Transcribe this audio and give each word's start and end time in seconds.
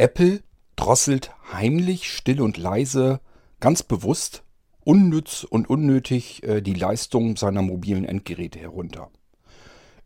Apple 0.00 0.42
drosselt 0.76 1.30
heimlich, 1.52 2.10
still 2.10 2.40
und 2.40 2.56
leise, 2.56 3.20
ganz 3.60 3.82
bewusst, 3.82 4.42
unnütz 4.82 5.44
und 5.44 5.68
unnötig 5.68 6.42
äh, 6.42 6.62
die 6.62 6.72
Leistung 6.72 7.36
seiner 7.36 7.62
mobilen 7.62 8.04
Endgeräte 8.04 8.58
herunter. 8.58 9.10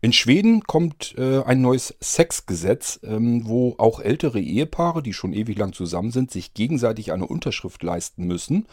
In 0.01 0.11
Schweden 0.13 0.63
kommt 0.63 1.15
äh, 1.17 1.41
ein 1.43 1.61
neues 1.61 1.95
Sexgesetz, 1.99 2.99
ähm, 3.03 3.47
wo 3.47 3.75
auch 3.77 3.99
ältere 4.01 4.39
Ehepaare, 4.39 5.01
die 5.01 5.13
schon 5.13 5.33
ewig 5.33 5.57
lang 5.57 5.73
zusammen 5.73 6.11
sind, 6.11 6.29
sich 6.29 6.53
gegenseitig 6.53 7.11
eine 7.11 7.25
Unterschrift 7.25 7.81
leisten 7.81 8.27
müssen, 8.27 8.67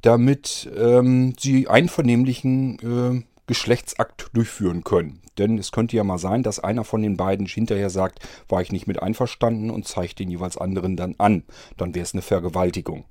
damit 0.00 0.70
ähm, 0.76 1.34
sie 1.38 1.66
einvernehmlichen 1.66 2.78
äh, 2.78 3.35
Geschlechtsakt 3.46 4.30
durchführen 4.32 4.84
können. 4.84 5.20
Denn 5.38 5.58
es 5.58 5.72
könnte 5.72 5.96
ja 5.96 6.04
mal 6.04 6.18
sein, 6.18 6.42
dass 6.42 6.58
einer 6.58 6.84
von 6.84 7.02
den 7.02 7.16
beiden 7.16 7.46
hinterher 7.46 7.90
sagt, 7.90 8.20
war 8.48 8.62
ich 8.62 8.72
nicht 8.72 8.86
mit 8.86 9.02
einverstanden 9.02 9.70
und 9.70 9.86
zeigt 9.86 10.18
den 10.18 10.30
jeweils 10.30 10.56
anderen 10.56 10.96
dann 10.96 11.14
an. 11.18 11.44
Dann 11.76 11.94
wäre 11.94 12.04
es 12.04 12.14
eine 12.14 12.22
Vergewaltigung. 12.22 13.04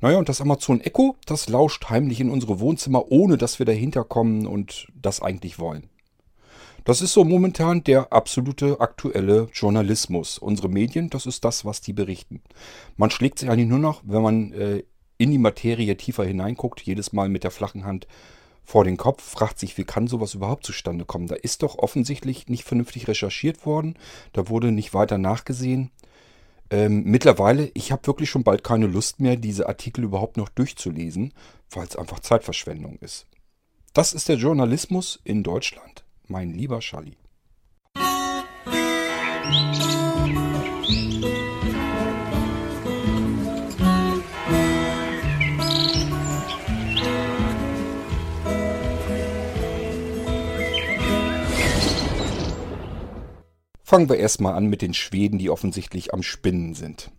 Naja, 0.00 0.18
und 0.18 0.28
das 0.28 0.40
Amazon 0.40 0.80
Echo, 0.80 1.16
das 1.26 1.48
lauscht 1.48 1.88
heimlich 1.88 2.20
in 2.20 2.30
unsere 2.30 2.60
Wohnzimmer, 2.60 3.10
ohne 3.10 3.38
dass 3.38 3.58
wir 3.58 3.66
dahinter 3.66 4.04
kommen 4.04 4.46
und 4.46 4.88
das 4.94 5.22
eigentlich 5.22 5.58
wollen. 5.58 5.88
Das 6.84 7.00
ist 7.00 7.14
so 7.14 7.24
momentan 7.24 7.82
der 7.82 8.12
absolute 8.12 8.80
aktuelle 8.80 9.48
Journalismus. 9.52 10.38
Unsere 10.38 10.68
Medien, 10.68 11.10
das 11.10 11.26
ist 11.26 11.44
das, 11.44 11.64
was 11.64 11.80
die 11.80 11.92
berichten. 11.92 12.42
Man 12.96 13.10
schlägt 13.10 13.40
sich 13.40 13.50
eigentlich 13.50 13.68
nur 13.68 13.80
noch, 13.80 14.02
wenn 14.04 14.22
man 14.22 14.52
äh, 14.52 14.84
in 15.18 15.32
die 15.32 15.38
Materie 15.38 15.96
tiefer 15.96 16.24
hineinguckt, 16.24 16.80
jedes 16.82 17.12
Mal 17.12 17.28
mit 17.28 17.42
der 17.42 17.50
flachen 17.50 17.84
Hand 17.84 18.06
vor 18.66 18.84
den 18.84 18.96
Kopf, 18.96 19.22
fragt 19.22 19.58
sich, 19.58 19.78
wie 19.78 19.84
kann 19.84 20.08
sowas 20.08 20.34
überhaupt 20.34 20.66
zustande 20.66 21.04
kommen? 21.04 21.28
Da 21.28 21.36
ist 21.36 21.62
doch 21.62 21.78
offensichtlich 21.78 22.48
nicht 22.48 22.64
vernünftig 22.64 23.08
recherchiert 23.08 23.64
worden, 23.64 23.94
da 24.32 24.48
wurde 24.48 24.72
nicht 24.72 24.92
weiter 24.92 25.16
nachgesehen. 25.16 25.90
Ähm, 26.68 27.04
mittlerweile, 27.04 27.70
ich 27.74 27.92
habe 27.92 28.06
wirklich 28.08 28.28
schon 28.28 28.42
bald 28.42 28.64
keine 28.64 28.88
Lust 28.88 29.20
mehr, 29.20 29.36
diese 29.36 29.68
Artikel 29.68 30.04
überhaupt 30.04 30.36
noch 30.36 30.48
durchzulesen, 30.48 31.32
weil 31.70 31.86
es 31.86 31.96
einfach 31.96 32.20
Zeitverschwendung 32.20 32.98
ist. 33.00 33.26
Das 33.94 34.12
ist 34.12 34.28
der 34.28 34.36
Journalismus 34.36 35.20
in 35.24 35.42
Deutschland 35.42 36.04
mein 36.28 36.52
lieber 36.52 36.82
Schalli. 36.82 37.16
Fangen 53.88 54.08
wir 54.08 54.16
erstmal 54.16 54.54
an 54.54 54.66
mit 54.66 54.82
den 54.82 54.94
Schweden, 54.94 55.38
die 55.38 55.48
offensichtlich 55.48 56.12
am 56.12 56.24
Spinnen 56.24 56.74
sind. 56.74 57.12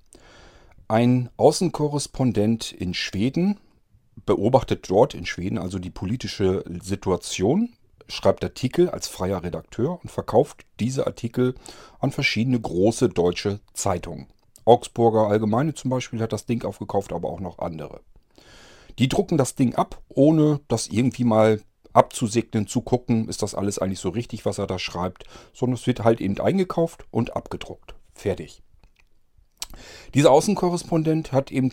Ein 0.90 1.30
Außenkorrespondent 1.38 2.74
in 2.74 2.94
Schweden 2.94 3.58
beobachtet 4.26 4.90
dort 4.90 5.14
in 5.14 5.26
Schweden 5.26 5.60
also 5.60 5.80
die 5.80 5.92
politische 5.92 6.66
Situation 6.82 7.70
schreibt 8.10 8.44
Artikel 8.44 8.90
als 8.90 9.08
freier 9.08 9.44
Redakteur 9.44 9.98
und 10.04 10.12
verkauft 10.12 10.66
diese 10.82 11.08
Artikel 11.08 11.56
an 12.00 12.12
verschiedene 12.12 12.60
große 12.60 13.08
deutsche 13.08 13.62
Zeitungen. 13.72 14.28
Augsburger 14.66 15.28
Allgemeine 15.28 15.74
zum 15.74 15.90
Beispiel 15.90 16.20
hat 16.20 16.34
das 16.34 16.48
Ding 16.48 16.66
aufgekauft, 16.66 17.14
aber 17.14 17.30
auch 17.30 17.40
noch 17.40 17.60
andere. 17.60 18.02
Die 19.00 19.08
drucken 19.08 19.38
das 19.38 19.56
Ding 19.56 19.76
ab, 19.76 20.02
ohne 20.10 20.60
das 20.68 20.88
irgendwie 20.88 21.24
mal 21.24 21.62
abzusegnen, 21.98 22.68
zu 22.68 22.82
gucken, 22.82 23.28
ist 23.28 23.42
das 23.42 23.56
alles 23.56 23.80
eigentlich 23.80 24.00
so 24.00 24.10
richtig, 24.10 24.46
was 24.46 24.58
er 24.58 24.68
da 24.68 24.80
schreibt, 24.80 25.26
sondern 25.54 25.76
es 25.76 25.88
wird 25.88 26.04
halt 26.04 26.22
eben 26.22 26.40
eingekauft 26.40 27.06
und 27.12 27.36
abgedruckt. 27.36 27.96
Fertig. 28.14 28.62
Dieser 30.14 30.32
Außenkorrespondent 30.32 31.32
hat 31.32 31.52
eben 31.52 31.72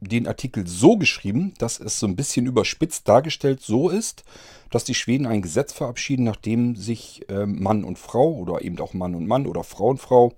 den 0.00 0.26
Artikel 0.26 0.66
so 0.66 0.96
geschrieben, 0.96 1.54
dass 1.58 1.80
es 1.80 1.98
so 1.98 2.06
ein 2.06 2.16
bisschen 2.16 2.46
überspitzt 2.46 3.08
dargestellt 3.08 3.60
so 3.60 3.88
ist, 3.88 4.24
dass 4.70 4.84
die 4.84 4.94
Schweden 4.94 5.26
ein 5.26 5.42
Gesetz 5.42 5.72
verabschieden, 5.72 6.24
nachdem 6.24 6.76
sich 6.76 7.28
äh, 7.28 7.46
Mann 7.46 7.84
und 7.84 7.98
Frau 7.98 8.32
oder 8.32 8.62
eben 8.62 8.78
auch 8.80 8.94
Mann 8.94 9.14
und 9.14 9.26
Mann 9.26 9.46
oder 9.46 9.64
Frau 9.64 9.88
und 9.88 9.98
Frau, 9.98 10.32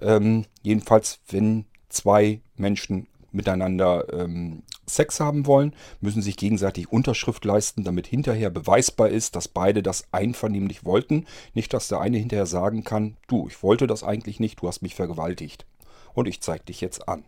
ähm, 0.00 0.44
jedenfalls 0.62 1.20
wenn 1.28 1.64
zwei 1.88 2.40
Menschen 2.56 3.06
miteinander 3.32 4.12
ähm, 4.12 4.62
Sex 4.86 5.20
haben 5.20 5.46
wollen, 5.46 5.74
müssen 6.00 6.22
sich 6.22 6.36
gegenseitig 6.36 6.90
Unterschrift 6.90 7.44
leisten, 7.44 7.84
damit 7.84 8.06
hinterher 8.06 8.50
beweisbar 8.50 9.08
ist, 9.08 9.36
dass 9.36 9.48
beide 9.48 9.82
das 9.82 10.04
einvernehmlich 10.12 10.84
wollten. 10.84 11.26
Nicht, 11.54 11.72
dass 11.72 11.88
der 11.88 12.00
eine 12.00 12.18
hinterher 12.18 12.46
sagen 12.46 12.84
kann, 12.84 13.16
du, 13.28 13.46
ich 13.48 13.62
wollte 13.62 13.86
das 13.86 14.02
eigentlich 14.02 14.40
nicht, 14.40 14.60
du 14.60 14.68
hast 14.68 14.82
mich 14.82 14.94
vergewaltigt. 14.94 15.66
Und 16.12 16.26
ich 16.26 16.40
zeige 16.40 16.64
dich 16.64 16.80
jetzt 16.80 17.08
an. 17.08 17.24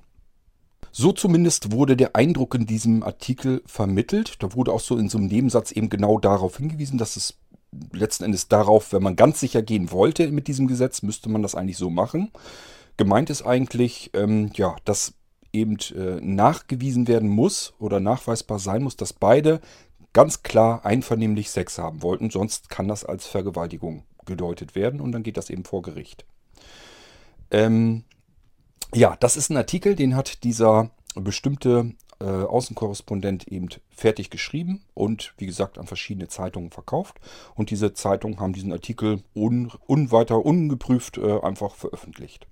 So 0.90 1.12
zumindest 1.12 1.72
wurde 1.72 1.96
der 1.96 2.16
Eindruck 2.16 2.54
in 2.54 2.66
diesem 2.66 3.02
Artikel 3.02 3.62
vermittelt. 3.64 4.42
Da 4.42 4.54
wurde 4.54 4.72
auch 4.72 4.80
so 4.80 4.98
in 4.98 5.08
so 5.08 5.16
einem 5.16 5.28
Nebensatz 5.28 5.72
eben 5.72 5.88
genau 5.88 6.18
darauf 6.18 6.58
hingewiesen, 6.58 6.98
dass 6.98 7.16
es 7.16 7.38
letzten 7.92 8.24
Endes 8.24 8.48
darauf, 8.48 8.92
wenn 8.92 9.02
man 9.02 9.16
ganz 9.16 9.40
sicher 9.40 9.62
gehen 9.62 9.90
wollte 9.90 10.30
mit 10.30 10.48
diesem 10.48 10.66
Gesetz, 10.66 11.02
müsste 11.02 11.30
man 11.30 11.42
das 11.42 11.54
eigentlich 11.54 11.78
so 11.78 11.88
machen. 11.88 12.30
Gemeint 12.98 13.30
ist 13.30 13.42
eigentlich, 13.42 14.10
ähm, 14.12 14.50
ja, 14.54 14.76
dass 14.84 15.14
eben 15.52 15.76
äh, 15.94 16.20
nachgewiesen 16.20 17.08
werden 17.08 17.28
muss 17.28 17.74
oder 17.78 18.00
nachweisbar 18.00 18.58
sein 18.58 18.82
muss, 18.82 18.96
dass 18.96 19.12
beide 19.12 19.60
ganz 20.12 20.42
klar 20.42 20.84
einvernehmlich 20.84 21.50
Sex 21.50 21.78
haben 21.78 22.02
wollten. 22.02 22.30
Sonst 22.30 22.68
kann 22.68 22.88
das 22.88 23.04
als 23.04 23.26
Vergewaltigung 23.26 24.04
gedeutet 24.24 24.74
werden 24.74 25.00
und 25.00 25.12
dann 25.12 25.22
geht 25.22 25.36
das 25.36 25.50
eben 25.50 25.64
vor 25.64 25.82
Gericht. 25.82 26.24
Ähm, 27.50 28.04
ja, 28.94 29.16
das 29.20 29.36
ist 29.36 29.50
ein 29.50 29.56
Artikel, 29.56 29.94
den 29.94 30.16
hat 30.16 30.44
dieser 30.44 30.90
bestimmte 31.14 31.94
äh, 32.20 32.24
Außenkorrespondent 32.24 33.48
eben 33.48 33.68
fertig 33.90 34.30
geschrieben 34.30 34.82
und 34.94 35.34
wie 35.38 35.46
gesagt 35.46 35.78
an 35.78 35.86
verschiedene 35.86 36.28
Zeitungen 36.28 36.70
verkauft. 36.70 37.20
Und 37.54 37.70
diese 37.70 37.94
Zeitungen 37.94 38.40
haben 38.40 38.52
diesen 38.52 38.72
Artikel 38.72 39.22
un, 39.34 39.72
unweiter 39.86 40.44
ungeprüft 40.44 41.18
äh, 41.18 41.40
einfach 41.40 41.74
veröffentlicht. 41.74 42.46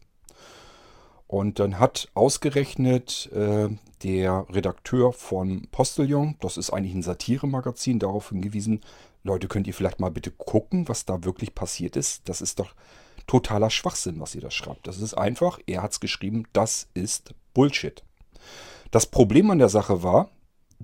Und 1.31 1.61
dann 1.61 1.79
hat 1.79 2.09
ausgerechnet 2.15 3.31
äh, 3.33 3.69
der 4.03 4.47
Redakteur 4.51 5.13
von 5.13 5.69
Postillon, 5.71 6.35
das 6.41 6.57
ist 6.57 6.71
eigentlich 6.71 6.93
ein 6.93 7.05
Satiremagazin, 7.05 8.01
darauf 8.01 8.31
hingewiesen, 8.31 8.81
Leute, 9.23 9.47
könnt 9.47 9.69
ihr 9.69 9.75
vielleicht 9.75 10.01
mal 10.01 10.11
bitte 10.11 10.33
gucken, 10.33 10.89
was 10.89 11.05
da 11.05 11.23
wirklich 11.23 11.55
passiert 11.55 11.95
ist. 11.95 12.29
Das 12.29 12.41
ist 12.41 12.59
doch 12.59 12.75
totaler 13.29 13.71
Schwachsinn, 13.71 14.19
was 14.19 14.35
ihr 14.35 14.41
da 14.41 14.51
schreibt. 14.51 14.89
Das 14.89 14.99
ist 14.99 15.15
einfach, 15.15 15.61
er 15.69 15.83
hat 15.83 15.93
es 15.93 16.01
geschrieben, 16.01 16.49
das 16.53 16.89
ist 16.95 17.33
Bullshit. 17.55 18.03
Das 18.91 19.07
Problem 19.07 19.53
an 19.53 19.61
der 19.61 19.69
Sache 19.69 20.03
war, 20.03 20.31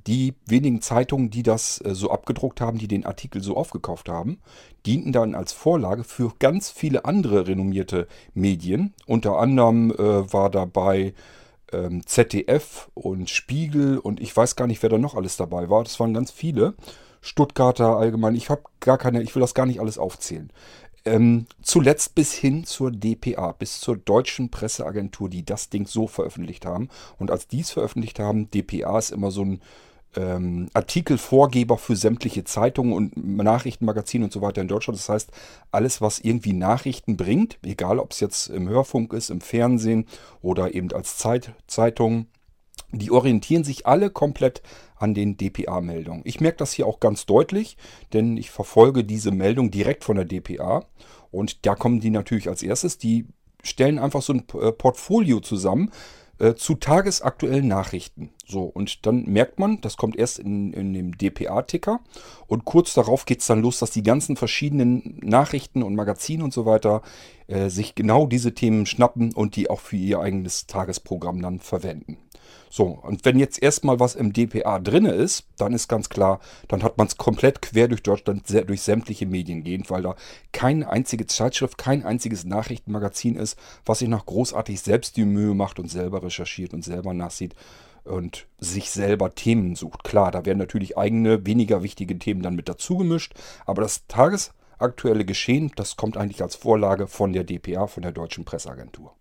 die 0.07 0.35
wenigen 0.47 0.83
Zeitungen, 0.83 1.31
die 1.31 1.43
das 1.43 1.81
äh, 1.85 1.95
so 1.95 2.11
abgedruckt 2.11 2.61
haben, 2.61 2.79
die 2.79 2.89
den 2.89 3.07
Artikel 3.07 3.43
so 3.43 3.57
aufgekauft 3.57 4.09
haben, 4.09 4.39
dienten 4.85 5.13
dann 5.13 5.35
als 5.35 5.53
Vorlage 5.53 6.05
für 6.05 6.33
ganz 6.39 6.71
viele 6.71 7.05
andere 7.05 7.47
renommierte 7.49 8.07
Medien. 8.35 8.95
Unter 9.07 9.39
anderem 9.39 9.91
äh, 9.91 10.33
war 10.33 10.51
dabei 10.51 11.15
ähm, 11.73 12.07
ZDF 12.07 12.91
und 12.95 13.31
Spiegel 13.31 13.99
und 13.99 14.21
ich 14.21 14.37
weiß 14.37 14.57
gar 14.57 14.67
nicht, 14.67 14.83
wer 14.83 14.91
da 14.91 14.99
noch 14.99 15.15
alles 15.15 15.37
dabei 15.37 15.69
war. 15.71 15.83
Das 15.83 15.99
waren 15.99 16.15
ganz 16.15 16.31
viele. 16.31 16.75
Stuttgarter 17.23 17.97
allgemein. 17.97 18.37
Ich 18.37 18.51
habe 18.51 18.63
gar 18.79 18.99
keine, 18.99 19.21
ich 19.21 19.35
will 19.35 19.41
das 19.41 19.55
gar 19.55 19.67
nicht 19.67 19.81
alles 19.81 19.99
aufzählen. 19.99 20.53
Ähm, 21.07 21.47
zuletzt 21.63 22.17
bis 22.17 22.33
hin 22.33 22.65
zur 22.65 22.91
DPA, 22.91 23.53
bis 23.53 23.81
zur 23.81 23.97
deutschen 23.97 24.51
Presseagentur, 24.51 25.31
die 25.31 25.45
das 25.45 25.71
Ding 25.71 25.87
so 25.87 26.09
veröffentlicht 26.09 26.67
haben. 26.67 26.89
Und 27.19 27.31
als 27.31 27.47
die 27.47 27.61
es 27.61 27.71
veröffentlicht 27.71 28.19
haben, 28.19 28.51
DPA 28.51 28.99
ist 28.99 29.13
immer 29.13 29.31
so 29.31 29.45
ein 29.45 29.61
ähm, 30.17 30.69
Artikelvorgeber 30.75 31.79
für 31.79 31.95
sämtliche 31.95 32.43
Zeitungen 32.43 32.93
und 32.93 33.17
Nachrichtenmagazine 33.17 34.25
und 34.25 34.33
so 34.33 34.43
weiter 34.43 34.63
in 34.63 34.69
Deutschland. 34.69 34.99
Das 34.99 35.09
heißt, 35.09 35.31
alles, 35.71 36.01
was 36.01 36.19
irgendwie 36.19 36.53
Nachrichten 36.53 37.17
bringt, 37.17 37.59
egal 37.63 37.99
ob 37.99 38.13
es 38.13 38.21
jetzt 38.21 38.49
im 38.49 38.69
Hörfunk 38.69 39.13
ist, 39.13 39.31
im 39.31 39.41
Fernsehen 39.41 40.07
oder 40.43 40.75
eben 40.75 40.93
als 40.93 41.19
Zeit, 41.19 41.53
Zeitung, 41.67 42.27
die 42.93 43.11
orientieren 43.11 43.65
sich 43.65 43.87
alle 43.87 44.11
komplett 44.11 44.63
an 44.97 45.15
den 45.15 45.37
DPA-Meldungen. 45.37 46.23
Ich 46.25 46.41
merke 46.41 46.59
das 46.59 46.73
hier 46.73 46.87
auch 46.87 47.01
ganz 47.01 47.27
deutlich, 47.27 47.77
denn 48.13 48.37
ich 48.37 48.51
verfolge 48.51 49.05
diese 49.05 49.31
Meldung 49.31 49.71
direkt 49.71 50.05
von 50.05 50.17
der 50.17 50.25
DPA 50.25 50.85
und 51.31 51.67
da 51.67 51.75
kommen 51.75 52.01
die 52.01 52.11
natürlich 52.11 52.49
als 52.49 52.63
erstes. 52.63 52.99
Die 52.99 53.27
stellen 53.63 53.99
einfach 53.99 54.23
so 54.23 54.33
ein 54.33 54.45
äh, 54.61 54.73
Portfolio 54.73 55.41
zusammen 55.41 55.91
äh, 56.39 56.55
zu 56.55 56.75
tagesaktuellen 56.75 57.67
Nachrichten. 57.67 58.31
So, 58.47 58.65
und 58.65 59.07
dann 59.07 59.25
merkt 59.25 59.59
man, 59.59 59.81
das 59.81 59.97
kommt 59.97 60.17
erst 60.17 60.39
in, 60.39 60.73
in 60.73 60.93
dem 60.93 61.17
DPA-Ticker 61.17 62.01
und 62.47 62.65
kurz 62.65 62.95
darauf 62.95 63.25
geht 63.25 63.41
es 63.41 63.47
dann 63.47 63.63
los, 63.63 63.79
dass 63.79 63.91
die 63.91 64.03
ganzen 64.03 64.37
verschiedenen 64.37 65.19
Nachrichten 65.23 65.83
und 65.83 65.95
Magazine 65.95 66.45
und 66.45 66.53
so 66.53 66.67
weiter 66.67 67.03
äh, 67.47 67.71
sich 67.71 67.95
genau 67.95 68.27
diese 68.27 68.55
Themen 68.55 68.87
schnappen 68.87 69.33
und 69.35 69.57
die 69.57 69.71
auch 69.71 69.81
für 69.81 69.97
ihr 69.97 70.21
eigenes 70.21 70.67
Tagesprogramm 70.67 71.41
dann 71.41 71.59
verwenden. 71.59 72.19
So, 72.71 72.99
und 73.03 73.25
wenn 73.25 73.39
jetzt 73.39 73.63
erstmal 73.63 74.01
was 74.01 74.15
im 74.15 74.33
DPA 74.33 74.79
drinne 74.79 75.13
ist, 75.13 75.47
dann 75.57 75.73
ist 75.73 75.89
ganz 75.89 76.09
klar, 76.09 76.41
dann 76.69 76.83
hat 76.83 76.99
man 76.99 77.07
es 77.07 77.17
komplett 77.17 77.63
quer 77.63 77.89
durch 77.89 78.03
Deutschland, 78.03 78.45
durch 78.69 78.83
sämtliche 78.83 79.27
Medien 79.27 79.65
gehend, 79.65 79.91
weil 79.91 80.03
da 80.03 80.17
keine 80.53 80.89
einzige 80.91 81.27
Zeitschrift, 81.27 81.79
kein 81.79 82.05
einziges 82.05 82.45
Nachrichtenmagazin 82.45 83.37
ist, 83.37 83.59
was 83.85 84.01
sich 84.01 84.09
noch 84.09 84.27
großartig 84.27 84.81
selbst 84.81 85.17
die 85.17 85.25
Mühe 85.25 85.55
macht 85.55 85.79
und 85.79 85.91
selber 85.91 86.23
recherchiert 86.23 86.75
und 86.75 86.85
selber 86.85 87.15
nachsieht 87.15 87.55
und 88.05 88.47
sich 88.59 88.91
selber 88.91 89.35
Themen 89.35 89.75
sucht. 89.75 90.05
Klar, 90.05 90.31
da 90.31 90.45
werden 90.45 90.59
natürlich 90.59 90.97
eigene, 90.97 91.45
weniger 91.47 91.83
wichtige 91.83 92.19
Themen 92.19 92.43
dann 92.43 92.57
mit 92.57 92.69
dazu 92.69 92.99
gemischt, 92.99 93.35
aber 93.65 93.83
das 93.83 94.07
tagesaktuelle 94.07 95.25
Geschehen, 95.25 95.73
das 95.77 95.97
kommt 95.97 96.17
eigentlich 96.17 96.43
als 96.43 96.57
Vorlage 96.57 97.07
von 97.07 97.33
der 97.33 97.45
DPA, 97.45 97.87
von 97.87 98.03
der 98.03 98.13
Deutschen 98.13 98.45
Presseagentur. 98.45 99.15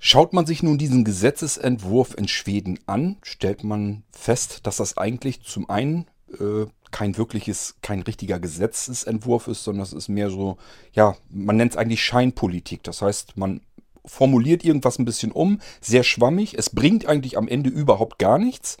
Schaut 0.00 0.32
man 0.32 0.46
sich 0.46 0.62
nun 0.62 0.78
diesen 0.78 1.04
Gesetzesentwurf 1.04 2.14
in 2.16 2.28
Schweden 2.28 2.78
an, 2.86 3.16
stellt 3.22 3.64
man 3.64 4.02
fest, 4.10 4.60
dass 4.66 4.76
das 4.76 4.96
eigentlich 4.96 5.42
zum 5.42 5.68
einen 5.70 6.06
äh, 6.38 6.66
kein 6.90 7.16
wirkliches, 7.16 7.76
kein 7.82 8.02
richtiger 8.02 8.38
Gesetzesentwurf 8.38 9.48
ist, 9.48 9.64
sondern 9.64 9.82
es 9.82 9.92
ist 9.92 10.08
mehr 10.08 10.30
so, 10.30 10.56
ja, 10.92 11.16
man 11.30 11.56
nennt 11.56 11.72
es 11.72 11.76
eigentlich 11.76 12.02
Scheinpolitik. 12.02 12.82
Das 12.84 13.02
heißt, 13.02 13.36
man 13.36 13.60
formuliert 14.04 14.64
irgendwas 14.64 14.98
ein 14.98 15.04
bisschen 15.04 15.32
um, 15.32 15.60
sehr 15.80 16.04
schwammig. 16.04 16.54
Es 16.56 16.70
bringt 16.70 17.06
eigentlich 17.06 17.36
am 17.36 17.48
Ende 17.48 17.70
überhaupt 17.70 18.18
gar 18.18 18.38
nichts. 18.38 18.76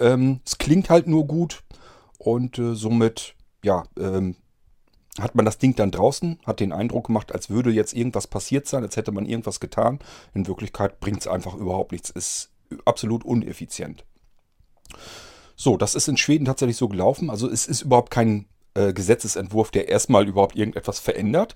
Ähm, 0.00 0.40
es 0.46 0.58
klingt 0.58 0.90
halt 0.90 1.06
nur 1.06 1.26
gut 1.26 1.62
und 2.18 2.58
äh, 2.58 2.74
somit, 2.74 3.34
ja, 3.62 3.84
ähm, 3.98 4.36
hat 5.20 5.34
man 5.34 5.44
das 5.44 5.58
Ding 5.58 5.74
dann 5.76 5.90
draußen, 5.90 6.38
hat 6.46 6.60
den 6.60 6.72
Eindruck 6.72 7.08
gemacht, 7.08 7.32
als 7.32 7.50
würde 7.50 7.70
jetzt 7.70 7.92
irgendwas 7.92 8.26
passiert 8.26 8.66
sein, 8.66 8.82
als 8.82 8.96
hätte 8.96 9.12
man 9.12 9.26
irgendwas 9.26 9.60
getan. 9.60 9.98
In 10.34 10.46
Wirklichkeit 10.46 11.00
bringt 11.00 11.20
es 11.20 11.26
einfach 11.26 11.54
überhaupt 11.54 11.92
nichts, 11.92 12.10
ist 12.10 12.50
absolut 12.84 13.24
uneffizient. 13.24 14.04
So, 15.54 15.76
das 15.76 15.94
ist 15.94 16.08
in 16.08 16.16
Schweden 16.16 16.46
tatsächlich 16.46 16.76
so 16.76 16.88
gelaufen. 16.88 17.28
Also 17.28 17.48
es 17.48 17.66
ist 17.66 17.82
überhaupt 17.82 18.10
kein 18.10 18.46
äh, 18.74 18.92
Gesetzesentwurf, 18.92 19.70
der 19.70 19.88
erstmal 19.88 20.26
überhaupt 20.26 20.56
irgendetwas 20.56 20.98
verändert, 20.98 21.54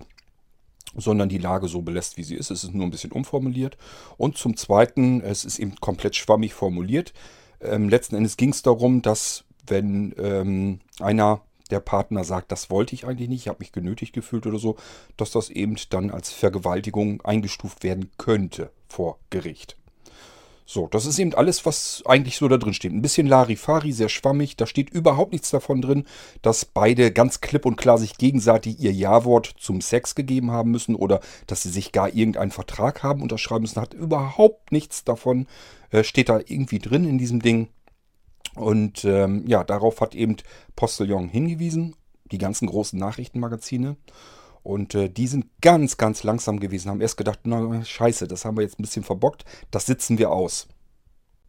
sondern 0.95 1.31
die 1.31 1.39
Lage 1.39 1.67
so 1.69 1.81
belässt, 1.81 2.19
wie 2.19 2.25
sie 2.25 2.35
ist. 2.35 2.51
Es 2.51 2.63
ist 2.63 2.75
nur 2.75 2.87
ein 2.87 2.91
bisschen 2.91 3.13
umformuliert. 3.13 3.79
Und 4.19 4.37
zum 4.37 4.57
Zweiten, 4.57 5.23
es 5.23 5.45
ist 5.47 5.59
eben 5.59 5.77
komplett 5.77 6.15
schwammig 6.15 6.53
formuliert. 6.53 7.15
Ähm, 7.61 7.89
letzten 7.89 8.17
Endes 8.17 8.37
ging 8.37 8.51
es 8.51 8.63
darum, 8.63 9.01
dass 9.01 9.45
wenn 9.67 10.15
ähm, 10.19 10.81
einer 11.01 11.41
der 11.71 11.81
Partner 11.81 12.25
sagt, 12.25 12.53
das 12.53 12.71
wollte 12.71 12.95
ich 12.95 13.07
eigentlich 13.07 13.29
nicht, 13.29 13.43
ich 13.43 13.49
habe 13.49 13.59
mich 13.61 13.73
genötigt 13.73 14.13
gefühlt 14.13 14.47
oder 14.47 14.59
so, 14.59 14.77
dass 15.17 15.31
das 15.31 15.51
eben 15.51 15.77
dann 15.91 16.11
als 16.11 16.31
Vergewaltigung 16.31 17.21
eingestuft 17.23 17.83
werden 17.83 18.11
könnte 18.19 18.71
vor 18.89 19.19
Gericht. 19.31 19.77
So, 20.69 20.89
das 20.89 21.07
ist 21.07 21.21
eben 21.21 21.33
alles, 21.33 21.65
was 21.65 22.03
eigentlich 22.07 22.39
so 22.39 22.49
da 22.49 22.57
drin 22.57 22.75
steht. 22.75 22.93
Ein 22.93 23.01
bisschen 23.01 23.29
Larifari, 23.29 23.93
sehr 23.93 24.09
schwammig. 24.09 24.57
Da 24.57 24.67
steht 24.67 24.91
überhaupt 24.91 25.31
nichts 25.31 25.51
davon 25.51 25.81
drin, 25.81 26.05
dass 26.43 26.65
beide 26.65 27.13
ganz 27.13 27.41
klipp 27.41 27.65
und 27.67 27.77
klar 27.77 27.99
sich 27.99 28.19
gegenseitig 28.19 28.81
ihr 28.81 28.93
Ja-Wort 28.93 29.55
zum 29.61 29.81
Sex 29.81 30.17
gegeben 30.17 30.51
haben 30.51 30.73
müssen 30.73 30.97
oder 30.97 31.21
dass 31.47 31.63
sie 31.63 31.71
sich 31.71 31.93
gar 31.93 32.13
irgendeinen 32.13 32.51
Vertrag 32.51 33.05
haben 33.05 33.23
unterschreiben 33.23 33.63
müssen. 33.63 33.81
Hat 33.81 33.95
überhaupt 33.95 34.73
nichts 34.73 35.05
davon, 35.05 35.47
äh, 35.91 36.03
steht 36.03 36.29
da 36.29 36.41
irgendwie 36.45 36.81
drin 36.81 37.09
in 37.09 37.17
diesem 37.17 37.41
Ding. 37.41 37.69
Und 38.57 39.05
ähm, 39.05 39.45
ja, 39.47 39.65
darauf 39.65 40.01
hat 40.01 40.15
eben 40.15 40.37
Postillon 40.75 41.29
hingewiesen, 41.29 41.95
die 42.33 42.39
ganzen 42.39 42.67
großen 42.67 42.99
Nachrichtenmagazine. 42.99 43.97
Und 44.63 44.95
äh, 44.97 45.09
die 45.09 45.29
sind 45.29 45.47
ganz, 45.61 45.97
ganz 45.97 46.25
langsam 46.25 46.59
gewesen, 46.59 46.91
haben 46.91 47.01
erst 47.01 47.17
gedacht, 47.17 47.41
na 47.45 47.85
scheiße, 47.85 48.27
das 48.27 48.45
haben 48.45 48.57
wir 48.57 48.63
jetzt 48.63 48.81
ein 48.81 48.83
bisschen 48.83 49.05
verbockt, 49.05 49.45
das 49.71 49.87
sitzen 49.87 50.19
wir 50.19 50.33
aus. 50.33 50.67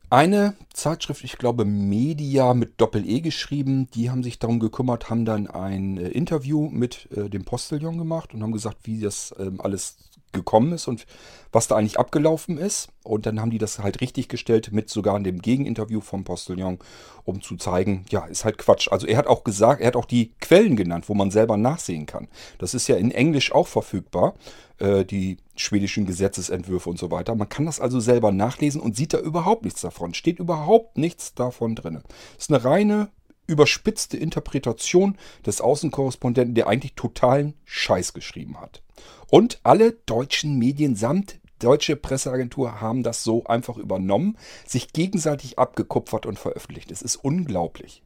Eine 0.09 0.53
Zeitschrift, 0.71 1.23
ich 1.23 1.37
glaube 1.37 1.65
Media 1.65 2.53
mit 2.53 2.79
Doppel-E 2.79 3.19
geschrieben, 3.21 3.89
die 3.93 4.09
haben 4.09 4.23
sich 4.23 4.39
darum 4.39 4.59
gekümmert, 4.59 5.09
haben 5.09 5.25
dann 5.25 5.47
ein 5.47 5.97
äh, 5.97 6.09
Interview 6.09 6.69
mit 6.69 7.09
äh, 7.11 7.29
dem 7.29 7.43
Postillon 7.43 7.97
gemacht 7.97 8.33
und 8.33 8.43
haben 8.43 8.53
gesagt, 8.53 8.77
wie 8.83 9.01
das 9.01 9.35
ähm, 9.37 9.59
alles 9.59 9.97
gekommen 10.31 10.73
ist 10.73 10.87
und 10.87 11.05
was 11.51 11.67
da 11.67 11.75
eigentlich 11.75 11.99
abgelaufen 11.99 12.57
ist. 12.57 12.89
Und 13.03 13.25
dann 13.25 13.39
haben 13.39 13.51
die 13.51 13.57
das 13.57 13.79
halt 13.79 14.01
richtig 14.01 14.27
gestellt 14.27 14.71
mit 14.71 14.89
sogar 14.89 15.19
dem 15.19 15.41
Gegeninterview 15.41 16.01
vom 16.01 16.23
Postillon, 16.23 16.79
um 17.23 17.41
zu 17.41 17.55
zeigen, 17.55 18.05
ja, 18.09 18.25
ist 18.25 18.45
halt 18.45 18.57
Quatsch. 18.57 18.89
Also 18.91 19.07
er 19.07 19.17
hat 19.17 19.27
auch 19.27 19.43
gesagt, 19.43 19.81
er 19.81 19.87
hat 19.87 19.95
auch 19.95 20.05
die 20.05 20.33
Quellen 20.39 20.75
genannt, 20.75 21.09
wo 21.09 21.13
man 21.13 21.31
selber 21.31 21.57
nachsehen 21.57 22.05
kann. 22.05 22.27
Das 22.59 22.73
ist 22.73 22.87
ja 22.87 22.97
in 22.97 23.11
Englisch 23.11 23.53
auch 23.53 23.67
verfügbar, 23.67 24.33
äh, 24.79 25.05
die 25.05 25.37
schwedischen 25.55 26.05
Gesetzesentwürfe 26.05 26.89
und 26.89 26.99
so 26.99 27.11
weiter. 27.11 27.33
Man 27.35 27.49
kann 27.49 27.65
das 27.65 27.79
also 27.79 27.99
selber 27.99 28.31
nachlesen 28.31 28.81
und 28.81 28.95
sieht 28.95 29.13
da 29.13 29.19
überhaupt 29.19 29.63
nichts 29.63 29.81
davon. 29.81 30.13
Steht 30.13 30.39
überhaupt 30.39 30.97
nichts 30.97 31.33
davon 31.33 31.75
drin. 31.75 32.03
Ist 32.37 32.51
eine 32.51 32.63
reine 32.63 33.09
überspitzte 33.47 34.17
Interpretation 34.17 35.17
des 35.45 35.61
Außenkorrespondenten, 35.61 36.55
der 36.55 36.67
eigentlich 36.67 36.93
totalen 36.93 37.53
Scheiß 37.65 38.13
geschrieben 38.13 38.59
hat. 38.59 38.81
Und 39.29 39.59
alle 39.63 39.93
deutschen 40.05 40.57
Medien 40.57 40.95
samt 40.95 41.39
deutsche 41.59 41.95
Presseagentur 41.95 42.81
haben 42.81 43.03
das 43.03 43.23
so 43.23 43.43
einfach 43.45 43.77
übernommen, 43.77 44.37
sich 44.65 44.93
gegenseitig 44.93 45.57
abgekupfert 45.57 46.25
und 46.25 46.37
veröffentlicht. 46.37 46.91
Es 46.91 47.01
ist 47.01 47.15
unglaublich. 47.15 48.03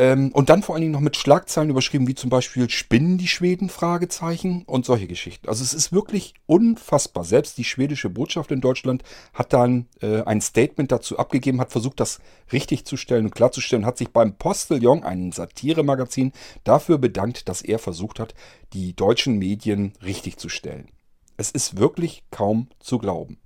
Ähm, 0.00 0.32
und 0.32 0.48
dann 0.48 0.62
vor 0.62 0.74
allen 0.74 0.80
Dingen 0.80 0.94
noch 0.94 1.00
mit 1.00 1.18
Schlagzeilen 1.18 1.68
überschrieben, 1.68 2.08
wie 2.08 2.14
zum 2.14 2.30
Beispiel 2.30 2.70
Spinnen 2.70 3.18
die 3.18 3.28
Schweden? 3.28 3.68
Fragezeichen 3.68 4.62
und 4.64 4.86
solche 4.86 5.06
Geschichten. 5.06 5.46
Also 5.46 5.62
es 5.62 5.74
ist 5.74 5.92
wirklich 5.92 6.32
unfassbar. 6.46 7.22
Selbst 7.22 7.58
die 7.58 7.64
schwedische 7.64 8.08
Botschaft 8.08 8.50
in 8.50 8.62
Deutschland 8.62 9.02
hat 9.34 9.52
dann 9.52 9.88
äh, 10.00 10.22
ein 10.22 10.40
Statement 10.40 10.90
dazu 10.90 11.18
abgegeben, 11.18 11.60
hat 11.60 11.70
versucht, 11.70 12.00
das 12.00 12.20
richtig 12.50 12.86
zu 12.86 12.96
stellen 12.96 13.26
und 13.26 13.34
klarzustellen, 13.34 13.84
hat 13.84 13.98
sich 13.98 14.08
beim 14.08 14.38
Postillon, 14.38 15.04
einem 15.04 15.32
Satiremagazin, 15.32 16.32
dafür 16.64 16.96
bedankt, 16.96 17.50
dass 17.50 17.60
er 17.60 17.78
versucht 17.78 18.20
hat, 18.20 18.34
die 18.72 18.96
deutschen 18.96 19.36
Medien 19.36 19.92
richtig 20.02 20.38
zu 20.38 20.48
stellen. 20.48 20.88
Es 21.36 21.50
ist 21.50 21.76
wirklich 21.76 22.22
kaum 22.30 22.68
zu 22.78 22.96
glauben. 22.96 23.38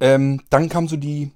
Ähm, 0.00 0.40
dann 0.48 0.70
kam 0.70 0.88
so 0.88 0.96
die 0.96 1.30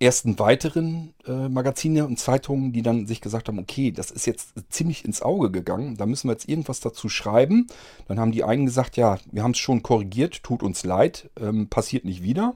ersten 0.00 0.38
weiteren 0.38 1.14
äh, 1.26 1.48
Magazine 1.48 2.06
und 2.06 2.18
Zeitungen, 2.18 2.72
die 2.72 2.82
dann 2.82 3.06
sich 3.06 3.20
gesagt 3.20 3.48
haben, 3.48 3.58
okay, 3.58 3.90
das 3.90 4.10
ist 4.10 4.26
jetzt 4.26 4.54
ziemlich 4.70 5.04
ins 5.04 5.22
Auge 5.22 5.50
gegangen, 5.50 5.96
da 5.96 6.06
müssen 6.06 6.28
wir 6.28 6.32
jetzt 6.32 6.48
irgendwas 6.48 6.80
dazu 6.80 7.08
schreiben. 7.08 7.66
Dann 8.06 8.20
haben 8.20 8.32
die 8.32 8.44
einen 8.44 8.66
gesagt, 8.66 8.96
ja, 8.96 9.18
wir 9.32 9.42
haben 9.42 9.52
es 9.52 9.58
schon 9.58 9.82
korrigiert, 9.82 10.42
tut 10.42 10.62
uns 10.62 10.84
leid, 10.84 11.30
ähm, 11.40 11.68
passiert 11.68 12.04
nicht 12.04 12.22
wieder. 12.22 12.54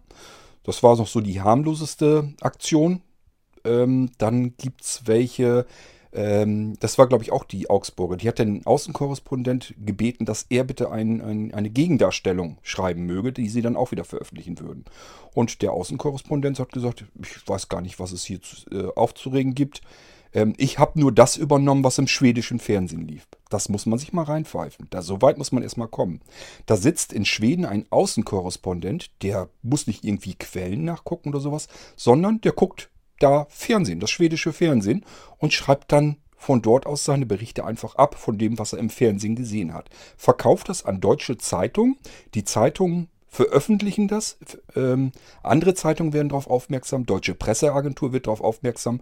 Das 0.63 0.83
war 0.83 0.97
noch 0.97 1.09
so 1.09 1.21
die 1.21 1.41
harmloseste 1.41 2.33
Aktion. 2.41 3.03
Ähm, 3.65 4.11
dann 4.19 4.57
gibt 4.57 4.83
es 4.83 5.03
welche, 5.07 5.67
ähm, 6.13 6.75
das 6.81 6.99
war, 6.99 7.07
glaube 7.07 7.25
ich, 7.25 7.33
auch 7.33 7.45
die 7.45 7.71
Augsburger. 7.71 8.17
Die 8.17 8.29
hat 8.29 8.39
den 8.39 8.67
Außenkorrespondent 8.67 9.75
gebeten, 9.85 10.27
dass 10.27 10.47
er 10.51 10.65
bitte 10.65 10.91
ein, 10.91 11.21
ein, 11.21 11.55
eine 11.55 11.71
Gegendarstellung 11.71 12.59
schreiben 12.63 13.07
möge, 13.07 13.33
die 13.33 13.49
sie 13.49 13.63
dann 13.63 13.77
auch 13.77 13.93
wieder 13.93 14.05
veröffentlichen 14.05 14.59
würden. 14.59 14.85
Und 15.35 15.63
der 15.63 15.73
Außenkorrespondent 15.73 16.59
hat 16.59 16.73
gesagt, 16.73 17.05
ich 17.21 17.49
weiß 17.49 17.69
gar 17.69 17.81
nicht, 17.81 17.99
was 17.99 18.13
es 18.13 18.25
hier 18.25 18.43
zu, 18.43 18.57
äh, 18.71 18.89
aufzuregen 18.95 19.55
gibt. 19.55 19.81
Ähm, 20.35 20.55
ich 20.59 20.79
habe 20.79 21.01
nur 21.01 21.13
das 21.13 21.37
übernommen, 21.37 21.85
was 21.85 21.99
im 21.99 22.09
schwedischen 22.09 22.59
Fernsehen 22.59 23.09
lief. 23.09 23.27
Das 23.49 23.69
muss 23.69 23.87
man 23.87 23.99
sich 23.99 24.13
mal 24.13 24.25
reinpfeifen. 24.25 24.89
Da, 24.91 25.03
so 25.03 25.23
weit 25.23 25.39
muss 25.39 25.53
man 25.53 25.63
erstmal 25.63 25.89
kommen. 25.89 26.21
Da 26.67 26.77
sitzt 26.77 27.13
in 27.13 27.25
Schweden 27.25 27.65
ein 27.65 27.87
Außenkorrespondent, 27.91 29.11
der 29.23 29.49
muss 29.63 29.87
nicht 29.87 30.05
irgendwie 30.05 30.35
Quellen 30.35 30.85
nachgucken 30.85 31.31
oder 31.31 31.41
sowas, 31.41 31.69
sondern 31.97 32.41
der 32.41 32.53
guckt 32.53 32.91
da 33.23 33.47
Fernsehen, 33.49 34.01
das 34.01 34.11
schwedische 34.11 34.53
Fernsehen, 34.53 35.05
und 35.39 35.53
schreibt 35.53 35.93
dann 35.93 36.17
von 36.37 36.61
dort 36.61 36.87
aus 36.87 37.05
seine 37.05 37.25
Berichte 37.25 37.65
einfach 37.65 37.95
ab 37.95 38.17
von 38.17 38.37
dem, 38.37 38.59
was 38.59 38.73
er 38.73 38.81
im 38.81 38.91
Fernsehen 38.91 39.37
gesehen 39.37 39.73
hat. 39.73 39.89
Verkauft 40.17 40.69
das 40.69 40.85
an 40.85 41.01
deutsche 41.01 41.39
Zeitungen. 41.39 41.97
Die 42.35 42.45
Zeitungen 42.45 43.09
veröffentlichen 43.29 44.09
das. 44.09 44.37
Ähm, 44.77 45.13
andere 45.43 45.75
Zeitungen 45.75 46.13
werden 46.13 46.29
darauf 46.29 46.49
aufmerksam. 46.49 47.07
Deutsche 47.07 47.35
Presseagentur 47.35 48.13
wird 48.13 48.27
darauf 48.27 48.43
aufmerksam. 48.43 49.01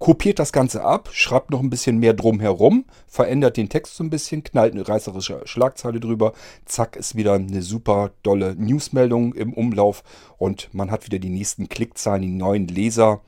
Kopiert 0.00 0.40
das 0.40 0.52
Ganze 0.52 0.82
ab, 0.82 1.10
schreibt 1.12 1.52
noch 1.52 1.60
ein 1.60 1.70
bisschen 1.70 1.98
mehr 1.98 2.12
drum 2.12 2.40
herum, 2.40 2.86
verändert 3.06 3.56
den 3.56 3.68
Text 3.68 3.94
so 3.94 4.02
ein 4.02 4.10
bisschen, 4.10 4.42
knallt 4.42 4.74
eine 4.74 4.88
reißerische 4.88 5.42
Schlagzeile 5.44 6.00
drüber. 6.00 6.32
Zack, 6.64 6.96
ist 6.96 7.14
wieder 7.14 7.34
eine 7.34 7.62
super 7.62 8.10
dolle 8.24 8.56
Newsmeldung 8.56 9.32
im 9.34 9.52
Umlauf 9.52 10.02
und 10.38 10.74
man 10.74 10.90
hat 10.90 11.06
wieder 11.06 11.20
die 11.20 11.28
nächsten 11.28 11.68
Klickzahlen, 11.68 12.22
die 12.22 12.32
neuen 12.32 12.66
Leser 12.66 13.20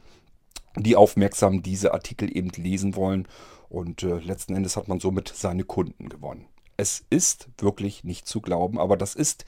die 0.76 0.96
aufmerksam 0.96 1.62
diese 1.62 1.92
Artikel 1.94 2.34
eben 2.36 2.50
lesen 2.50 2.96
wollen. 2.96 3.28
Und 3.68 4.02
äh, 4.02 4.18
letzten 4.18 4.54
Endes 4.54 4.76
hat 4.76 4.88
man 4.88 5.00
somit 5.00 5.32
seine 5.34 5.64
Kunden 5.64 6.08
gewonnen. 6.08 6.46
Es 6.76 7.04
ist 7.10 7.48
wirklich 7.58 8.04
nicht 8.04 8.26
zu 8.26 8.40
glauben, 8.40 8.78
aber 8.78 8.96
das 8.96 9.14
ist 9.14 9.44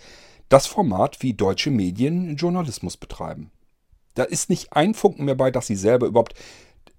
das 0.49 0.66
Format, 0.66 1.23
wie 1.23 1.35
deutsche 1.35 1.71
Medien 1.71 2.37
Journalismus 2.37 2.97
betreiben. 2.97 3.50
Da 4.14 4.23
ist 4.23 4.49
nicht 4.49 4.73
ein 4.73 4.95
Funken 4.95 5.25
mehr 5.25 5.35
bei, 5.35 5.50
dass 5.50 5.66
sie 5.66 5.76
selber 5.76 6.06
überhaupt 6.06 6.35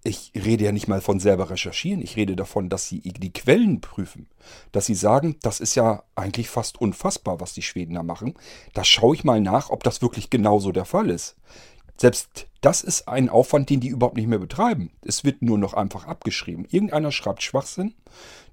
ich 0.07 0.31
rede 0.35 0.65
ja 0.65 0.71
nicht 0.71 0.87
mal 0.87 1.01
von 1.01 1.19
selber 1.19 1.49
recherchieren, 1.49 2.01
ich 2.01 2.15
rede 2.15 2.35
davon, 2.35 2.69
dass 2.69 2.87
sie 2.87 3.01
die 3.01 3.33
Quellen 3.33 3.81
prüfen. 3.81 4.27
Dass 4.71 4.85
sie 4.85 4.95
sagen, 4.95 5.37
das 5.41 5.59
ist 5.59 5.75
ja 5.75 6.03
eigentlich 6.15 6.49
fast 6.49 6.79
unfassbar, 6.79 7.39
was 7.39 7.53
die 7.53 7.61
Schweden 7.61 7.95
da 7.95 8.03
machen. 8.03 8.35
Da 8.73 8.83
schaue 8.83 9.15
ich 9.15 9.23
mal 9.23 9.41
nach, 9.41 9.69
ob 9.69 9.83
das 9.83 10.01
wirklich 10.01 10.29
genauso 10.29 10.71
der 10.71 10.85
Fall 10.85 11.09
ist. 11.09 11.35
Selbst 11.97 12.46
das 12.61 12.81
ist 12.81 13.07
ein 13.07 13.29
Aufwand, 13.29 13.69
den 13.69 13.79
die 13.79 13.89
überhaupt 13.89 14.17
nicht 14.17 14.27
mehr 14.27 14.39
betreiben. 14.39 14.91
Es 15.05 15.23
wird 15.23 15.41
nur 15.41 15.57
noch 15.57 15.73
einfach 15.73 16.07
abgeschrieben. 16.07 16.65
Irgendeiner 16.69 17.11
schreibt 17.11 17.43
Schwachsinn. 17.43 17.93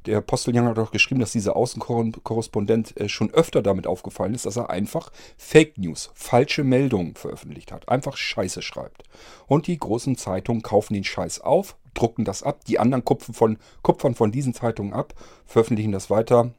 Der 0.07 0.21
Posteljan 0.21 0.67
hat 0.67 0.79
auch 0.79 0.91
geschrieben, 0.91 1.21
dass 1.21 1.33
dieser 1.33 1.57
Außenkorrespondent 1.57 3.01
äh, 3.01 3.09
schon 3.09 3.33
öfter 3.33 3.63
damit 3.63 3.87
aufgefallen 3.87 4.35
ist, 4.35 4.45
dass 4.45 4.57
er 4.57 4.69
einfach 4.69 5.11
Fake 5.39 5.79
News, 5.79 6.11
falsche 6.15 6.63
Meldungen 6.63 7.15
veröffentlicht 7.15 7.73
hat. 7.73 7.89
Einfach 7.89 8.17
Scheiße 8.17 8.61
schreibt. 8.61 9.05
Und 9.47 9.67
die 9.67 9.79
großen 9.79 10.17
Zeitungen 10.17 10.63
kaufen 10.63 10.93
den 10.93 11.05
Scheiß 11.05 11.41
auf, 11.41 11.77
drucken 11.95 12.27
das 12.27 12.43
ab. 12.43 12.65
Die 12.67 12.79
anderen 12.79 13.05
kupfern 13.05 13.35
von, 13.35 13.59
kupfern 13.83 14.15
von 14.15 14.31
diesen 14.31 14.53
Zeitungen 14.53 14.93
ab, 14.93 15.15
veröffentlichen 15.47 15.93
das 15.93 16.11
weiter. 16.11 16.51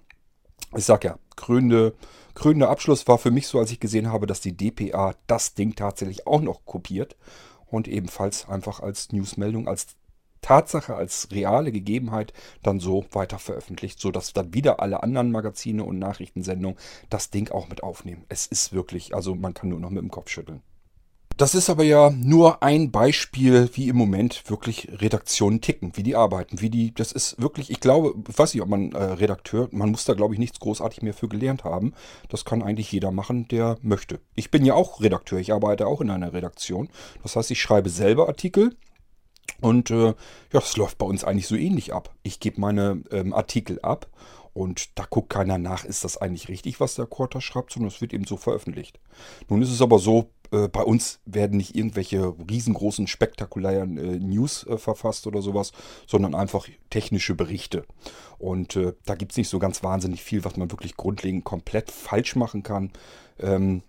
Ich 0.75 0.85
sag 0.85 1.03
ja, 1.03 1.19
krönende 1.35 1.93
krönender 2.35 2.69
Abschluss 2.69 3.07
war 3.07 3.17
für 3.17 3.31
mich 3.31 3.47
so, 3.47 3.59
als 3.59 3.71
ich 3.71 3.79
gesehen 3.79 4.11
habe, 4.11 4.27
dass 4.27 4.41
die 4.41 4.55
DPA 4.55 5.15
das 5.25 5.55
Ding 5.55 5.75
tatsächlich 5.75 6.27
auch 6.27 6.41
noch 6.41 6.65
kopiert 6.65 7.15
und 7.65 7.87
ebenfalls 7.87 8.47
einfach 8.47 8.81
als 8.81 9.11
Newsmeldung, 9.11 9.67
als 9.67 9.95
Tatsache, 10.41 10.93
als 10.93 11.29
reale 11.31 11.71
Gegebenheit 11.71 12.31
dann 12.61 12.79
so 12.79 13.03
weiter 13.11 13.39
veröffentlicht, 13.39 13.99
sodass 13.99 14.31
dann 14.31 14.53
wieder 14.53 14.79
alle 14.79 15.01
anderen 15.01 15.31
Magazine 15.31 15.83
und 15.83 15.97
Nachrichtensendungen 15.97 16.77
das 17.09 17.31
Ding 17.31 17.49
auch 17.49 17.67
mit 17.67 17.81
aufnehmen. 17.81 18.25
Es 18.29 18.45
ist 18.45 18.71
wirklich, 18.71 19.15
also 19.15 19.33
man 19.33 19.55
kann 19.55 19.69
nur 19.69 19.79
noch 19.79 19.89
mit 19.89 20.03
dem 20.03 20.11
Kopf 20.11 20.29
schütteln. 20.29 20.61
Das 21.37 21.53
ist 21.53 21.69
aber 21.69 21.83
ja 21.83 22.11
nur 22.11 22.63
ein 22.63 22.91
Beispiel, 22.91 23.69
wie 23.73 23.89
im 23.89 23.97
Moment 23.97 24.49
wirklich 24.49 24.87
Redaktionen 25.01 25.59
ticken, 25.59 25.91
wie 25.97 26.03
die 26.03 26.15
arbeiten, 26.15 26.61
wie 26.61 26.69
die, 26.69 26.93
das 26.93 27.11
ist 27.11 27.41
wirklich, 27.41 27.69
ich 27.69 27.81
glaube, 27.81 28.13
ich 28.29 28.39
weiß 28.39 28.53
nicht, 28.53 28.63
ob 28.63 28.69
man 28.69 28.93
äh, 28.93 29.03
Redakteur, 29.03 29.67
man 29.71 29.91
muss 29.91 30.05
da 30.05 30.13
glaube 30.13 30.33
ich 30.33 30.39
nichts 30.39 30.61
großartig 30.61 31.01
mehr 31.01 31.13
für 31.13 31.27
gelernt 31.27 31.65
haben. 31.65 31.93
Das 32.29 32.45
kann 32.45 32.63
eigentlich 32.63 32.89
jeder 32.89 33.11
machen, 33.11 33.49
der 33.49 33.77
möchte. 33.81 34.21
Ich 34.35 34.49
bin 34.49 34.63
ja 34.63 34.75
auch 34.75 35.01
Redakteur, 35.01 35.39
ich 35.39 35.51
arbeite 35.51 35.87
auch 35.87 35.99
in 35.99 36.09
einer 36.09 36.31
Redaktion. 36.31 36.87
Das 37.21 37.35
heißt, 37.35 37.51
ich 37.51 37.61
schreibe 37.61 37.89
selber 37.89 38.29
Artikel, 38.29 38.77
und 39.61 39.89
äh, 39.89 40.07
ja, 40.07 40.13
das 40.51 40.75
läuft 40.77 40.97
bei 40.97 41.05
uns 41.05 41.23
eigentlich 41.23 41.47
so 41.47 41.55
ähnlich 41.55 41.93
ab. 41.93 42.13
Ich 42.23 42.39
gebe 42.39 42.59
meine 42.59 43.03
ähm, 43.11 43.33
Artikel 43.33 43.79
ab 43.81 44.07
und 44.53 44.97
da 44.97 45.05
guckt 45.09 45.29
keiner 45.29 45.57
nach, 45.57 45.85
ist 45.85 46.03
das 46.03 46.17
eigentlich 46.17 46.47
richtig, 46.47 46.79
was 46.79 46.95
der 46.95 47.05
Quarter 47.05 47.41
schreibt, 47.41 47.71
sondern 47.71 47.89
es 47.89 48.01
wird 48.01 48.13
eben 48.13 48.25
so 48.25 48.37
veröffentlicht. 48.37 48.99
Nun 49.49 49.61
ist 49.61 49.71
es 49.71 49.81
aber 49.81 49.99
so, 49.99 50.29
äh, 50.51 50.67
bei 50.67 50.81
uns 50.81 51.19
werden 51.25 51.57
nicht 51.57 51.75
irgendwelche 51.75 52.33
riesengroßen, 52.49 53.07
spektakulären 53.07 53.97
äh, 53.97 54.19
News 54.19 54.65
äh, 54.67 54.77
verfasst 54.77 55.27
oder 55.27 55.41
sowas, 55.41 55.71
sondern 56.07 56.35
einfach 56.35 56.67
technische 56.89 57.35
Berichte. 57.35 57.85
Und 58.37 58.75
äh, 58.75 58.93
da 59.05 59.15
gibt 59.15 59.31
es 59.31 59.37
nicht 59.37 59.49
so 59.49 59.59
ganz 59.59 59.83
wahnsinnig 59.83 60.23
viel, 60.23 60.43
was 60.43 60.57
man 60.57 60.71
wirklich 60.71 60.95
grundlegend 60.95 61.43
komplett 61.43 61.91
falsch 61.91 62.35
machen 62.35 62.63
kann. 62.63 62.91
Ähm, 63.39 63.83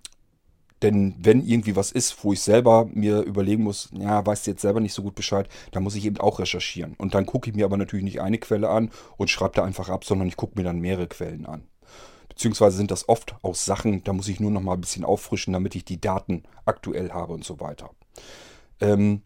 denn 0.82 1.14
wenn 1.18 1.42
irgendwie 1.42 1.75
was 1.75 1.90
ist, 1.90 2.22
wo 2.22 2.32
ich 2.32 2.40
selber 2.42 2.86
mir 2.92 3.22
überlegen 3.22 3.62
muss, 3.62 3.88
ja, 3.92 4.25
weißt 4.25 4.46
du 4.46 4.50
jetzt 4.50 4.60
selber 4.60 4.80
nicht 4.80 4.92
so 4.92 5.02
gut 5.02 5.14
Bescheid, 5.14 5.48
dann 5.72 5.82
muss 5.82 5.94
ich 5.94 6.04
eben 6.04 6.18
auch 6.18 6.38
recherchieren. 6.38 6.94
Und 6.98 7.14
dann 7.14 7.25
gucke 7.25 7.48
ich 7.48 7.56
mir 7.56 7.64
aber 7.64 7.78
natürlich 7.78 8.04
nicht 8.04 8.20
eine 8.20 8.38
Quelle 8.38 8.68
an 8.68 8.90
und 9.16 9.30
schreibe 9.30 9.54
da 9.54 9.64
einfach 9.64 9.88
ab, 9.88 10.04
sondern 10.04 10.28
ich 10.28 10.36
gucke 10.36 10.58
mir 10.58 10.64
dann 10.64 10.80
mehrere 10.80 11.06
Quellen 11.06 11.46
an. 11.46 11.66
Beziehungsweise 12.36 12.76
sind 12.76 12.90
das 12.90 13.08
oft 13.08 13.34
auch 13.40 13.54
Sachen, 13.54 14.04
da 14.04 14.12
muss 14.12 14.28
ich 14.28 14.40
nur 14.40 14.50
noch 14.50 14.60
mal 14.60 14.74
ein 14.74 14.80
bisschen 14.82 15.06
auffrischen, 15.06 15.54
damit 15.54 15.74
ich 15.74 15.86
die 15.86 15.98
Daten 15.98 16.42
aktuell 16.66 17.10
habe 17.10 17.32
und 17.32 17.44
so 17.44 17.60
weiter. 17.60 17.90
Ähm, 18.78 19.22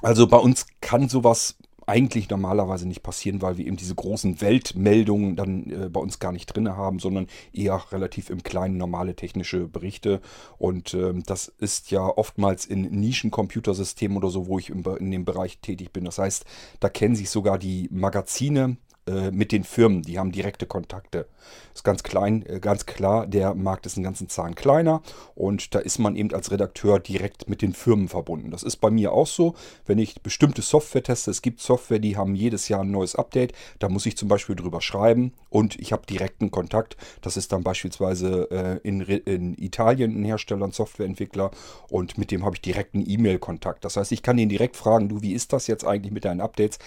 also 0.00 0.28
bei 0.28 0.36
uns 0.36 0.66
kann 0.80 1.08
sowas 1.08 1.56
eigentlich 1.86 2.30
normalerweise 2.30 2.86
nicht 2.86 3.02
passieren, 3.02 3.42
weil 3.42 3.58
wir 3.58 3.66
eben 3.66 3.76
diese 3.76 3.96
großen 3.96 4.40
Weltmeldungen 4.40 5.34
dann 5.34 5.70
äh, 5.70 5.88
bei 5.88 5.98
uns 5.98 6.20
gar 6.20 6.30
nicht 6.30 6.46
drin 6.46 6.68
haben, 6.68 7.00
sondern 7.00 7.26
eher 7.52 7.82
relativ 7.90 8.30
im 8.30 8.44
kleinen 8.44 8.76
normale 8.76 9.16
technische 9.16 9.66
Berichte. 9.66 10.20
Und 10.56 10.94
ähm, 10.94 11.24
das 11.26 11.48
ist 11.48 11.90
ja 11.90 12.06
oftmals 12.06 12.64
in 12.64 12.82
Nischencomputersystemen 12.82 14.16
oder 14.16 14.30
so, 14.30 14.46
wo 14.46 14.60
ich 14.60 14.70
im, 14.70 14.84
in 15.00 15.10
dem 15.10 15.24
Bereich 15.24 15.58
tätig 15.58 15.92
bin. 15.92 16.04
Das 16.04 16.18
heißt, 16.18 16.44
da 16.78 16.88
kennen 16.88 17.16
sich 17.16 17.28
sogar 17.28 17.58
die 17.58 17.88
Magazine 17.90 18.76
äh, 19.06 19.30
mit 19.30 19.50
den 19.50 19.64
Firmen. 19.64 20.02
Die 20.02 20.18
haben 20.18 20.30
direkte 20.30 20.66
Kontakte. 20.66 21.26
Ist 21.74 21.84
ganz 21.84 22.02
klein, 22.02 22.44
äh, 22.46 22.60
ganz 22.60 22.84
klar, 22.84 23.26
der 23.26 23.54
Markt 23.54 23.86
ist 23.86 23.96
einen 23.96 24.04
ganzen 24.04 24.28
Zahn 24.28 24.54
kleiner 24.54 25.02
und 25.34 25.74
da 25.74 25.78
ist 25.78 25.98
man 25.98 26.16
eben 26.16 26.32
als 26.34 26.50
Redakteur 26.50 27.00
direkt 27.00 27.48
mit 27.48 27.62
den 27.62 27.72
Firmen 27.72 28.08
verbunden. 28.08 28.50
Das 28.50 28.62
ist 28.62 28.76
bei 28.76 28.90
mir 28.90 29.12
auch 29.12 29.26
so, 29.26 29.54
wenn 29.86 29.98
ich 29.98 30.20
bestimmte 30.20 30.62
Software 30.62 31.02
teste. 31.02 31.30
Es 31.30 31.40
gibt 31.40 31.60
Software, 31.60 31.98
die 31.98 32.16
haben 32.18 32.34
jedes 32.34 32.68
Jahr 32.68 32.82
ein 32.82 32.90
neues 32.90 33.16
Update. 33.16 33.54
Da 33.78 33.88
muss 33.88 34.04
ich 34.04 34.16
zum 34.16 34.28
Beispiel 34.28 34.54
drüber 34.54 34.80
schreiben 34.82 35.32
und 35.48 35.80
ich 35.80 35.92
habe 35.92 36.06
direkten 36.06 36.50
Kontakt. 36.50 36.96
Das 37.22 37.38
ist 37.38 37.52
dann 37.52 37.62
beispielsweise 37.62 38.50
äh, 38.50 38.86
in, 38.86 39.00
in 39.00 39.56
Italien 39.56 40.20
ein 40.20 40.24
Hersteller, 40.24 40.66
ein 40.66 40.72
Softwareentwickler 40.72 41.50
und 41.88 42.18
mit 42.18 42.30
dem 42.30 42.44
habe 42.44 42.56
ich 42.56 42.60
direkten 42.60 43.02
E-Mail-Kontakt. 43.08 43.84
Das 43.84 43.96
heißt, 43.96 44.12
ich 44.12 44.22
kann 44.22 44.38
ihn 44.38 44.50
direkt 44.50 44.76
fragen, 44.76 45.08
du, 45.08 45.22
wie 45.22 45.32
ist 45.32 45.52
das 45.52 45.66
jetzt 45.68 45.86
eigentlich 45.86 46.12
mit 46.12 46.24
deinen 46.26 46.42
Updates? 46.42 46.78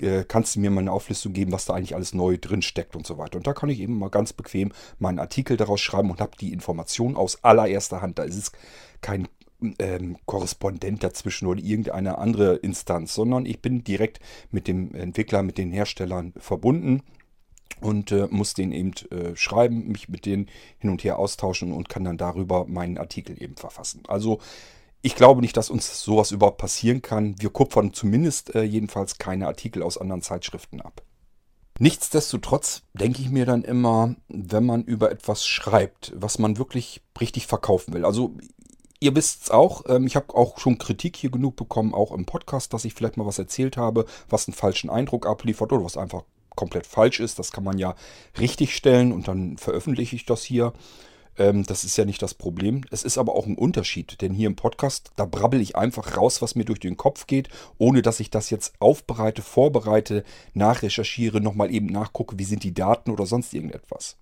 Äh, 0.00 0.24
kannst 0.26 0.56
du 0.56 0.60
mir 0.60 0.70
mal 0.70 0.80
eine 0.80 0.92
Auflistung 0.92 1.32
geben, 1.32 1.52
was 1.52 1.64
da 1.64 1.74
eigentlich 1.74 1.94
alles 1.94 2.14
neu 2.14 2.38
drin 2.38 2.62
steckt 2.62 2.96
und 2.96 3.06
so 3.06 3.18
weiter. 3.18 3.36
Und 3.36 3.46
da 3.46 3.52
kann 3.52 3.68
ich 3.68 3.80
eben 3.80 3.98
mal 3.98 4.10
ganz 4.10 4.32
bequem 4.32 4.72
meinen 4.98 5.18
Artikel 5.18 5.56
daraus 5.56 5.80
schreiben 5.80 6.10
und 6.10 6.20
habe 6.20 6.36
die 6.38 6.52
Information 6.52 7.16
aus 7.16 7.44
allererster 7.44 8.02
Hand. 8.02 8.18
Da 8.18 8.24
ist 8.24 8.36
es 8.36 8.52
kein 9.00 9.28
ähm, 9.78 10.16
Korrespondent 10.26 11.02
dazwischen 11.04 11.46
oder 11.46 11.62
irgendeine 11.62 12.18
andere 12.18 12.56
Instanz, 12.56 13.14
sondern 13.14 13.46
ich 13.46 13.60
bin 13.60 13.84
direkt 13.84 14.20
mit 14.50 14.66
dem 14.66 14.94
Entwickler, 14.94 15.42
mit 15.42 15.58
den 15.58 15.70
Herstellern 15.70 16.32
verbunden 16.36 17.02
und 17.80 18.12
äh, 18.12 18.28
muss 18.30 18.54
den 18.54 18.72
eben 18.72 18.92
äh, 19.10 19.36
schreiben, 19.36 19.88
mich 19.88 20.08
mit 20.08 20.26
denen 20.26 20.48
hin 20.78 20.90
und 20.90 21.04
her 21.04 21.18
austauschen 21.18 21.72
und 21.72 21.88
kann 21.88 22.04
dann 22.04 22.18
darüber 22.18 22.66
meinen 22.66 22.98
Artikel 22.98 23.40
eben 23.42 23.56
verfassen. 23.56 24.02
Also 24.08 24.40
ich 25.02 25.16
glaube 25.16 25.40
nicht, 25.40 25.56
dass 25.56 25.70
uns 25.70 26.02
sowas 26.02 26.30
überhaupt 26.30 26.58
passieren 26.58 27.02
kann. 27.02 27.34
Wir 27.40 27.50
kupfern 27.50 27.92
zumindest 27.92 28.54
äh, 28.54 28.62
jedenfalls 28.62 29.18
keine 29.18 29.48
Artikel 29.48 29.82
aus 29.82 29.98
anderen 29.98 30.22
Zeitschriften 30.22 30.80
ab. 30.80 31.02
Nichtsdestotrotz 31.78 32.82
denke 32.94 33.22
ich 33.22 33.30
mir 33.30 33.44
dann 33.44 33.64
immer, 33.64 34.14
wenn 34.28 34.64
man 34.64 34.84
über 34.84 35.10
etwas 35.10 35.46
schreibt, 35.46 36.12
was 36.14 36.38
man 36.38 36.56
wirklich 36.56 37.02
richtig 37.20 37.48
verkaufen 37.48 37.94
will. 37.94 38.04
Also 38.04 38.36
ihr 39.00 39.16
wisst 39.16 39.44
es 39.44 39.50
auch, 39.50 39.84
ähm, 39.88 40.06
ich 40.06 40.14
habe 40.14 40.34
auch 40.34 40.58
schon 40.58 40.78
Kritik 40.78 41.16
hier 41.16 41.30
genug 41.30 41.56
bekommen, 41.56 41.94
auch 41.94 42.12
im 42.12 42.24
Podcast, 42.24 42.72
dass 42.72 42.84
ich 42.84 42.94
vielleicht 42.94 43.16
mal 43.16 43.26
was 43.26 43.38
erzählt 43.38 43.76
habe, 43.76 44.06
was 44.28 44.46
einen 44.46 44.54
falschen 44.54 44.90
Eindruck 44.90 45.26
abliefert 45.26 45.72
oder 45.72 45.84
was 45.84 45.96
einfach 45.96 46.22
komplett 46.54 46.86
falsch 46.86 47.18
ist. 47.18 47.38
Das 47.40 47.50
kann 47.50 47.64
man 47.64 47.78
ja 47.78 47.96
richtig 48.38 48.76
stellen 48.76 49.12
und 49.12 49.26
dann 49.26 49.56
veröffentliche 49.58 50.14
ich 50.14 50.26
das 50.26 50.44
hier. 50.44 50.72
Ähm, 51.38 51.64
das 51.64 51.84
ist 51.84 51.96
ja 51.96 52.04
nicht 52.04 52.22
das 52.22 52.34
Problem. 52.34 52.82
Es 52.90 53.04
ist 53.04 53.18
aber 53.18 53.34
auch 53.34 53.46
ein 53.46 53.56
Unterschied, 53.56 54.20
denn 54.20 54.34
hier 54.34 54.46
im 54.46 54.56
Podcast, 54.56 55.10
da 55.16 55.24
brabbel 55.24 55.60
ich 55.60 55.76
einfach 55.76 56.16
raus, 56.16 56.42
was 56.42 56.54
mir 56.54 56.64
durch 56.64 56.80
den 56.80 56.96
Kopf 56.96 57.26
geht, 57.26 57.48
ohne 57.78 58.02
dass 58.02 58.20
ich 58.20 58.30
das 58.30 58.50
jetzt 58.50 58.74
aufbereite, 58.78 59.42
vorbereite, 59.42 60.24
nachrecherchiere, 60.54 61.40
nochmal 61.40 61.72
eben 61.72 61.86
nachgucke, 61.86 62.38
wie 62.38 62.44
sind 62.44 62.64
die 62.64 62.74
Daten 62.74 63.10
oder 63.10 63.26
sonst 63.26 63.54
irgendetwas. 63.54 64.16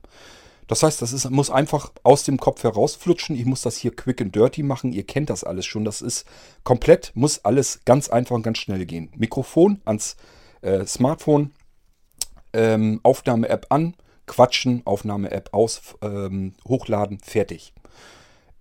Das 0.71 0.85
heißt, 0.85 1.03
das 1.03 1.13
ist, 1.13 1.29
muss 1.31 1.51
einfach 1.51 1.91
aus 2.05 2.23
dem 2.23 2.39
Kopf 2.39 2.63
herausflutschen. 2.63 3.35
Ich 3.35 3.45
muss 3.45 3.63
das 3.63 3.77
hier 3.77 3.91
quick 3.91 4.21
and 4.21 4.33
dirty 4.33 4.63
machen. 4.63 4.93
Ihr 4.93 5.03
kennt 5.03 5.29
das 5.29 5.43
alles 5.43 5.67
schon. 5.67 5.85
Das 5.85 6.01
ist 6.01 6.25
komplett, 6.63 7.11
muss 7.15 7.45
alles 7.45 7.81
ganz 7.85 8.09
einfach 8.09 8.37
und 8.37 8.45
ganz 8.45 8.59
schnell 8.59 8.87
gehen. 8.87 9.11
Mikrofon 9.17 9.81
ans 9.85 10.17
äh, 10.63 10.87
Smartphone, 10.87 11.51
ähm, 12.53 13.01
Aufnahme-App 13.03 13.67
an, 13.71 13.97
quatschen, 14.31 14.83
Aufnahme-App 14.87 15.53
aus, 15.53 15.83
ähm, 16.03 16.53
hochladen, 16.67 17.19
fertig. 17.19 17.75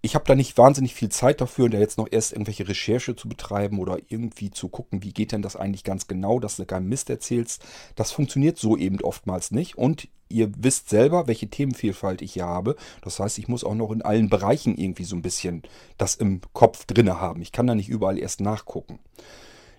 Ich 0.01 0.15
habe 0.15 0.25
da 0.25 0.33
nicht 0.33 0.57
wahnsinnig 0.57 0.95
viel 0.95 1.09
Zeit 1.09 1.41
dafür, 1.41 1.69
da 1.69 1.77
jetzt 1.77 1.99
noch 1.99 2.07
erst 2.09 2.31
irgendwelche 2.31 2.67
Recherche 2.67 3.15
zu 3.15 3.29
betreiben 3.29 3.77
oder 3.77 3.99
irgendwie 4.07 4.49
zu 4.49 4.67
gucken, 4.67 5.03
wie 5.03 5.13
geht 5.13 5.31
denn 5.31 5.43
das 5.43 5.55
eigentlich 5.55 5.83
ganz 5.83 6.07
genau, 6.07 6.39
dass 6.39 6.55
du 6.55 6.65
keinen 6.65 6.89
Mist 6.89 7.09
erzählst. 7.09 7.61
Das 7.95 8.11
funktioniert 8.11 8.57
so 8.57 8.77
eben 8.77 8.99
oftmals 9.01 9.51
nicht. 9.51 9.77
Und 9.77 10.07
ihr 10.27 10.51
wisst 10.57 10.89
selber, 10.89 11.27
welche 11.27 11.49
Themenvielfalt 11.49 12.23
ich 12.23 12.33
hier 12.33 12.47
habe. 12.47 12.75
Das 13.03 13.19
heißt, 13.19 13.37
ich 13.37 13.47
muss 13.47 13.63
auch 13.63 13.75
noch 13.75 13.91
in 13.91 14.01
allen 14.01 14.29
Bereichen 14.29 14.75
irgendwie 14.75 15.03
so 15.03 15.15
ein 15.15 15.21
bisschen 15.21 15.61
das 15.97 16.15
im 16.15 16.41
Kopf 16.53 16.85
drinne 16.85 17.21
haben. 17.21 17.41
Ich 17.43 17.51
kann 17.51 17.67
da 17.67 17.75
nicht 17.75 17.89
überall 17.89 18.17
erst 18.17 18.41
nachgucken. 18.41 18.99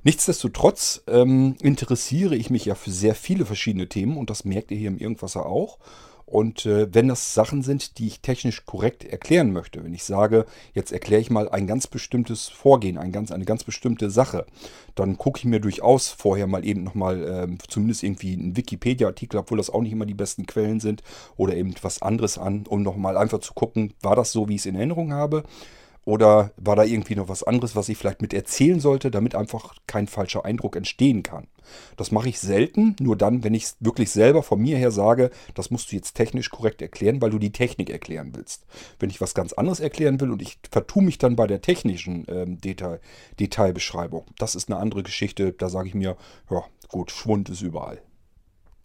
Nichtsdestotrotz 0.03 1.03
ähm, 1.09 1.57
interessiere 1.61 2.35
ich 2.35 2.49
mich 2.49 2.65
ja 2.65 2.75
für 2.75 2.91
sehr 2.91 3.15
viele 3.15 3.45
verschiedene 3.45 3.89
Themen 3.89 4.17
und 4.17 4.31
das 4.31 4.45
merkt 4.45 4.71
ihr 4.71 4.79
hier 4.79 4.89
im 4.89 4.99
Irgendwasser 4.99 5.45
auch. 5.45 5.79
Und 6.25 6.65
äh, 6.65 6.87
wenn 6.95 7.09
das 7.09 7.35
Sachen 7.35 7.63
sind, 7.63 7.99
die 7.99 8.07
ich 8.07 8.21
technisch 8.21 8.65
korrekt 8.65 9.05
erklären 9.05 9.53
möchte, 9.53 9.83
wenn 9.83 9.93
ich 9.93 10.05
sage, 10.05 10.47
jetzt 10.75 10.93
erkläre 10.93 11.21
ich 11.21 11.29
mal 11.29 11.49
ein 11.49 11.67
ganz 11.67 11.89
bestimmtes 11.89 12.49
Vorgehen, 12.49 12.99
ein 12.99 13.11
ganz, 13.11 13.33
eine 13.33 13.45
ganz 13.45 13.65
bestimmte 13.65 14.11
Sache, 14.11 14.47
dann 14.95 15.19
gucke 15.19 15.41
ich 15.41 15.45
mir 15.45 15.59
durchaus 15.59 16.09
vorher 16.09 16.47
mal 16.47 16.65
eben 16.65 16.85
nochmal 16.85 17.25
äh, 17.25 17.49
zumindest 17.67 18.05
irgendwie 18.05 18.35
einen 18.35 18.57
Wikipedia-Artikel, 18.57 19.39
obwohl 19.39 19.59
das 19.59 19.71
auch 19.71 19.83
nicht 19.83 19.91
immer 19.91 20.07
die 20.07 20.15
besten 20.15 20.47
Quellen 20.47 20.79
sind, 20.79 21.03
oder 21.37 21.57
eben 21.57 21.75
was 21.83 22.01
anderes 22.01 22.39
an, 22.39 22.65
um 22.69 22.83
nochmal 22.83 23.17
einfach 23.17 23.41
zu 23.41 23.53
gucken, 23.53 23.93
war 24.01 24.15
das 24.15 24.31
so, 24.31 24.49
wie 24.49 24.55
ich 24.55 24.61
es 24.61 24.67
in 24.67 24.77
Erinnerung 24.77 25.13
habe 25.13 25.43
Oder 26.05 26.53
war 26.57 26.77
da 26.77 26.85
irgendwie 26.85 27.15
noch 27.15 27.29
was 27.29 27.43
anderes, 27.43 27.77
was 27.77 27.89
ich 27.89 27.99
vielleicht 27.99 28.23
mit 28.23 28.33
erzählen 28.33 28.81
sollte, 28.81 29.11
damit 29.11 29.35
einfach 29.35 29.75
kein 29.87 30.07
falscher 30.07 30.45
Eindruck 30.45 30.77
entstehen 30.77 31.23
kann? 31.23 31.47
Das 31.97 32.11
mache 32.11 32.29
ich 32.29 32.41
selten, 32.41 32.97
nur 33.01 33.17
dann, 33.17 33.45
wenn 33.45 33.55
ich 33.55 33.65
es 33.65 33.77
wirklich 33.81 34.11
selber 34.11 34.43
von 34.43 34.61
mir 34.61 34.79
her 34.79 34.91
sage, 34.91 35.31
das 35.55 35.71
musst 35.71 35.93
du 35.93 35.97
jetzt 35.97 36.15
technisch 36.15 36.51
korrekt 36.51 36.81
erklären, 36.83 37.21
weil 37.21 37.31
du 37.31 37.39
die 37.39 37.53
Technik 37.53 37.91
erklären 37.91 38.33
willst. 38.35 38.65
Wenn 38.99 39.11
ich 39.11 39.21
was 39.21 39.35
ganz 39.35 39.53
anderes 39.53 39.81
erklären 39.81 40.21
will 40.21 40.31
und 40.31 40.43
ich 40.43 40.59
vertue 40.71 41.03
mich 41.03 41.19
dann 41.19 41.37
bei 41.37 41.47
der 41.47 41.61
technischen 41.61 42.25
ähm, 42.29 42.61
Detail, 42.61 43.01
Detailbeschreibung, 43.39 44.25
das 44.39 44.55
ist 44.55 44.71
eine 44.71 44.81
andere 44.81 45.03
Geschichte. 45.03 45.53
Da 45.53 45.69
sage 45.69 45.89
ich 45.89 45.95
mir, 45.95 46.17
ja 46.51 46.65
gut, 46.89 47.11
Schwund 47.11 47.51
ist 47.51 47.63
überall. 47.63 48.01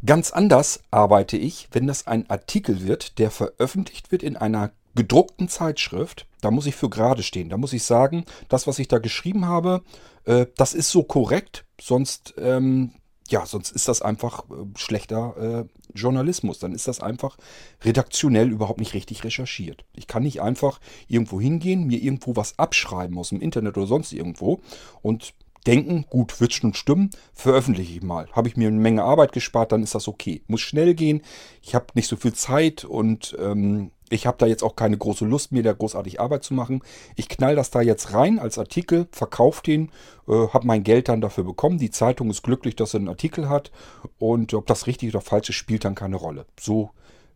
Ganz 0.05 0.31
anders 0.31 0.81
arbeite 0.91 1.37
ich, 1.37 1.69
wenn 1.71 1.87
das 1.87 2.05
ein 2.05 2.29
Artikel 2.29 2.85
wird, 2.85 3.17
der 3.17 3.31
veröffentlicht 3.31 4.11
wird 4.11 4.21
in 4.21 4.35
einer 4.35 4.71
gedruckten 4.95 5.47
Zeitschrift, 5.47 6.27
da 6.41 6.51
muss 6.51 6.65
ich 6.65 6.75
für 6.75 6.89
gerade 6.89 7.23
stehen. 7.23 7.49
Da 7.49 7.57
muss 7.57 7.73
ich 7.73 7.83
sagen, 7.83 8.25
das, 8.49 8.67
was 8.67 8.79
ich 8.79 8.87
da 8.87 8.99
geschrieben 8.99 9.45
habe, 9.45 9.83
äh, 10.25 10.47
das 10.57 10.73
ist 10.73 10.89
so 10.89 11.03
korrekt, 11.03 11.65
sonst, 11.79 12.33
ähm, 12.37 12.91
ja, 13.27 13.45
sonst 13.45 13.71
ist 13.71 13.87
das 13.87 14.01
einfach 14.01 14.43
äh, 14.49 14.65
schlechter 14.77 15.65
äh, 15.65 15.97
Journalismus. 15.97 16.59
Dann 16.59 16.73
ist 16.73 16.87
das 16.87 16.99
einfach 16.99 17.37
redaktionell 17.83 18.51
überhaupt 18.51 18.79
nicht 18.79 18.93
richtig 18.93 19.23
recherchiert. 19.23 19.85
Ich 19.93 20.07
kann 20.07 20.23
nicht 20.23 20.41
einfach 20.41 20.79
irgendwo 21.07 21.41
hingehen, 21.41 21.87
mir 21.87 22.01
irgendwo 22.01 22.35
was 22.35 22.59
abschreiben 22.59 23.17
aus 23.17 23.29
dem 23.29 23.41
Internet 23.41 23.77
oder 23.77 23.87
sonst 23.87 24.13
irgendwo 24.13 24.61
und 25.01 25.33
denken, 25.65 26.05
gut, 26.09 26.39
wird 26.39 26.53
schon 26.53 26.73
stimmen, 26.73 27.09
veröffentliche 27.33 27.93
ich 27.93 28.03
mal. 28.03 28.27
Habe 28.33 28.47
ich 28.47 28.55
mir 28.55 28.67
eine 28.67 28.79
Menge 28.79 29.03
Arbeit 29.03 29.31
gespart, 29.31 29.71
dann 29.71 29.83
ist 29.83 29.95
das 29.95 30.07
okay. 30.07 30.43
Muss 30.47 30.61
schnell 30.61 30.93
gehen, 30.93 31.21
ich 31.63 31.73
habe 31.73 31.87
nicht 31.95 32.07
so 32.07 32.15
viel 32.15 32.33
Zeit 32.33 32.85
und 32.85 33.35
ähm, 33.39 33.91
ich 34.09 34.27
habe 34.27 34.37
da 34.37 34.45
jetzt 34.45 34.63
auch 34.63 34.75
keine 34.75 34.97
große 34.97 35.25
Lust, 35.25 35.51
mir 35.51 35.63
da 35.63 35.73
großartig 35.73 36.19
Arbeit 36.19 36.43
zu 36.43 36.53
machen. 36.53 36.81
Ich 37.15 37.27
knall 37.27 37.55
das 37.55 37.71
da 37.71 37.81
jetzt 37.81 38.13
rein 38.13 38.37
als 38.37 38.57
Artikel, 38.57 39.07
verkaufe 39.11 39.63
den, 39.63 39.91
äh, 40.27 40.47
habe 40.49 40.67
mein 40.67 40.83
Geld 40.83 41.09
dann 41.09 41.21
dafür 41.21 41.43
bekommen. 41.43 41.79
Die 41.79 41.89
Zeitung 41.89 42.29
ist 42.29 42.43
glücklich, 42.43 42.75
dass 42.75 42.93
er 42.93 42.99
einen 42.99 43.09
Artikel 43.09 43.49
hat. 43.49 43.71
Und 44.19 44.53
ob 44.53 44.67
das 44.67 44.87
richtig 44.87 45.09
oder 45.09 45.21
falsch 45.21 45.49
ist, 45.49 45.55
spielt 45.55 45.85
dann 45.85 45.95
keine 45.95 46.17
Rolle. 46.17 46.45
So 46.59 46.91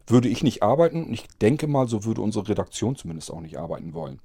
würde 0.06 0.28
ich 0.28 0.44
nicht 0.44 0.62
arbeiten. 0.62 1.12
Ich 1.12 1.28
denke 1.42 1.68
mal, 1.68 1.88
so 1.88 2.04
würde 2.04 2.22
unsere 2.22 2.48
Redaktion 2.48 2.96
zumindest 2.96 3.32
auch 3.32 3.42
nicht 3.42 3.58
arbeiten 3.58 3.94
wollen. 3.94 4.20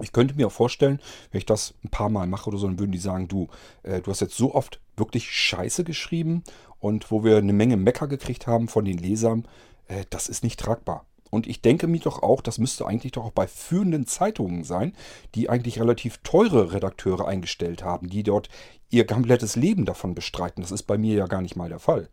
Ich 0.00 0.12
könnte 0.12 0.34
mir 0.34 0.46
auch 0.46 0.52
vorstellen, 0.52 1.00
wenn 1.30 1.38
ich 1.38 1.46
das 1.46 1.74
ein 1.84 1.90
paar 1.90 2.08
Mal 2.08 2.26
mache 2.26 2.48
oder 2.48 2.58
so, 2.58 2.66
dann 2.66 2.78
würden 2.78 2.92
die 2.92 2.98
sagen, 2.98 3.28
du, 3.28 3.48
äh, 3.82 4.00
du 4.00 4.10
hast 4.10 4.20
jetzt 4.20 4.36
so 4.36 4.54
oft 4.54 4.80
wirklich 4.96 5.30
Scheiße 5.30 5.84
geschrieben 5.84 6.44
und 6.80 7.10
wo 7.10 7.24
wir 7.24 7.36
eine 7.36 7.52
Menge 7.52 7.76
Mecker 7.76 8.08
gekriegt 8.08 8.46
haben 8.46 8.68
von 8.68 8.84
den 8.84 8.98
Lesern, 8.98 9.46
äh, 9.88 10.04
das 10.10 10.28
ist 10.28 10.44
nicht 10.44 10.58
tragbar. 10.58 11.06
Und 11.32 11.46
ich 11.46 11.62
denke 11.62 11.86
mir 11.86 11.98
doch 11.98 12.22
auch, 12.22 12.42
das 12.42 12.58
müsste 12.58 12.86
eigentlich 12.86 13.12
doch 13.12 13.24
auch 13.24 13.32
bei 13.32 13.46
führenden 13.46 14.06
Zeitungen 14.06 14.64
sein, 14.64 14.94
die 15.34 15.48
eigentlich 15.48 15.80
relativ 15.80 16.18
teure 16.18 16.74
Redakteure 16.74 17.26
eingestellt 17.26 17.82
haben, 17.82 18.10
die 18.10 18.22
dort 18.22 18.50
ihr 18.90 19.06
komplettes 19.06 19.56
Leben 19.56 19.86
davon 19.86 20.14
bestreiten. 20.14 20.60
Das 20.60 20.70
ist 20.70 20.82
bei 20.82 20.98
mir 20.98 21.16
ja 21.16 21.26
gar 21.26 21.40
nicht 21.40 21.56
mal 21.56 21.70
der 21.70 21.78
Fall. 21.78 22.10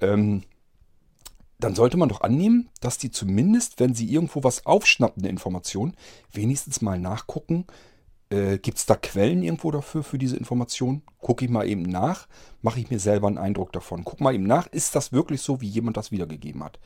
Ähm, 0.00 0.42
dann 1.60 1.76
sollte 1.76 1.96
man 1.96 2.08
doch 2.08 2.22
annehmen, 2.22 2.70
dass 2.80 2.98
die 2.98 3.12
zumindest, 3.12 3.78
wenn 3.78 3.94
sie 3.94 4.12
irgendwo 4.12 4.42
was 4.42 4.66
aufschnappen, 4.66 5.22
eine 5.22 5.30
Information, 5.30 5.94
wenigstens 6.32 6.80
mal 6.80 6.98
nachgucken, 6.98 7.66
äh, 8.30 8.58
Gibt 8.58 8.78
es 8.78 8.86
da 8.86 8.94
Quellen 8.94 9.42
irgendwo 9.42 9.70
dafür, 9.70 10.02
für 10.02 10.18
diese 10.18 10.36
Information? 10.36 11.02
Gucke 11.18 11.44
ich 11.44 11.50
mal 11.50 11.68
eben 11.68 11.82
nach, 11.82 12.28
mache 12.62 12.80
ich 12.80 12.90
mir 12.90 13.00
selber 13.00 13.26
einen 13.26 13.38
Eindruck 13.38 13.72
davon. 13.72 14.04
Guck 14.04 14.20
mal 14.20 14.34
eben 14.34 14.46
nach, 14.46 14.66
ist 14.68 14.94
das 14.94 15.12
wirklich 15.12 15.42
so, 15.42 15.60
wie 15.60 15.68
jemand 15.68 15.96
das 15.96 16.12
wiedergegeben 16.12 16.62
hat? 16.62 16.78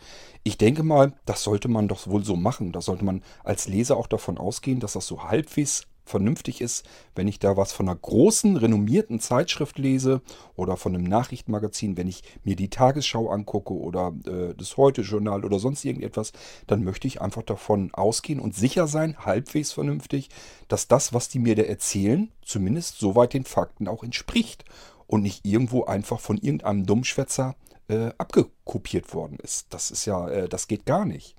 Ich 0.42 0.58
denke 0.58 0.82
mal, 0.82 1.12
das 1.26 1.42
sollte 1.42 1.68
man 1.68 1.88
doch 1.88 2.06
wohl 2.06 2.24
so 2.24 2.36
machen. 2.36 2.72
Da 2.72 2.80
sollte 2.80 3.04
man 3.04 3.22
als 3.44 3.68
Leser 3.68 3.96
auch 3.96 4.06
davon 4.06 4.38
ausgehen, 4.38 4.80
dass 4.80 4.94
das 4.94 5.06
so 5.06 5.24
halbwegs 5.24 5.86
vernünftig 6.04 6.60
ist, 6.60 6.84
wenn 7.14 7.28
ich 7.28 7.38
da 7.38 7.56
was 7.56 7.72
von 7.72 7.88
einer 7.88 7.98
großen, 7.98 8.56
renommierten 8.56 9.20
Zeitschrift 9.20 9.78
lese 9.78 10.20
oder 10.56 10.76
von 10.76 10.94
einem 10.94 11.04
Nachrichtenmagazin, 11.04 11.96
wenn 11.96 12.08
ich 12.08 12.22
mir 12.44 12.56
die 12.56 12.70
Tagesschau 12.70 13.30
angucke 13.30 13.74
oder 13.74 14.12
äh, 14.26 14.54
das 14.54 14.76
Heute-Journal 14.76 15.44
oder 15.44 15.58
sonst 15.58 15.84
irgendetwas, 15.84 16.32
dann 16.66 16.84
möchte 16.84 17.08
ich 17.08 17.20
einfach 17.20 17.42
davon 17.42 17.92
ausgehen 17.94 18.40
und 18.40 18.54
sicher 18.54 18.86
sein, 18.86 19.16
halbwegs 19.18 19.72
vernünftig, 19.72 20.28
dass 20.68 20.88
das, 20.88 21.12
was 21.12 21.28
die 21.28 21.38
mir 21.38 21.56
da 21.56 21.62
erzählen, 21.62 22.30
zumindest 22.42 22.98
soweit 22.98 23.32
den 23.32 23.44
Fakten 23.44 23.88
auch 23.88 24.02
entspricht 24.02 24.64
und 25.06 25.22
nicht 25.22 25.44
irgendwo 25.44 25.84
einfach 25.84 26.20
von 26.20 26.36
irgendeinem 26.38 26.86
Dummschwätzer 26.86 27.56
äh, 27.88 28.10
abgekopiert 28.18 29.12
worden 29.14 29.38
ist. 29.42 29.72
Das 29.72 29.90
ist 29.90 30.04
ja, 30.06 30.28
äh, 30.28 30.48
das 30.48 30.68
geht 30.68 30.86
gar 30.86 31.04
nicht. 31.04 31.36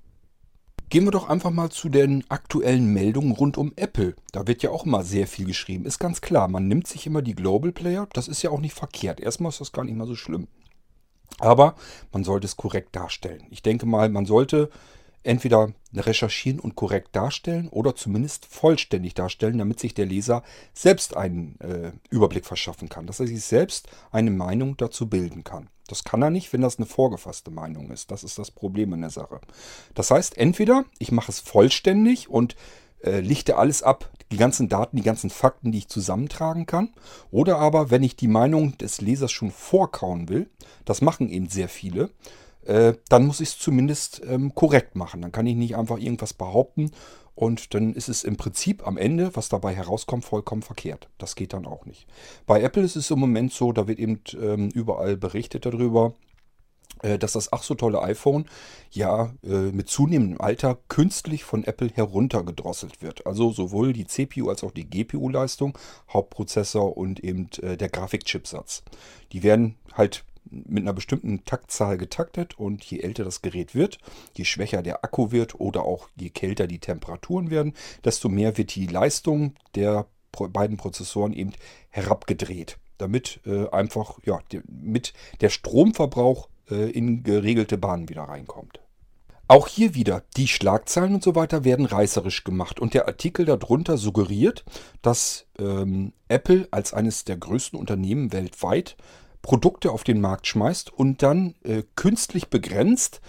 Gehen 0.88 1.04
wir 1.04 1.10
doch 1.10 1.28
einfach 1.28 1.50
mal 1.50 1.70
zu 1.70 1.88
den 1.88 2.24
aktuellen 2.28 2.92
Meldungen 2.92 3.32
rund 3.32 3.58
um 3.58 3.72
Apple. 3.74 4.14
Da 4.30 4.46
wird 4.46 4.62
ja 4.62 4.70
auch 4.70 4.86
immer 4.86 5.02
sehr 5.02 5.26
viel 5.26 5.44
geschrieben. 5.44 5.84
Ist 5.84 5.98
ganz 5.98 6.20
klar, 6.20 6.46
man 6.46 6.68
nimmt 6.68 6.86
sich 6.86 7.06
immer 7.06 7.22
die 7.22 7.34
Global 7.34 7.72
Player. 7.72 8.06
Das 8.12 8.28
ist 8.28 8.42
ja 8.42 8.50
auch 8.50 8.60
nicht 8.60 8.74
verkehrt. 8.74 9.18
Erstmal 9.18 9.48
ist 9.48 9.60
das 9.60 9.72
gar 9.72 9.84
nicht 9.84 9.96
mal 9.96 10.06
so 10.06 10.14
schlimm. 10.14 10.46
Aber 11.40 11.74
man 12.12 12.22
sollte 12.22 12.46
es 12.46 12.56
korrekt 12.56 12.94
darstellen. 12.94 13.46
Ich 13.50 13.62
denke 13.62 13.84
mal, 13.84 14.08
man 14.08 14.26
sollte 14.26 14.70
entweder 15.26 15.72
recherchieren 15.94 16.60
und 16.60 16.76
korrekt 16.76 17.14
darstellen 17.14 17.68
oder 17.68 17.94
zumindest 17.94 18.46
vollständig 18.46 19.14
darstellen, 19.14 19.58
damit 19.58 19.80
sich 19.80 19.94
der 19.94 20.06
Leser 20.06 20.42
selbst 20.72 21.16
einen 21.16 21.58
äh, 21.60 21.92
Überblick 22.10 22.46
verschaffen 22.46 22.88
kann, 22.88 23.06
dass 23.06 23.20
er 23.20 23.26
sich 23.26 23.42
selbst 23.42 23.88
eine 24.10 24.30
Meinung 24.30 24.76
dazu 24.76 25.08
bilden 25.08 25.44
kann. 25.44 25.68
Das 25.88 26.04
kann 26.04 26.22
er 26.22 26.30
nicht, 26.30 26.52
wenn 26.52 26.60
das 26.60 26.78
eine 26.78 26.86
vorgefasste 26.86 27.50
Meinung 27.50 27.90
ist. 27.90 28.10
Das 28.10 28.24
ist 28.24 28.38
das 28.38 28.50
Problem 28.50 28.92
in 28.92 29.02
der 29.02 29.10
Sache. 29.10 29.40
Das 29.94 30.10
heißt, 30.10 30.36
entweder 30.36 30.84
ich 30.98 31.12
mache 31.12 31.30
es 31.30 31.40
vollständig 31.40 32.28
und 32.28 32.56
äh, 33.02 33.20
lichte 33.20 33.56
alles 33.56 33.82
ab, 33.82 34.10
die 34.32 34.36
ganzen 34.36 34.68
Daten, 34.68 34.96
die 34.96 35.02
ganzen 35.02 35.30
Fakten, 35.30 35.70
die 35.70 35.78
ich 35.78 35.88
zusammentragen 35.88 36.66
kann. 36.66 36.92
Oder 37.30 37.58
aber, 37.58 37.90
wenn 37.90 38.02
ich 38.02 38.16
die 38.16 38.28
Meinung 38.28 38.76
des 38.78 39.00
Lesers 39.00 39.30
schon 39.30 39.52
vorkauen 39.52 40.28
will, 40.28 40.50
das 40.84 41.02
machen 41.02 41.28
eben 41.28 41.48
sehr 41.48 41.68
viele, 41.68 42.10
äh, 42.66 42.94
dann 43.08 43.26
muss 43.26 43.40
ich 43.40 43.50
es 43.50 43.58
zumindest 43.58 44.22
ähm, 44.26 44.54
korrekt 44.54 44.96
machen. 44.96 45.22
Dann 45.22 45.32
kann 45.32 45.46
ich 45.46 45.56
nicht 45.56 45.76
einfach 45.76 45.98
irgendwas 45.98 46.34
behaupten 46.34 46.90
und 47.36 47.74
dann 47.74 47.92
ist 47.92 48.08
es 48.08 48.24
im 48.24 48.36
Prinzip 48.36 48.86
am 48.86 48.96
Ende, 48.96 49.36
was 49.36 49.50
dabei 49.50 49.74
herauskommt, 49.74 50.24
vollkommen 50.24 50.62
verkehrt. 50.62 51.10
Das 51.18 51.36
geht 51.36 51.52
dann 51.52 51.66
auch 51.66 51.84
nicht. 51.84 52.06
Bei 52.46 52.62
Apple 52.62 52.82
ist 52.82 52.96
es 52.96 53.10
im 53.10 53.20
Moment 53.20 53.52
so, 53.52 53.72
da 53.72 53.86
wird 53.86 53.98
eben 53.98 54.20
ähm, 54.40 54.70
überall 54.70 55.18
berichtet 55.18 55.66
darüber, 55.66 56.14
äh, 57.02 57.18
dass 57.18 57.32
das 57.32 57.52
ach 57.52 57.62
so 57.62 57.74
tolle 57.74 58.00
iPhone 58.00 58.46
ja 58.90 59.34
äh, 59.44 59.70
mit 59.70 59.90
zunehmendem 59.90 60.40
Alter 60.40 60.78
künstlich 60.88 61.44
von 61.44 61.64
Apple 61.64 61.90
heruntergedrosselt 61.92 63.02
wird. 63.02 63.26
Also 63.26 63.52
sowohl 63.52 63.92
die 63.92 64.06
CPU 64.06 64.48
als 64.48 64.64
auch 64.64 64.72
die 64.72 64.88
GPU-Leistung, 64.88 65.76
Hauptprozessor 66.10 66.96
und 66.96 67.20
eben 67.20 67.50
äh, 67.60 67.76
der 67.76 67.90
Grafikchipsatz. 67.90 68.82
Die 69.32 69.42
werden 69.42 69.76
halt 69.92 70.24
mit 70.50 70.82
einer 70.82 70.92
bestimmten 70.92 71.44
Taktzahl 71.44 71.98
getaktet 71.98 72.58
und 72.58 72.84
je 72.84 73.00
älter 73.00 73.24
das 73.24 73.42
Gerät 73.42 73.74
wird, 73.74 73.98
je 74.34 74.44
schwächer 74.44 74.82
der 74.82 75.04
Akku 75.04 75.32
wird 75.32 75.58
oder 75.60 75.82
auch 75.84 76.08
je 76.16 76.30
kälter 76.30 76.66
die 76.66 76.78
Temperaturen 76.78 77.50
werden, 77.50 77.74
desto 78.04 78.28
mehr 78.28 78.56
wird 78.56 78.74
die 78.74 78.86
Leistung 78.86 79.54
der 79.74 80.06
beiden 80.32 80.76
Prozessoren 80.76 81.32
eben 81.32 81.52
herabgedreht, 81.90 82.78
damit 82.98 83.40
äh, 83.46 83.68
einfach 83.70 84.18
ja, 84.24 84.40
mit 84.66 85.14
der 85.40 85.50
Stromverbrauch 85.50 86.48
äh, 86.70 86.90
in 86.90 87.22
geregelte 87.22 87.78
Bahnen 87.78 88.08
wieder 88.08 88.24
reinkommt. 88.24 88.80
Auch 89.48 89.68
hier 89.68 89.94
wieder, 89.94 90.24
die 90.36 90.48
Schlagzeilen 90.48 91.14
und 91.14 91.22
so 91.22 91.36
weiter 91.36 91.62
werden 91.64 91.86
reißerisch 91.86 92.42
gemacht 92.42 92.80
und 92.80 92.94
der 92.94 93.06
Artikel 93.06 93.44
darunter 93.44 93.96
suggeriert, 93.96 94.64
dass 95.02 95.46
ähm, 95.58 96.12
Apple 96.26 96.66
als 96.72 96.92
eines 96.92 97.24
der 97.24 97.36
größten 97.36 97.78
Unternehmen 97.78 98.32
weltweit 98.32 98.96
Produkte 99.42 99.90
auf 99.92 100.04
den 100.04 100.20
Markt 100.20 100.46
schmeißt 100.46 100.92
und 100.92 101.22
dann 101.22 101.54
äh, 101.64 101.82
künstlich 101.94 102.48
begrenzt. 102.48 103.20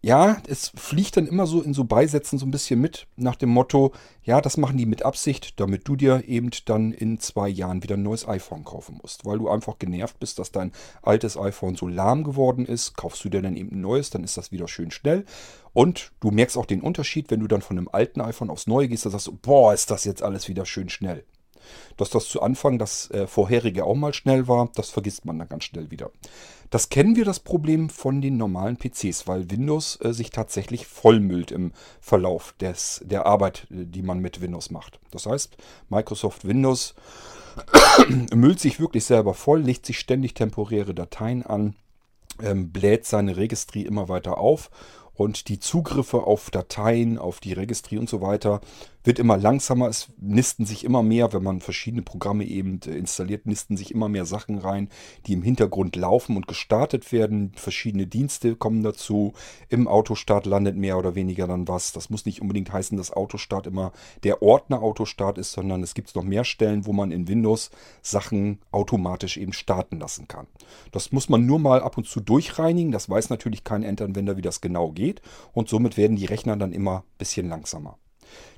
Ja, 0.00 0.40
es 0.46 0.70
fliegt 0.76 1.16
dann 1.16 1.26
immer 1.26 1.48
so 1.48 1.60
in 1.60 1.74
so 1.74 1.82
Beisätzen 1.82 2.38
so 2.38 2.46
ein 2.46 2.52
bisschen 2.52 2.80
mit 2.80 3.08
nach 3.16 3.34
dem 3.34 3.48
Motto, 3.48 3.92
ja, 4.22 4.40
das 4.40 4.56
machen 4.56 4.76
die 4.76 4.86
mit 4.86 5.04
Absicht, 5.04 5.58
damit 5.58 5.88
du 5.88 5.96
dir 5.96 6.22
eben 6.28 6.50
dann 6.66 6.92
in 6.92 7.18
zwei 7.18 7.48
Jahren 7.48 7.82
wieder 7.82 7.96
ein 7.96 8.04
neues 8.04 8.26
iPhone 8.28 8.62
kaufen 8.62 9.00
musst. 9.02 9.26
Weil 9.26 9.38
du 9.38 9.48
einfach 9.48 9.76
genervt 9.80 10.20
bist, 10.20 10.38
dass 10.38 10.52
dein 10.52 10.70
altes 11.02 11.36
iPhone 11.36 11.74
so 11.74 11.88
lahm 11.88 12.22
geworden 12.22 12.64
ist, 12.64 12.96
kaufst 12.96 13.24
du 13.24 13.28
dir 13.28 13.42
dann 13.42 13.56
eben 13.56 13.72
ein 13.72 13.80
neues, 13.80 14.10
dann 14.10 14.22
ist 14.22 14.36
das 14.36 14.52
wieder 14.52 14.68
schön 14.68 14.92
schnell. 14.92 15.24
Und 15.72 16.12
du 16.20 16.30
merkst 16.30 16.56
auch 16.56 16.66
den 16.66 16.80
Unterschied, 16.80 17.32
wenn 17.32 17.40
du 17.40 17.48
dann 17.48 17.62
von 17.62 17.76
einem 17.76 17.88
alten 17.90 18.20
iPhone 18.20 18.50
aufs 18.50 18.68
neue 18.68 18.86
gehst, 18.86 19.04
dann 19.04 19.12
sagst 19.12 19.26
du, 19.26 19.36
boah, 19.42 19.74
ist 19.74 19.90
das 19.90 20.04
jetzt 20.04 20.22
alles 20.22 20.48
wieder 20.48 20.64
schön 20.64 20.90
schnell. 20.90 21.24
Dass 21.96 22.10
das 22.10 22.28
zu 22.28 22.42
Anfang 22.42 22.78
das 22.78 23.10
äh, 23.10 23.26
vorherige 23.26 23.84
auch 23.84 23.94
mal 23.94 24.14
schnell 24.14 24.48
war, 24.48 24.70
das 24.74 24.90
vergisst 24.90 25.24
man 25.24 25.38
dann 25.38 25.48
ganz 25.48 25.64
schnell 25.64 25.90
wieder. 25.90 26.10
Das 26.70 26.90
kennen 26.90 27.16
wir 27.16 27.24
das 27.24 27.40
Problem 27.40 27.88
von 27.88 28.20
den 28.20 28.36
normalen 28.36 28.76
PCs, 28.76 29.26
weil 29.26 29.50
Windows 29.50 29.98
äh, 30.02 30.12
sich 30.12 30.30
tatsächlich 30.30 30.86
vollmüllt 30.86 31.50
im 31.50 31.72
Verlauf 32.00 32.54
des, 32.60 33.00
der 33.04 33.26
Arbeit, 33.26 33.66
äh, 33.70 33.84
die 33.86 34.02
man 34.02 34.18
mit 34.20 34.40
Windows 34.40 34.70
macht. 34.70 35.00
Das 35.10 35.26
heißt, 35.26 35.56
Microsoft 35.88 36.46
Windows 36.46 36.94
müllt 38.34 38.60
sich 38.60 38.80
wirklich 38.80 39.04
selber 39.04 39.34
voll, 39.34 39.60
legt 39.60 39.86
sich 39.86 39.98
ständig 39.98 40.34
temporäre 40.34 40.94
Dateien 40.94 41.44
an, 41.44 41.74
ähm, 42.42 42.70
bläht 42.70 43.06
seine 43.06 43.36
Registrie 43.36 43.86
immer 43.86 44.08
weiter 44.08 44.38
auf 44.38 44.70
und 45.14 45.48
die 45.48 45.58
Zugriffe 45.58 46.18
auf 46.18 46.50
Dateien, 46.50 47.18
auf 47.18 47.40
die 47.40 47.52
Registrie 47.52 47.98
und 47.98 48.08
so 48.08 48.20
weiter 48.20 48.60
wird 49.08 49.18
immer 49.18 49.36
langsamer. 49.36 49.88
Es 49.88 50.12
nisten 50.20 50.66
sich 50.66 50.84
immer 50.84 51.02
mehr, 51.02 51.32
wenn 51.32 51.42
man 51.42 51.60
verschiedene 51.60 52.02
Programme 52.02 52.44
eben 52.44 52.78
installiert, 52.78 53.46
nisten 53.46 53.76
sich 53.76 53.92
immer 53.92 54.08
mehr 54.08 54.24
Sachen 54.24 54.58
rein, 54.58 54.88
die 55.26 55.32
im 55.32 55.42
Hintergrund 55.42 55.96
laufen 55.96 56.36
und 56.36 56.46
gestartet 56.46 57.10
werden. 57.10 57.50
Verschiedene 57.56 58.06
Dienste 58.06 58.54
kommen 58.54 58.84
dazu. 58.84 59.32
Im 59.68 59.88
Autostart 59.88 60.46
landet 60.46 60.76
mehr 60.76 60.96
oder 60.96 61.16
weniger 61.16 61.48
dann 61.48 61.66
was. 61.66 61.92
Das 61.92 62.10
muss 62.10 62.24
nicht 62.26 62.40
unbedingt 62.40 62.72
heißen, 62.72 62.96
dass 62.96 63.12
Autostart 63.12 63.66
immer 63.66 63.90
der 64.22 64.42
Ordner 64.42 64.82
Autostart 64.82 65.38
ist, 65.38 65.50
sondern 65.50 65.82
es 65.82 65.94
gibt 65.94 66.14
noch 66.14 66.22
mehr 66.22 66.44
Stellen, 66.44 66.86
wo 66.86 66.92
man 66.92 67.10
in 67.10 67.26
Windows 67.26 67.70
Sachen 68.02 68.60
automatisch 68.70 69.36
eben 69.36 69.52
starten 69.52 69.98
lassen 69.98 70.28
kann. 70.28 70.46
Das 70.92 71.10
muss 71.10 71.28
man 71.28 71.44
nur 71.44 71.58
mal 71.58 71.82
ab 71.82 71.98
und 71.98 72.06
zu 72.06 72.20
durchreinigen. 72.20 72.92
Das 72.92 73.10
weiß 73.10 73.30
natürlich 73.30 73.64
kein 73.64 73.82
Endanwender, 73.82 74.36
wie 74.36 74.42
das 74.42 74.60
genau 74.60 74.92
geht 74.92 75.08
geht 75.08 75.22
und 75.52 75.68
somit 75.68 75.96
werden 75.96 76.16
die 76.16 76.26
Rechner 76.26 76.56
dann 76.56 76.72
immer 76.72 76.98
ein 76.98 77.18
bisschen 77.18 77.48
langsamer. 77.48 77.98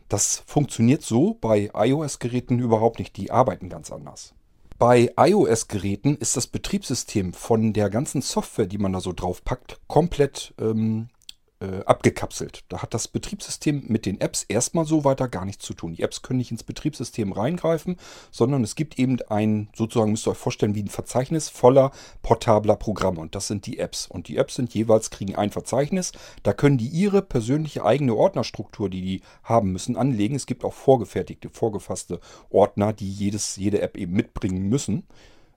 Das 0.09 0.43
funktioniert 0.47 1.03
so 1.03 1.35
bei 1.41 1.71
iOS-Geräten 1.73 2.59
überhaupt 2.59 2.99
nicht, 2.99 3.17
die 3.17 3.31
arbeiten 3.31 3.69
ganz 3.69 3.93
anders. 3.93 4.35
Bei 4.79 5.13
iOS-Geräten 5.17 6.17
ist 6.17 6.37
das 6.37 6.47
Betriebssystem 6.47 7.33
von 7.33 7.73
der 7.73 7.91
ganzen 7.91 8.23
Software, 8.23 8.67
die 8.67 8.79
man 8.79 8.93
da 8.93 9.01
so 9.01 9.13
drauf 9.13 9.45
packt, 9.45 9.79
komplett 9.87 10.55
ähm, 10.59 11.11
äh, 11.61 11.85
abgekapselt. 11.85 12.65
Da 12.69 12.81
hat 12.83 12.95
das 12.95 13.07
Betriebssystem 13.07 13.85
mit 13.89 14.07
den 14.07 14.21
Apps 14.21 14.45
erstmal 14.45 14.87
so 14.87 15.05
weiter 15.05 15.29
gar 15.29 15.45
nichts 15.45 15.65
zu 15.65 15.75
tun. 15.75 15.93
Die 15.93 16.03
Apps 16.03 16.23
können 16.23 16.39
nicht 16.39 16.51
ins 16.51 16.63
Betriebssystem 16.63 17.33
reingreifen, 17.33 17.97
sondern 18.31 18.65
es 18.65 18.75
gibt 18.75 18.99
eben 18.99 19.19
ein, 19.29 19.69
sozusagen 19.75 20.11
müsst 20.11 20.27
ihr 20.27 20.31
euch 20.31 20.39
vorstellen, 20.39 20.75
wie 20.75 20.83
ein 20.83 20.89
Verzeichnis 20.89 21.49
voller 21.51 21.93
portabler 22.23 22.77
Programme. 22.77 23.21
Und 23.21 23.35
das 23.35 23.47
sind 23.47 23.67
die 23.67 23.79
Apps. 23.79 24.07
Und 24.07 24.29
die 24.29 24.39
Apps 24.39 24.55
sind 24.55 24.75
jeweils, 24.75 25.11
kriegen 25.11 25.37
ein 25.37 25.51
Verzeichnis. 25.51 26.13
Da 26.43 26.53
können 26.53 26.79
die 26.79 26.89
ihre 26.89 27.21
persönliche 27.21 27.85
eigene 27.85 28.15
Ordnerstruktur, 28.15 28.89
die 28.89 29.03
die 29.03 29.23
haben 29.43 29.73
müssen, 29.73 29.97
anlegen. 29.97 30.37
Es 30.37 30.47
gibt 30.47 30.65
auch 30.65 30.75
vorgefertigte, 30.75 31.51
vorgefasste 31.51 32.21
Ordner, 32.49 32.93
die 32.93 33.11
jedes, 33.11 33.57
jede 33.57 33.83
App 33.83 33.97
eben 33.99 34.13
mitbringen 34.13 34.69
müssen. 34.69 35.05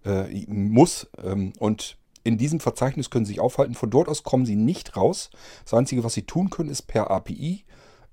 Äh, 0.06 0.46
muss. 0.48 1.08
Ähm, 1.24 1.54
und 1.60 1.98
in 2.24 2.38
diesem 2.38 2.60
Verzeichnis 2.60 3.10
können 3.10 3.26
Sie 3.26 3.34
sich 3.34 3.40
aufhalten. 3.40 3.76
Von 3.76 3.90
dort 3.90 4.08
aus 4.08 4.24
kommen 4.24 4.46
Sie 4.46 4.56
nicht 4.56 4.96
raus. 4.96 5.30
Das 5.64 5.74
Einzige, 5.74 6.04
was 6.04 6.14
Sie 6.14 6.24
tun 6.24 6.50
können, 6.50 6.70
ist 6.70 6.84
per 6.84 7.12
API 7.12 7.66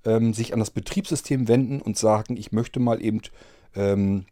ähm, 0.04 0.34
sich 0.34 0.52
an 0.52 0.58
das 0.58 0.70
Betriebssystem 0.70 1.48
wenden 1.48 1.80
und 1.80 1.96
sagen, 1.96 2.36
ich 2.36 2.52
möchte 2.52 2.80
mal 2.80 3.02
eben 3.02 3.20
ähm, 3.74 4.26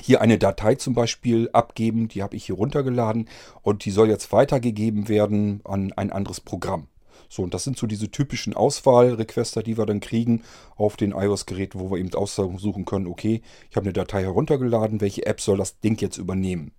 hier 0.00 0.20
eine 0.20 0.38
Datei 0.38 0.76
zum 0.76 0.94
Beispiel 0.94 1.50
abgeben. 1.52 2.08
Die 2.08 2.22
habe 2.22 2.36
ich 2.36 2.46
hier 2.46 2.54
runtergeladen 2.54 3.28
und 3.62 3.84
die 3.84 3.90
soll 3.90 4.08
jetzt 4.08 4.32
weitergegeben 4.32 5.08
werden 5.08 5.60
an 5.64 5.92
ein 5.92 6.12
anderes 6.12 6.40
Programm. 6.40 6.88
So, 7.28 7.42
und 7.42 7.54
das 7.54 7.64
sind 7.64 7.78
so 7.78 7.86
diese 7.86 8.10
typischen 8.10 8.54
Auswahlrequester, 8.54 9.62
die 9.62 9.78
wir 9.78 9.86
dann 9.86 10.00
kriegen 10.00 10.42
auf 10.76 10.96
den 10.96 11.12
iOS-Geräten, 11.12 11.80
wo 11.80 11.90
wir 11.90 11.98
eben 11.98 12.12
aussuchen 12.12 12.84
können, 12.84 13.06
okay, 13.06 13.40
ich 13.70 13.76
habe 13.76 13.84
eine 13.84 13.94
Datei 13.94 14.22
heruntergeladen, 14.22 15.00
welche 15.00 15.24
App 15.24 15.40
soll 15.40 15.56
das 15.56 15.80
Ding 15.80 15.98
jetzt 16.00 16.18
übernehmen? 16.18 16.72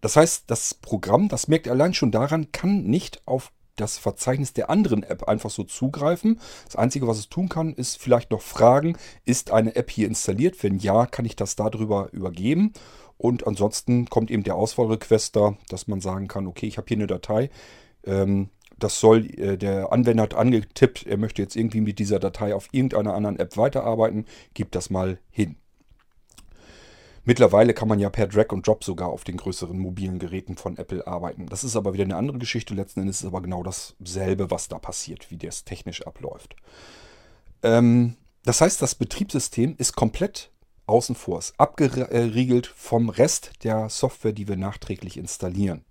Das 0.00 0.16
heißt, 0.16 0.44
das 0.48 0.74
Programm, 0.74 1.28
das 1.28 1.48
merkt 1.48 1.68
allein 1.68 1.94
schon 1.94 2.10
daran, 2.10 2.52
kann 2.52 2.84
nicht 2.84 3.22
auf 3.26 3.52
das 3.76 3.98
Verzeichnis 3.98 4.52
der 4.52 4.70
anderen 4.70 5.02
App 5.02 5.24
einfach 5.24 5.50
so 5.50 5.62
zugreifen. 5.62 6.40
Das 6.64 6.76
Einzige, 6.76 7.06
was 7.06 7.18
es 7.18 7.28
tun 7.28 7.48
kann, 7.48 7.74
ist 7.74 8.00
vielleicht 8.00 8.30
noch 8.30 8.40
fragen, 8.40 8.96
ist 9.24 9.50
eine 9.50 9.76
App 9.76 9.90
hier 9.90 10.08
installiert? 10.08 10.62
Wenn 10.62 10.78
ja, 10.78 11.06
kann 11.06 11.24
ich 11.24 11.36
das 11.36 11.56
darüber 11.56 12.08
übergeben. 12.12 12.72
Und 13.18 13.46
ansonsten 13.46 14.06
kommt 14.06 14.30
eben 14.30 14.42
der 14.42 14.56
Auswahlrequester, 14.56 15.56
dass 15.68 15.88
man 15.88 16.00
sagen 16.00 16.28
kann, 16.28 16.46
okay, 16.46 16.66
ich 16.66 16.78
habe 16.78 16.86
hier 16.88 16.98
eine 16.98 17.06
Datei. 17.06 17.50
Ähm, 18.04 18.50
das 18.78 19.00
soll, 19.00 19.26
äh, 19.38 19.56
der 19.56 19.92
Anwender 19.92 20.24
hat 20.24 20.34
angetippt, 20.34 21.06
er 21.06 21.16
möchte 21.16 21.40
jetzt 21.40 21.56
irgendwie 21.56 21.80
mit 21.80 21.98
dieser 21.98 22.18
Datei 22.18 22.54
auf 22.54 22.68
irgendeiner 22.72 23.14
anderen 23.14 23.38
App 23.38 23.56
weiterarbeiten. 23.56 24.26
Gib 24.52 24.72
das 24.72 24.90
mal 24.90 25.18
hin. 25.30 25.56
Mittlerweile 27.26 27.74
kann 27.74 27.88
man 27.88 27.98
ja 27.98 28.08
per 28.08 28.28
Drag 28.28 28.52
und 28.52 28.68
Drop 28.68 28.84
sogar 28.84 29.08
auf 29.08 29.24
den 29.24 29.36
größeren 29.36 29.76
mobilen 29.76 30.20
Geräten 30.20 30.56
von 30.56 30.78
Apple 30.78 31.04
arbeiten. 31.08 31.46
Das 31.46 31.64
ist 31.64 31.74
aber 31.74 31.92
wieder 31.92 32.04
eine 32.04 32.14
andere 32.14 32.38
Geschichte. 32.38 32.72
Letzten 32.72 33.00
Endes 33.00 33.16
ist 33.16 33.22
es 33.22 33.26
aber 33.26 33.42
genau 33.42 33.64
dasselbe, 33.64 34.52
was 34.52 34.68
da 34.68 34.78
passiert, 34.78 35.28
wie 35.32 35.36
das 35.36 35.64
technisch 35.64 36.06
abläuft. 36.06 36.54
Ähm, 37.64 38.16
das 38.44 38.60
heißt, 38.60 38.80
das 38.80 38.94
Betriebssystem 38.94 39.74
ist 39.76 39.96
komplett 39.96 40.52
außen 40.86 41.16
vor, 41.16 41.40
ist 41.40 41.58
abgeriegelt 41.58 42.68
vom 42.68 43.08
Rest 43.08 43.64
der 43.64 43.88
Software, 43.88 44.32
die 44.32 44.46
wir 44.46 44.56
nachträglich 44.56 45.16
installieren. 45.16 45.84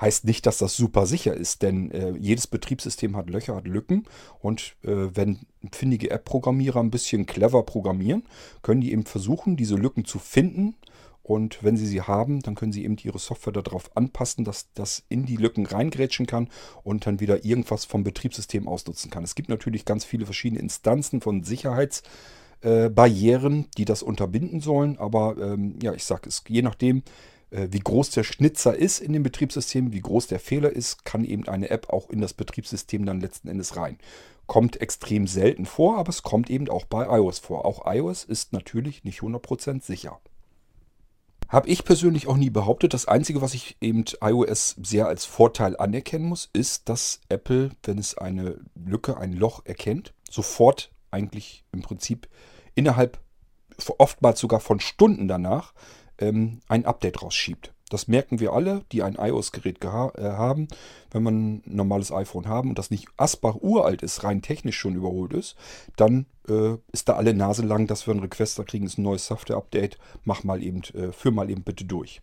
Heißt 0.00 0.24
nicht, 0.24 0.46
dass 0.46 0.58
das 0.58 0.76
super 0.76 1.06
sicher 1.06 1.34
ist, 1.34 1.62
denn 1.62 1.90
äh, 1.90 2.12
jedes 2.18 2.46
Betriebssystem 2.46 3.16
hat 3.16 3.30
Löcher, 3.30 3.56
hat 3.56 3.66
Lücken. 3.66 4.04
Und 4.40 4.76
äh, 4.82 5.08
wenn 5.14 5.40
findige 5.72 6.10
App-Programmierer 6.10 6.80
ein 6.80 6.90
bisschen 6.90 7.26
clever 7.26 7.62
programmieren, 7.62 8.24
können 8.62 8.80
die 8.80 8.92
eben 8.92 9.04
versuchen, 9.04 9.56
diese 9.56 9.76
Lücken 9.76 10.04
zu 10.04 10.18
finden. 10.18 10.76
Und 11.24 11.64
wenn 11.64 11.76
sie 11.78 11.86
sie 11.86 12.02
haben, 12.02 12.40
dann 12.40 12.54
können 12.54 12.72
sie 12.72 12.84
eben 12.84 12.98
ihre 13.02 13.18
Software 13.18 13.54
darauf 13.54 13.96
anpassen, 13.96 14.44
dass 14.44 14.70
das 14.74 15.04
in 15.08 15.24
die 15.24 15.36
Lücken 15.36 15.64
reingrätschen 15.64 16.26
kann 16.26 16.50
und 16.82 17.06
dann 17.06 17.18
wieder 17.18 17.46
irgendwas 17.46 17.86
vom 17.86 18.04
Betriebssystem 18.04 18.68
ausnutzen 18.68 19.10
kann. 19.10 19.24
Es 19.24 19.34
gibt 19.34 19.48
natürlich 19.48 19.86
ganz 19.86 20.04
viele 20.04 20.26
verschiedene 20.26 20.60
Instanzen 20.60 21.22
von 21.22 21.42
Sicherheitsbarrieren, 21.42 23.60
äh, 23.60 23.64
die 23.78 23.86
das 23.86 24.02
unterbinden 24.02 24.60
sollen. 24.60 24.98
Aber 24.98 25.38
ähm, 25.38 25.78
ja, 25.82 25.94
ich 25.94 26.04
sage 26.04 26.28
es, 26.28 26.44
je 26.46 26.60
nachdem, 26.60 27.02
wie 27.54 27.78
groß 27.78 28.10
der 28.10 28.24
Schnitzer 28.24 28.76
ist 28.76 28.98
in 28.98 29.12
dem 29.12 29.22
Betriebssystem, 29.22 29.92
wie 29.92 30.00
groß 30.00 30.26
der 30.26 30.40
Fehler 30.40 30.70
ist, 30.70 31.04
kann 31.04 31.24
eben 31.24 31.46
eine 31.46 31.70
App 31.70 31.90
auch 31.90 32.10
in 32.10 32.20
das 32.20 32.34
Betriebssystem 32.34 33.06
dann 33.06 33.20
letzten 33.20 33.48
Endes 33.48 33.76
rein. 33.76 33.98
Kommt 34.46 34.80
extrem 34.80 35.28
selten 35.28 35.64
vor, 35.64 35.96
aber 35.98 36.10
es 36.10 36.22
kommt 36.22 36.50
eben 36.50 36.68
auch 36.68 36.84
bei 36.84 37.04
iOS 37.04 37.38
vor. 37.38 37.64
Auch 37.64 37.82
iOS 37.86 38.24
ist 38.24 38.52
natürlich 38.52 39.04
nicht 39.04 39.20
100% 39.20 39.82
sicher. 39.82 40.18
Habe 41.48 41.68
ich 41.68 41.84
persönlich 41.84 42.26
auch 42.26 42.36
nie 42.36 42.50
behauptet. 42.50 42.92
Das 42.92 43.06
Einzige, 43.06 43.40
was 43.40 43.54
ich 43.54 43.76
eben 43.80 44.04
iOS 44.20 44.74
sehr 44.82 45.06
als 45.06 45.24
Vorteil 45.24 45.76
anerkennen 45.76 46.26
muss, 46.26 46.50
ist, 46.52 46.88
dass 46.88 47.20
Apple, 47.28 47.70
wenn 47.84 47.98
es 47.98 48.18
eine 48.18 48.58
Lücke, 48.74 49.16
ein 49.16 49.32
Loch 49.32 49.64
erkennt, 49.64 50.12
sofort 50.28 50.90
eigentlich 51.12 51.64
im 51.70 51.82
Prinzip 51.82 52.28
innerhalb, 52.74 53.20
oftmals 53.98 54.40
sogar 54.40 54.58
von 54.58 54.80
Stunden 54.80 55.28
danach, 55.28 55.72
ähm, 56.18 56.60
ein 56.68 56.84
Update 56.84 57.22
rausschiebt. 57.22 57.74
Das 57.90 58.08
merken 58.08 58.40
wir 58.40 58.52
alle, 58.52 58.82
die 58.92 59.02
ein 59.02 59.16
iOS-Gerät 59.16 59.84
äh, 59.84 59.88
haben. 59.88 60.68
Wenn 61.10 61.22
man 61.22 61.54
ein 61.56 61.62
normales 61.64 62.10
iPhone 62.10 62.48
haben 62.48 62.70
und 62.70 62.78
das 62.78 62.90
nicht 62.90 63.06
Asbach 63.16 63.56
uralt 63.60 64.02
ist, 64.02 64.24
rein 64.24 64.42
technisch 64.42 64.78
schon 64.78 64.96
überholt 64.96 65.32
ist, 65.32 65.54
dann 65.96 66.26
äh, 66.48 66.76
ist 66.92 67.08
da 67.08 67.14
alle 67.14 67.34
Nase 67.34 67.62
lang, 67.62 67.86
dass 67.86 68.06
wir 68.06 68.12
einen 68.12 68.22
Requester 68.22 68.64
kriegen, 68.64 68.86
ist 68.86 68.98
ein 68.98 69.02
neues 69.02 69.26
Software-Update. 69.26 69.98
Mach 70.24 70.44
mal 70.44 70.62
eben, 70.62 70.82
äh, 70.94 71.12
führ 71.12 71.30
mal 71.30 71.50
eben 71.50 71.62
bitte 71.62 71.84
durch. 71.84 72.22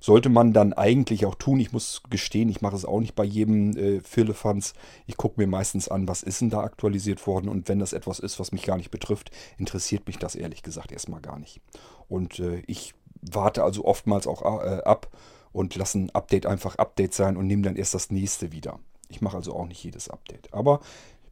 Sollte 0.00 0.28
man 0.28 0.52
dann 0.52 0.72
eigentlich 0.72 1.26
auch 1.26 1.36
tun. 1.36 1.60
Ich 1.60 1.72
muss 1.72 2.02
gestehen, 2.10 2.48
ich 2.48 2.60
mache 2.60 2.74
es 2.74 2.84
auch 2.84 2.98
nicht 2.98 3.14
bei 3.14 3.22
jedem 3.22 3.76
äh, 3.76 4.00
Firlefanz. 4.00 4.74
Ich 5.06 5.16
gucke 5.16 5.40
mir 5.40 5.46
meistens 5.46 5.88
an, 5.88 6.08
was 6.08 6.24
ist 6.24 6.40
denn 6.40 6.50
da 6.50 6.60
aktualisiert 6.60 7.24
worden. 7.28 7.48
Und 7.48 7.68
wenn 7.68 7.78
das 7.78 7.92
etwas 7.92 8.18
ist, 8.18 8.40
was 8.40 8.50
mich 8.50 8.64
gar 8.64 8.76
nicht 8.76 8.90
betrifft, 8.90 9.30
interessiert 9.58 10.08
mich 10.08 10.18
das 10.18 10.34
ehrlich 10.34 10.64
gesagt 10.64 10.90
erstmal 10.90 11.20
gar 11.20 11.38
nicht. 11.38 11.60
Und 12.08 12.40
äh, 12.40 12.64
ich 12.66 12.94
warte 13.22 13.64
also 13.64 13.84
oftmals 13.84 14.26
auch 14.26 14.42
äh, 14.62 14.82
ab 14.84 15.08
und 15.52 15.74
lasse 15.76 15.98
ein 15.98 16.10
Update 16.10 16.46
einfach 16.46 16.76
Update 16.76 17.14
sein 17.14 17.36
und 17.36 17.46
nehme 17.46 17.62
dann 17.62 17.76
erst 17.76 17.94
das 17.94 18.10
nächste 18.10 18.52
wieder. 18.52 18.78
Ich 19.08 19.20
mache 19.20 19.36
also 19.36 19.54
auch 19.54 19.66
nicht 19.66 19.82
jedes 19.84 20.08
Update. 20.08 20.52
Aber 20.52 20.80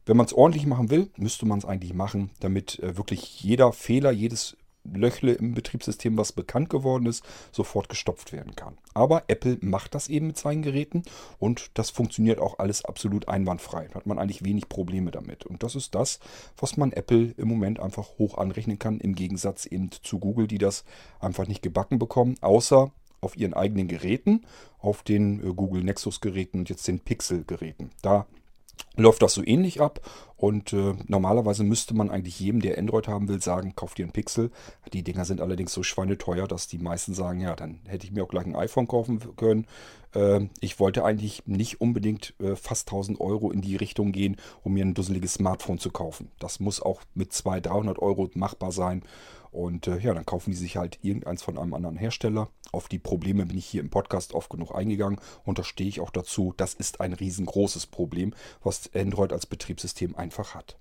wenn 0.05 0.17
man 0.17 0.25
es 0.25 0.33
ordentlich 0.33 0.65
machen 0.65 0.89
will, 0.89 1.09
müsste 1.17 1.45
man 1.45 1.59
es 1.59 1.65
eigentlich 1.65 1.93
machen, 1.93 2.31
damit 2.39 2.79
äh, 2.79 2.97
wirklich 2.97 3.41
jeder 3.41 3.71
Fehler, 3.71 4.11
jedes 4.11 4.57
Löchle 4.83 5.33
im 5.33 5.53
Betriebssystem, 5.53 6.17
was 6.17 6.31
bekannt 6.31 6.69
geworden 6.69 7.05
ist, 7.05 7.23
sofort 7.51 7.89
gestopft 7.89 8.33
werden 8.33 8.55
kann. 8.55 8.77
Aber 8.93 9.23
Apple 9.27 9.57
macht 9.61 9.95
das 9.95 10.07
eben 10.07 10.27
mit 10.27 10.37
seinen 10.37 10.61
Geräten 10.61 11.03
und 11.39 11.71
das 11.75 11.89
funktioniert 11.89 12.39
auch 12.39 12.59
alles 12.59 12.83
absolut 12.85 13.27
einwandfrei. 13.27 13.87
Da 13.89 13.95
hat 13.95 14.07
man 14.07 14.19
eigentlich 14.19 14.43
wenig 14.43 14.69
Probleme 14.69 15.11
damit. 15.11 15.45
Und 15.45 15.63
das 15.63 15.75
ist 15.75 15.95
das, 15.95 16.19
was 16.57 16.77
man 16.77 16.91
Apple 16.91 17.33
im 17.37 17.47
Moment 17.47 17.79
einfach 17.79 18.17
hoch 18.17 18.37
anrechnen 18.37 18.79
kann, 18.79 18.99
im 18.99 19.15
Gegensatz 19.15 19.65
eben 19.65 19.91
zu 19.91 20.19
Google, 20.19 20.47
die 20.47 20.57
das 20.57 20.83
einfach 21.19 21.47
nicht 21.47 21.61
gebacken 21.61 21.99
bekommen, 21.99 22.35
außer 22.41 22.91
auf 23.21 23.37
ihren 23.37 23.53
eigenen 23.53 23.87
Geräten, 23.87 24.45
auf 24.79 25.03
den 25.03 25.39
äh, 25.39 25.53
Google 25.53 25.83
Nexus 25.83 26.21
Geräten 26.21 26.59
und 26.59 26.69
jetzt 26.69 26.87
den 26.87 26.99
Pixel 26.99 27.43
Geräten. 27.45 27.91
Da 28.01 28.25
läuft 28.95 29.21
das 29.21 29.33
so 29.33 29.43
ähnlich 29.45 29.79
ab 29.79 30.01
Und 30.41 30.73
äh, 30.73 30.95
normalerweise 31.05 31.63
müsste 31.63 31.93
man 31.93 32.09
eigentlich 32.09 32.39
jedem, 32.39 32.61
der 32.61 32.79
Android 32.79 33.07
haben 33.07 33.27
will, 33.27 33.39
sagen, 33.39 33.75
kauf 33.75 33.93
dir 33.93 34.05
einen 34.05 34.11
Pixel. 34.11 34.49
Die 34.91 35.03
Dinger 35.03 35.23
sind 35.23 35.39
allerdings 35.39 35.71
so 35.71 35.83
schweineteuer, 35.83 36.47
dass 36.47 36.67
die 36.67 36.79
meisten 36.79 37.13
sagen, 37.13 37.41
ja, 37.41 37.55
dann 37.55 37.79
hätte 37.85 38.07
ich 38.07 38.11
mir 38.11 38.23
auch 38.23 38.27
gleich 38.27 38.47
ein 38.47 38.55
iPhone 38.55 38.87
kaufen 38.87 39.19
können. 39.35 39.67
Äh, 40.15 40.47
ich 40.59 40.79
wollte 40.79 41.05
eigentlich 41.05 41.43
nicht 41.45 41.79
unbedingt 41.79 42.33
äh, 42.39 42.55
fast 42.55 42.87
1000 42.87 43.21
Euro 43.21 43.51
in 43.51 43.61
die 43.61 43.75
Richtung 43.75 44.11
gehen, 44.13 44.35
um 44.63 44.73
mir 44.73 44.83
ein 44.83 44.95
dusseliges 44.95 45.35
Smartphone 45.35 45.77
zu 45.77 45.91
kaufen. 45.91 46.31
Das 46.39 46.59
muss 46.59 46.81
auch 46.81 47.01
mit 47.13 47.31
200, 47.31 47.67
300 47.67 47.99
Euro 47.99 48.27
machbar 48.33 48.71
sein. 48.71 49.03
Und 49.51 49.87
äh, 49.87 49.99
ja, 49.99 50.13
dann 50.13 50.25
kaufen 50.25 50.51
die 50.51 50.57
sich 50.57 50.77
halt 50.77 50.97
irgendeins 51.01 51.43
von 51.43 51.57
einem 51.57 51.73
anderen 51.73 51.97
Hersteller. 51.97 52.49
Auf 52.71 52.87
die 52.87 52.99
Probleme 52.99 53.45
bin 53.45 53.57
ich 53.57 53.65
hier 53.65 53.81
im 53.81 53.89
Podcast 53.89 54.33
oft 54.33 54.49
genug 54.49 54.73
eingegangen 54.73 55.19
und 55.43 55.59
da 55.59 55.63
stehe 55.63 55.89
ich 55.89 55.99
auch 55.99 56.09
dazu. 56.09 56.53
Das 56.55 56.73
ist 56.73 57.01
ein 57.01 57.11
riesengroßes 57.11 57.87
Problem, 57.87 58.33
was 58.63 58.89
Android 58.95 59.33
als 59.33 59.45
Betriebssystem 59.45 60.15
einfach 60.31 60.55
hat. 60.55 60.77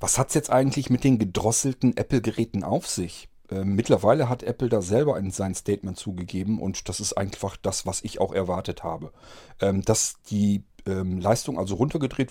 Was 0.00 0.18
hat 0.18 0.28
es 0.28 0.34
jetzt 0.34 0.50
eigentlich 0.50 0.90
mit 0.90 1.04
den 1.04 1.18
gedrosselten 1.18 1.96
Apple-Geräten 1.96 2.62
auf 2.62 2.86
sich? 2.86 3.28
Äh, 3.50 3.64
mittlerweile 3.64 4.28
hat 4.28 4.42
Apple 4.42 4.68
da 4.68 4.82
selber 4.82 5.18
in 5.18 5.30
sein 5.30 5.54
Statement 5.54 5.96
zugegeben 5.96 6.60
und 6.60 6.88
das 6.88 7.00
ist 7.00 7.14
einfach 7.14 7.56
das, 7.56 7.86
was 7.86 8.04
ich 8.04 8.20
auch 8.20 8.32
erwartet 8.32 8.82
habe. 8.82 9.12
Ähm, 9.60 9.82
dass 9.82 10.20
die 10.28 10.64
ähm, 10.86 11.20
Leistung 11.20 11.58
also 11.58 11.74
runtergedreht 11.76 12.30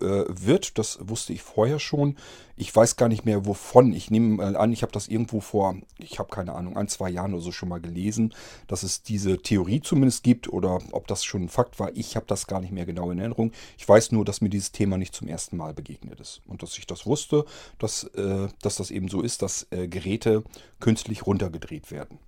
äh, 0.00 0.24
wird. 0.28 0.78
Das 0.78 0.98
wusste 1.00 1.32
ich 1.32 1.42
vorher 1.42 1.78
schon. 1.78 2.16
Ich 2.56 2.74
weiß 2.74 2.96
gar 2.96 3.08
nicht 3.08 3.24
mehr 3.24 3.46
wovon. 3.46 3.92
Ich 3.92 4.10
nehme 4.10 4.36
mal 4.36 4.56
an, 4.56 4.72
ich 4.72 4.82
habe 4.82 4.92
das 4.92 5.08
irgendwo 5.08 5.40
vor, 5.40 5.76
ich 5.98 6.18
habe 6.18 6.30
keine 6.30 6.54
Ahnung, 6.54 6.76
ein, 6.76 6.88
zwei 6.88 7.10
Jahren 7.10 7.34
oder 7.34 7.42
so 7.42 7.52
schon 7.52 7.68
mal 7.68 7.80
gelesen, 7.80 8.34
dass 8.66 8.82
es 8.82 9.02
diese 9.02 9.38
Theorie 9.38 9.80
zumindest 9.80 10.22
gibt 10.22 10.52
oder 10.52 10.80
ob 10.92 11.06
das 11.06 11.24
schon 11.24 11.44
ein 11.44 11.48
Fakt 11.48 11.80
war. 11.80 11.90
Ich 11.94 12.16
habe 12.16 12.26
das 12.26 12.46
gar 12.46 12.60
nicht 12.60 12.72
mehr 12.72 12.86
genau 12.86 13.10
in 13.10 13.18
Erinnerung. 13.18 13.52
Ich 13.78 13.88
weiß 13.88 14.12
nur, 14.12 14.24
dass 14.24 14.40
mir 14.40 14.50
dieses 14.50 14.72
Thema 14.72 14.98
nicht 14.98 15.14
zum 15.14 15.28
ersten 15.28 15.56
Mal 15.56 15.74
begegnet 15.74 16.20
ist 16.20 16.42
und 16.46 16.62
dass 16.62 16.76
ich 16.78 16.86
das 16.86 17.06
wusste, 17.06 17.44
dass, 17.78 18.04
äh, 18.04 18.48
dass 18.60 18.76
das 18.76 18.90
eben 18.90 19.08
so 19.08 19.22
ist, 19.22 19.42
dass 19.42 19.66
äh, 19.70 19.88
Geräte 19.88 20.44
künstlich 20.80 21.26
runtergedreht 21.26 21.90
werden. 21.90 22.18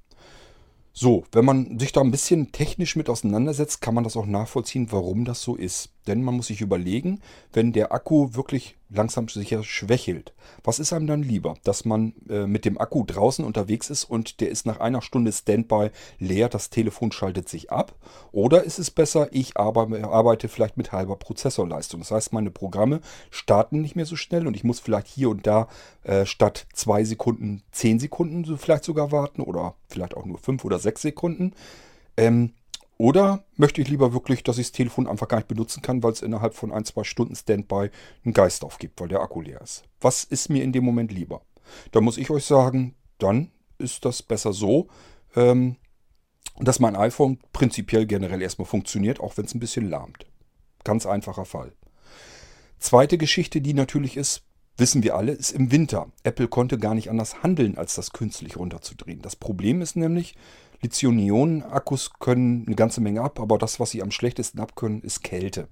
So, 0.97 1.25
wenn 1.33 1.45
man 1.45 1.79
sich 1.81 1.91
da 1.91 2.01
ein 2.01 2.13
bisschen 2.13 2.53
technisch 2.53 2.95
mit 2.95 3.11
auseinandersetzt, 3.11 3.81
kann 3.81 3.95
man 3.95 4.05
das 4.05 4.17
auch 4.17 4.27
nachvollziehen, 4.27 4.93
warum 4.93 5.25
das 5.25 5.43
so 5.43 5.57
ist. 5.57 5.91
Denn 6.07 6.23
man 6.23 6.37
muss 6.37 6.49
sich 6.49 6.61
überlegen, 6.61 7.21
wenn 7.53 7.73
der 7.73 7.93
Akku 7.93 8.35
wirklich 8.35 8.77
langsam 8.91 9.29
sicher 9.29 9.65
schwächelt, 9.65 10.33
was 10.63 10.79
ist 10.79 10.93
einem 10.93 11.07
dann 11.07 11.23
lieber? 11.23 11.57
Dass 11.65 11.85
man 11.85 12.15
äh, 12.29 12.47
mit 12.47 12.65
dem 12.65 12.79
Akku 12.79 13.05
draußen 13.05 13.45
unterwegs 13.45 13.91
ist 13.91 14.05
und 14.05 14.41
der 14.41 14.51
ist 14.51 14.67
nach 14.67 14.81
einer 14.81 15.03
Stunde 15.03 15.33
Standby 15.33 15.91
leer, 16.19 16.49
das 16.49 16.71
Telefon 16.71 17.13
schaltet 17.13 17.49
sich 17.49 17.71
ab? 17.71 17.95
Oder 18.33 18.65
ist 18.65 18.79
es 18.79 18.91
besser, 18.91 19.29
ich 19.33 19.57
arbeite 19.57 20.49
vielleicht 20.49 20.77
mit 20.77 20.93
halber 20.93 21.17
Prozessorleistung? 21.17 22.01
Das 22.01 22.11
heißt, 22.11 22.33
meine 22.33 22.51
Programme 22.51 23.01
starten 23.31 23.81
nicht 23.81 23.97
mehr 23.97 24.07
so 24.07 24.17
schnell 24.17 24.47
und 24.47 24.55
ich 24.55 24.65
muss 24.65 24.81
vielleicht 24.81 25.09
hier 25.09 25.31
und 25.31 25.47
da 25.47 25.69
äh, 26.05 26.27
statt 26.27 26.67
zwei 26.73 27.05
Sekunden 27.05 27.63
zehn 27.73 27.99
Sekunden 27.99 28.45
so 28.45 28.57
vielleicht 28.57 28.85
sogar 28.85 29.11
warten 29.11 29.43
oder 29.43 29.75
vielleicht 29.89 30.17
auch 30.17 30.27
nur 30.27 30.39
fünf 30.39 30.65
oder 30.65 30.79
sechs 30.79 31.03
Sekunden. 31.03 31.53
Ähm, 32.17 32.53
oder 33.05 33.45
möchte 33.57 33.83
ich 33.83 33.89
lieber 33.91 34.15
wirklich, 34.15 34.45
dass 34.45 34.57
ich 34.57 34.69
das 34.69 34.73
Telefon 34.73 35.07
einfach 35.07 35.29
gar 35.29 35.37
nicht 35.37 35.47
benutzen 35.47 35.83
kann, 35.83 36.03
weil 36.03 36.13
es 36.13 36.23
innerhalb 36.23 36.55
von 36.55 36.73
ein, 36.73 36.87
zwei 36.87 37.05
Stunden 37.05 37.37
Standby 37.37 37.91
einen 38.25 38.33
Geist 38.33 38.65
aufgibt, 38.65 38.99
weil 38.99 39.09
der 39.09 39.21
Akku 39.21 39.43
leer 39.43 39.61
ist? 39.61 39.83
Was 40.01 40.25
ist 40.25 40.49
mir 40.49 40.65
in 40.65 40.73
dem 40.73 40.85
Moment 40.85 41.13
lieber? 41.13 41.43
Da 41.93 42.01
muss 42.01 42.17
ich 42.17 42.31
euch 42.31 42.47
sagen, 42.47 42.95
dann 43.19 43.51
ist 43.77 44.07
das 44.07 44.23
besser 44.23 44.55
so, 44.55 44.89
ähm, 45.37 45.77
dass 46.57 46.81
mein 46.81 46.97
iPhone 46.97 47.41
prinzipiell 47.53 48.07
generell 48.07 48.41
erstmal 48.41 48.65
funktioniert, 48.65 49.21
auch 49.21 49.37
wenn 49.37 49.45
es 49.45 49.55
ein 49.55 49.61
bisschen 49.61 49.91
lahmt. 49.91 50.25
Ganz 50.83 51.05
einfacher 51.05 51.45
Fall. 51.45 51.75
Zweite 52.79 53.19
Geschichte, 53.19 53.61
die 53.61 53.75
natürlich 53.75 54.17
ist, 54.17 54.45
wissen 54.79 55.03
wir 55.03 55.15
alle, 55.15 55.33
ist 55.33 55.51
im 55.51 55.71
Winter. 55.71 56.11
Apple 56.23 56.49
konnte 56.49 56.79
gar 56.79 56.95
nicht 56.95 57.11
anders 57.11 57.43
handeln, 57.43 57.77
als 57.77 57.97
das 57.97 58.13
künstlich 58.13 58.57
runterzudrehen. 58.57 59.21
Das 59.21 59.37
Problem 59.37 59.83
ist 59.83 59.95
nämlich, 59.95 60.37
Lithium-Ionen-Akkus 60.85 62.13
können 62.21 62.65
eine 62.67 62.77
ganze 62.77 63.01
Menge 63.01 63.23
ab, 63.23 63.41
aber 63.41 63.57
das, 63.59 63.81
was 63.81 63.91
sie 63.91 64.03
am 64.03 64.11
schlechtesten 64.11 64.61
abkönnen, 64.61 65.01
ist 65.03 65.25
Kälte. 65.25 65.69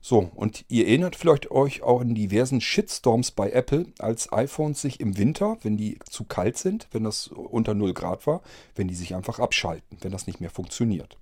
So, 0.00 0.32
und 0.34 0.64
ihr 0.68 0.88
erinnert 0.88 1.14
vielleicht 1.14 1.52
euch 1.52 1.82
auch 1.82 2.00
an 2.00 2.16
diversen 2.16 2.60
Shitstorms 2.60 3.30
bei 3.30 3.52
Apple, 3.52 3.86
als 4.00 4.32
iPhones 4.32 4.80
sich 4.82 4.98
im 4.98 5.16
Winter, 5.16 5.58
wenn 5.62 5.76
die 5.76 6.00
zu 6.10 6.24
kalt 6.24 6.58
sind, 6.58 6.88
wenn 6.90 7.04
das 7.04 7.28
unter 7.28 7.74
0 7.74 7.94
Grad 7.94 8.26
war, 8.26 8.42
wenn 8.74 8.88
die 8.88 8.96
sich 8.96 9.14
einfach 9.14 9.38
abschalten, 9.38 9.98
wenn 10.00 10.10
das 10.10 10.26
nicht 10.26 10.40
mehr 10.40 10.50
funktioniert. 10.50 11.18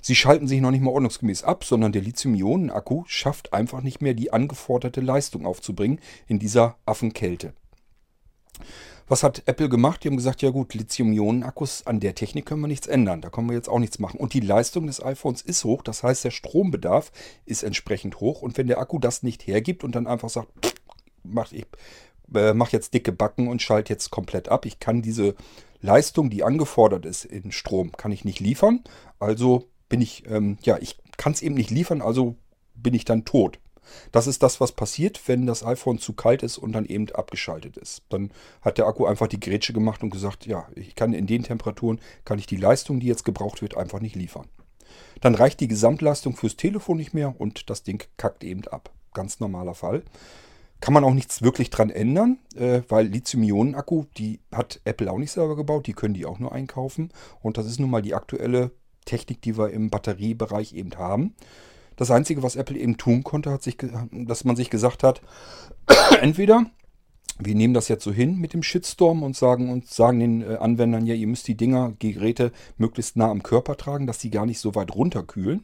Sie 0.00 0.14
schalten 0.14 0.46
sich 0.46 0.60
noch 0.60 0.70
nicht 0.70 0.82
mal 0.82 0.92
ordnungsgemäß 0.92 1.42
ab, 1.42 1.64
sondern 1.64 1.90
der 1.90 2.02
Lithium-Ionen-Akku 2.02 3.02
schafft 3.08 3.52
einfach 3.52 3.82
nicht 3.82 4.00
mehr 4.00 4.14
die 4.14 4.32
angeforderte 4.32 5.00
Leistung 5.00 5.44
aufzubringen 5.44 5.98
in 6.28 6.38
dieser 6.38 6.76
Affenkälte. 6.86 7.54
Was 9.08 9.22
hat 9.22 9.44
Apple 9.46 9.68
gemacht? 9.68 10.02
Die 10.02 10.08
haben 10.08 10.16
gesagt, 10.16 10.42
ja 10.42 10.50
gut, 10.50 10.74
Lithium-Ionen-Akkus, 10.74 11.86
an 11.86 12.00
der 12.00 12.16
Technik 12.16 12.46
können 12.46 12.60
wir 12.60 12.68
nichts 12.68 12.88
ändern. 12.88 13.20
Da 13.20 13.30
können 13.30 13.48
wir 13.48 13.54
jetzt 13.54 13.68
auch 13.68 13.78
nichts 13.78 14.00
machen. 14.00 14.18
Und 14.18 14.34
die 14.34 14.40
Leistung 14.40 14.86
des 14.88 15.02
iPhones 15.02 15.42
ist 15.42 15.62
hoch. 15.64 15.82
Das 15.82 16.02
heißt, 16.02 16.24
der 16.24 16.32
Strombedarf 16.32 17.12
ist 17.44 17.62
entsprechend 17.62 18.18
hoch. 18.18 18.42
Und 18.42 18.58
wenn 18.58 18.66
der 18.66 18.78
Akku 18.78 18.98
das 18.98 19.22
nicht 19.22 19.46
hergibt 19.46 19.84
und 19.84 19.94
dann 19.94 20.08
einfach 20.08 20.28
sagt, 20.28 20.48
mach, 21.22 21.52
ich 21.52 21.66
äh, 22.34 22.52
mach 22.52 22.70
jetzt 22.70 22.94
dicke 22.94 23.12
Backen 23.12 23.48
und 23.48 23.62
schalte 23.62 23.92
jetzt 23.92 24.10
komplett 24.10 24.48
ab. 24.48 24.66
Ich 24.66 24.80
kann 24.80 25.02
diese 25.02 25.34
Leistung, 25.80 26.30
die 26.30 26.42
angefordert 26.42 27.06
ist 27.06 27.24
in 27.24 27.52
Strom, 27.52 27.92
kann 27.92 28.12
ich 28.12 28.24
nicht 28.24 28.40
liefern. 28.40 28.80
Also 29.18 29.68
bin 29.88 30.00
ich, 30.00 30.24
ähm, 30.28 30.58
ja, 30.62 30.78
ich 30.78 30.98
kann 31.16 31.32
es 31.32 31.42
eben 31.42 31.54
nicht 31.54 31.70
liefern, 31.70 32.02
also 32.02 32.36
bin 32.74 32.94
ich 32.94 33.04
dann 33.04 33.24
tot. 33.24 33.58
Das 34.12 34.26
ist 34.26 34.42
das, 34.42 34.60
was 34.60 34.72
passiert, 34.72 35.20
wenn 35.26 35.46
das 35.46 35.64
iPhone 35.64 35.98
zu 35.98 36.12
kalt 36.12 36.42
ist 36.42 36.58
und 36.58 36.72
dann 36.72 36.86
eben 36.86 37.10
abgeschaltet 37.10 37.76
ist. 37.76 38.02
Dann 38.08 38.30
hat 38.62 38.78
der 38.78 38.86
Akku 38.86 39.06
einfach 39.06 39.26
die 39.26 39.40
Grätsche 39.40 39.72
gemacht 39.72 40.02
und 40.02 40.10
gesagt, 40.10 40.46
ja, 40.46 40.68
ich 40.74 40.94
kann 40.94 41.12
in 41.12 41.26
den 41.26 41.42
Temperaturen, 41.42 42.00
kann 42.24 42.38
ich 42.38 42.46
die 42.46 42.56
Leistung, 42.56 43.00
die 43.00 43.06
jetzt 43.06 43.24
gebraucht 43.24 43.62
wird, 43.62 43.76
einfach 43.76 44.00
nicht 44.00 44.16
liefern. 44.16 44.46
Dann 45.20 45.34
reicht 45.34 45.60
die 45.60 45.68
Gesamtleistung 45.68 46.36
fürs 46.36 46.56
Telefon 46.56 46.96
nicht 46.96 47.14
mehr 47.14 47.34
und 47.38 47.70
das 47.70 47.82
Ding 47.82 48.02
kackt 48.16 48.44
eben 48.44 48.66
ab. 48.68 48.90
Ganz 49.14 49.40
normaler 49.40 49.74
Fall. 49.74 50.02
Kann 50.80 50.92
man 50.92 51.04
auch 51.04 51.14
nichts 51.14 51.40
wirklich 51.40 51.70
dran 51.70 51.88
ändern, 51.88 52.38
äh, 52.54 52.82
weil 52.88 53.06
Lithium-Ionen-Akku, 53.06 54.04
die 54.18 54.40
hat 54.52 54.80
Apple 54.84 55.10
auch 55.10 55.18
nicht 55.18 55.32
selber 55.32 55.56
gebaut, 55.56 55.86
die 55.86 55.94
können 55.94 56.12
die 56.12 56.26
auch 56.26 56.38
nur 56.38 56.52
einkaufen. 56.52 57.10
Und 57.40 57.56
das 57.56 57.66
ist 57.66 57.80
nun 57.80 57.90
mal 57.90 58.02
die 58.02 58.14
aktuelle 58.14 58.72
Technik, 59.06 59.40
die 59.40 59.56
wir 59.56 59.70
im 59.70 59.88
Batteriebereich 59.88 60.74
eben 60.74 60.94
haben. 60.96 61.34
Das 61.96 62.10
Einzige, 62.10 62.42
was 62.42 62.56
Apple 62.56 62.78
eben 62.78 62.96
tun 62.96 63.24
konnte, 63.24 63.50
hat 63.50 63.62
sich, 63.62 63.78
dass 64.12 64.44
man 64.44 64.56
sich 64.56 64.70
gesagt 64.70 65.02
hat, 65.02 65.22
entweder 66.20 66.66
wir 67.38 67.54
nehmen 67.54 67.74
das 67.74 67.88
jetzt 67.88 68.04
so 68.04 68.12
hin 68.12 68.38
mit 68.38 68.54
dem 68.54 68.62
Shitstorm 68.62 69.22
und 69.22 69.36
sagen 69.36 69.70
und 69.70 69.88
sagen 69.88 70.20
den 70.20 70.42
äh, 70.42 70.56
Anwendern, 70.56 71.06
ja, 71.06 71.14
ihr 71.14 71.26
müsst 71.26 71.48
die 71.48 71.56
Dinger, 71.56 71.92
die 72.00 72.14
Geräte 72.14 72.52
möglichst 72.78 73.16
nah 73.16 73.30
am 73.30 73.42
Körper 73.42 73.76
tragen, 73.76 74.06
dass 74.06 74.20
sie 74.20 74.30
gar 74.30 74.46
nicht 74.46 74.58
so 74.58 74.74
weit 74.74 74.94
runterkühlen. 74.94 75.62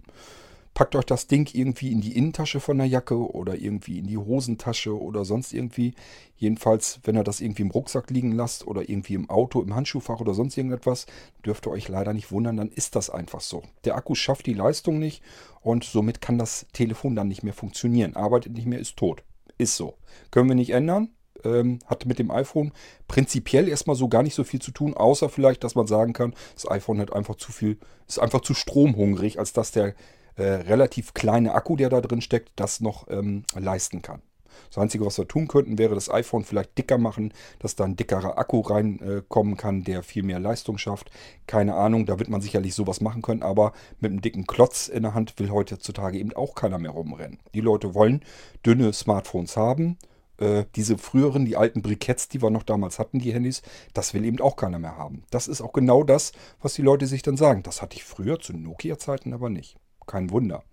Packt 0.74 0.96
euch 0.96 1.04
das 1.04 1.26
Ding 1.26 1.50
irgendwie 1.52 1.92
in 1.92 2.00
die 2.00 2.16
Innentasche 2.16 2.58
von 2.58 2.78
der 2.78 2.86
Jacke 2.86 3.16
oder 3.16 3.56
irgendwie 3.56 3.98
in 3.98 4.06
die 4.06 4.16
Hosentasche 4.16 4.98
oder 4.98 5.26
sonst 5.26 5.52
irgendwie. 5.52 5.94
Jedenfalls, 6.36 7.00
wenn 7.04 7.14
ihr 7.14 7.24
das 7.24 7.42
irgendwie 7.42 7.62
im 7.62 7.70
Rucksack 7.70 8.08
liegen 8.10 8.32
lasst 8.32 8.66
oder 8.66 8.88
irgendwie 8.88 9.14
im 9.14 9.28
Auto, 9.28 9.60
im 9.60 9.74
Handschuhfach 9.74 10.20
oder 10.20 10.32
sonst 10.32 10.56
irgendetwas, 10.56 11.06
dürft 11.44 11.66
ihr 11.66 11.72
euch 11.72 11.88
leider 11.88 12.14
nicht 12.14 12.32
wundern, 12.32 12.56
dann 12.56 12.70
ist 12.70 12.96
das 12.96 13.10
einfach 13.10 13.40
so. 13.40 13.62
Der 13.84 13.96
Akku 13.96 14.14
schafft 14.14 14.46
die 14.46 14.54
Leistung 14.54 14.98
nicht 14.98 15.22
und 15.60 15.84
somit 15.84 16.22
kann 16.22 16.38
das 16.38 16.66
Telefon 16.72 17.14
dann 17.16 17.28
nicht 17.28 17.42
mehr 17.42 17.52
funktionieren. 17.52 18.16
Arbeitet 18.16 18.54
nicht 18.54 18.66
mehr, 18.66 18.78
ist 18.78 18.96
tot. 18.96 19.24
Ist 19.58 19.76
so. 19.76 19.98
Können 20.30 20.48
wir 20.48 20.56
nicht 20.56 20.70
ändern. 20.70 21.10
Ähm, 21.44 21.80
hat 21.86 22.06
mit 22.06 22.18
dem 22.18 22.30
iPhone 22.30 22.72
prinzipiell 23.08 23.68
erstmal 23.68 23.96
so 23.96 24.08
gar 24.08 24.22
nicht 24.22 24.34
so 24.34 24.44
viel 24.44 24.62
zu 24.62 24.70
tun, 24.70 24.94
außer 24.94 25.28
vielleicht, 25.28 25.64
dass 25.64 25.74
man 25.74 25.88
sagen 25.88 26.12
kann, 26.12 26.34
das 26.54 26.70
iPhone 26.70 27.00
hat 27.00 27.12
einfach 27.12 27.34
zu 27.34 27.50
viel, 27.50 27.78
ist 28.06 28.20
einfach 28.20 28.42
zu 28.42 28.54
stromhungrig, 28.54 29.40
als 29.40 29.52
dass 29.52 29.72
der 29.72 29.94
äh, 30.36 30.42
relativ 30.42 31.14
kleine 31.14 31.54
Akku, 31.54 31.76
der 31.76 31.90
da 31.90 32.00
drin 32.00 32.20
steckt, 32.20 32.52
das 32.56 32.80
noch 32.80 33.08
ähm, 33.08 33.44
leisten 33.54 34.02
kann. 34.02 34.22
Das 34.68 34.78
Einzige, 34.78 35.04
was 35.04 35.18
wir 35.18 35.28
tun 35.28 35.48
könnten, 35.48 35.78
wäre 35.78 35.94
das 35.94 36.10
iPhone 36.10 36.44
vielleicht 36.44 36.76
dicker 36.78 36.98
machen, 36.98 37.32
dass 37.58 37.76
da 37.76 37.84
ein 37.84 37.96
dickerer 37.96 38.38
Akku 38.38 38.60
reinkommen 38.60 39.54
äh, 39.54 39.56
kann, 39.56 39.84
der 39.84 40.02
viel 40.02 40.22
mehr 40.22 40.40
Leistung 40.40 40.78
schafft. 40.78 41.10
Keine 41.46 41.74
Ahnung, 41.74 42.06
da 42.06 42.18
wird 42.18 42.28
man 42.28 42.40
sicherlich 42.40 42.74
sowas 42.74 43.00
machen 43.00 43.22
können, 43.22 43.42
aber 43.42 43.72
mit 44.00 44.10
einem 44.10 44.22
dicken 44.22 44.46
Klotz 44.46 44.88
in 44.88 45.02
der 45.02 45.14
Hand 45.14 45.38
will 45.38 45.50
heutzutage 45.50 46.18
eben 46.18 46.32
auch 46.32 46.54
keiner 46.54 46.78
mehr 46.78 46.92
rumrennen. 46.92 47.38
Die 47.54 47.60
Leute 47.60 47.94
wollen 47.94 48.22
dünne 48.64 48.92
Smartphones 48.92 49.56
haben. 49.56 49.98
Äh, 50.38 50.64
diese 50.74 50.96
früheren, 50.96 51.44
die 51.44 51.56
alten 51.56 51.82
Briketts, 51.82 52.28
die 52.28 52.42
wir 52.42 52.50
noch 52.50 52.62
damals 52.62 52.98
hatten, 52.98 53.18
die 53.18 53.32
Handys, 53.32 53.62
das 53.92 54.14
will 54.14 54.24
eben 54.24 54.40
auch 54.40 54.56
keiner 54.56 54.78
mehr 54.78 54.96
haben. 54.96 55.24
Das 55.30 55.48
ist 55.48 55.60
auch 55.60 55.72
genau 55.72 56.02
das, 56.02 56.32
was 56.60 56.74
die 56.74 56.82
Leute 56.82 57.06
sich 57.06 57.22
dann 57.22 57.36
sagen. 57.36 57.62
Das 57.62 57.82
hatte 57.82 57.96
ich 57.96 58.04
früher 58.04 58.40
zu 58.40 58.54
Nokia-Zeiten 58.54 59.34
aber 59.34 59.50
nicht 59.50 59.81
kein 60.06 60.30
Wunder. 60.30 60.64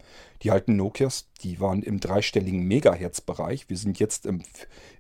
Die 0.41 0.51
alten 0.51 0.75
Nokias, 0.75 1.29
die 1.41 1.59
waren 1.59 1.83
im 1.83 1.99
dreistelligen 1.99 2.63
Megahertz-Bereich. 2.63 3.69
Wir 3.69 3.77
sind 3.77 3.99
jetzt 3.99 4.25
im, 4.25 4.41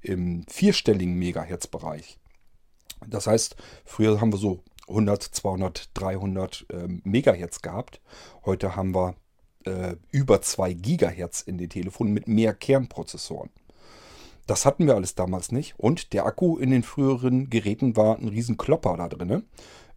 im 0.01 0.45
vierstelligen 0.47 1.15
Megahertz-Bereich. 1.15 2.17
Das 3.07 3.27
heißt, 3.27 3.55
früher 3.85 4.19
haben 4.19 4.33
wir 4.33 4.37
so 4.37 4.63
100, 4.87 5.23
200, 5.23 5.89
300 5.93 6.65
äh, 6.69 6.87
Megahertz 7.03 7.61
gehabt. 7.61 8.01
Heute 8.45 8.75
haben 8.75 8.93
wir 8.93 9.15
äh, 9.65 9.95
über 10.11 10.41
2 10.41 10.73
Gigahertz 10.73 11.41
in 11.41 11.57
den 11.57 11.69
Telefonen 11.69 12.13
mit 12.13 12.27
mehr 12.27 12.53
Kernprozessoren. 12.53 13.49
Das 14.47 14.65
hatten 14.65 14.87
wir 14.87 14.95
alles 14.95 15.13
damals 15.13 15.51
nicht. 15.51 15.75
Und 15.77 16.11
der 16.13 16.25
Akku 16.25 16.57
in 16.57 16.71
den 16.71 16.83
früheren 16.83 17.49
Geräten 17.49 17.95
war 17.95 18.17
ein 18.17 18.27
riesen 18.27 18.57
Klopper 18.57 18.97
da 18.97 19.07
drin. 19.07 19.43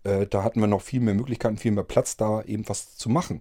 Äh, 0.05 0.27
da 0.27 0.45
hatten 0.45 0.61
wir 0.61 0.66
noch 0.66 0.83
viel 0.83 1.01
mehr 1.01 1.14
Möglichkeiten, 1.14 1.57
viel 1.57 1.73
mehr 1.73 1.85
Platz 1.85 2.16
da 2.16 2.42
eben 2.42 2.68
was 2.68 2.97
zu 2.97 3.09
machen. 3.09 3.40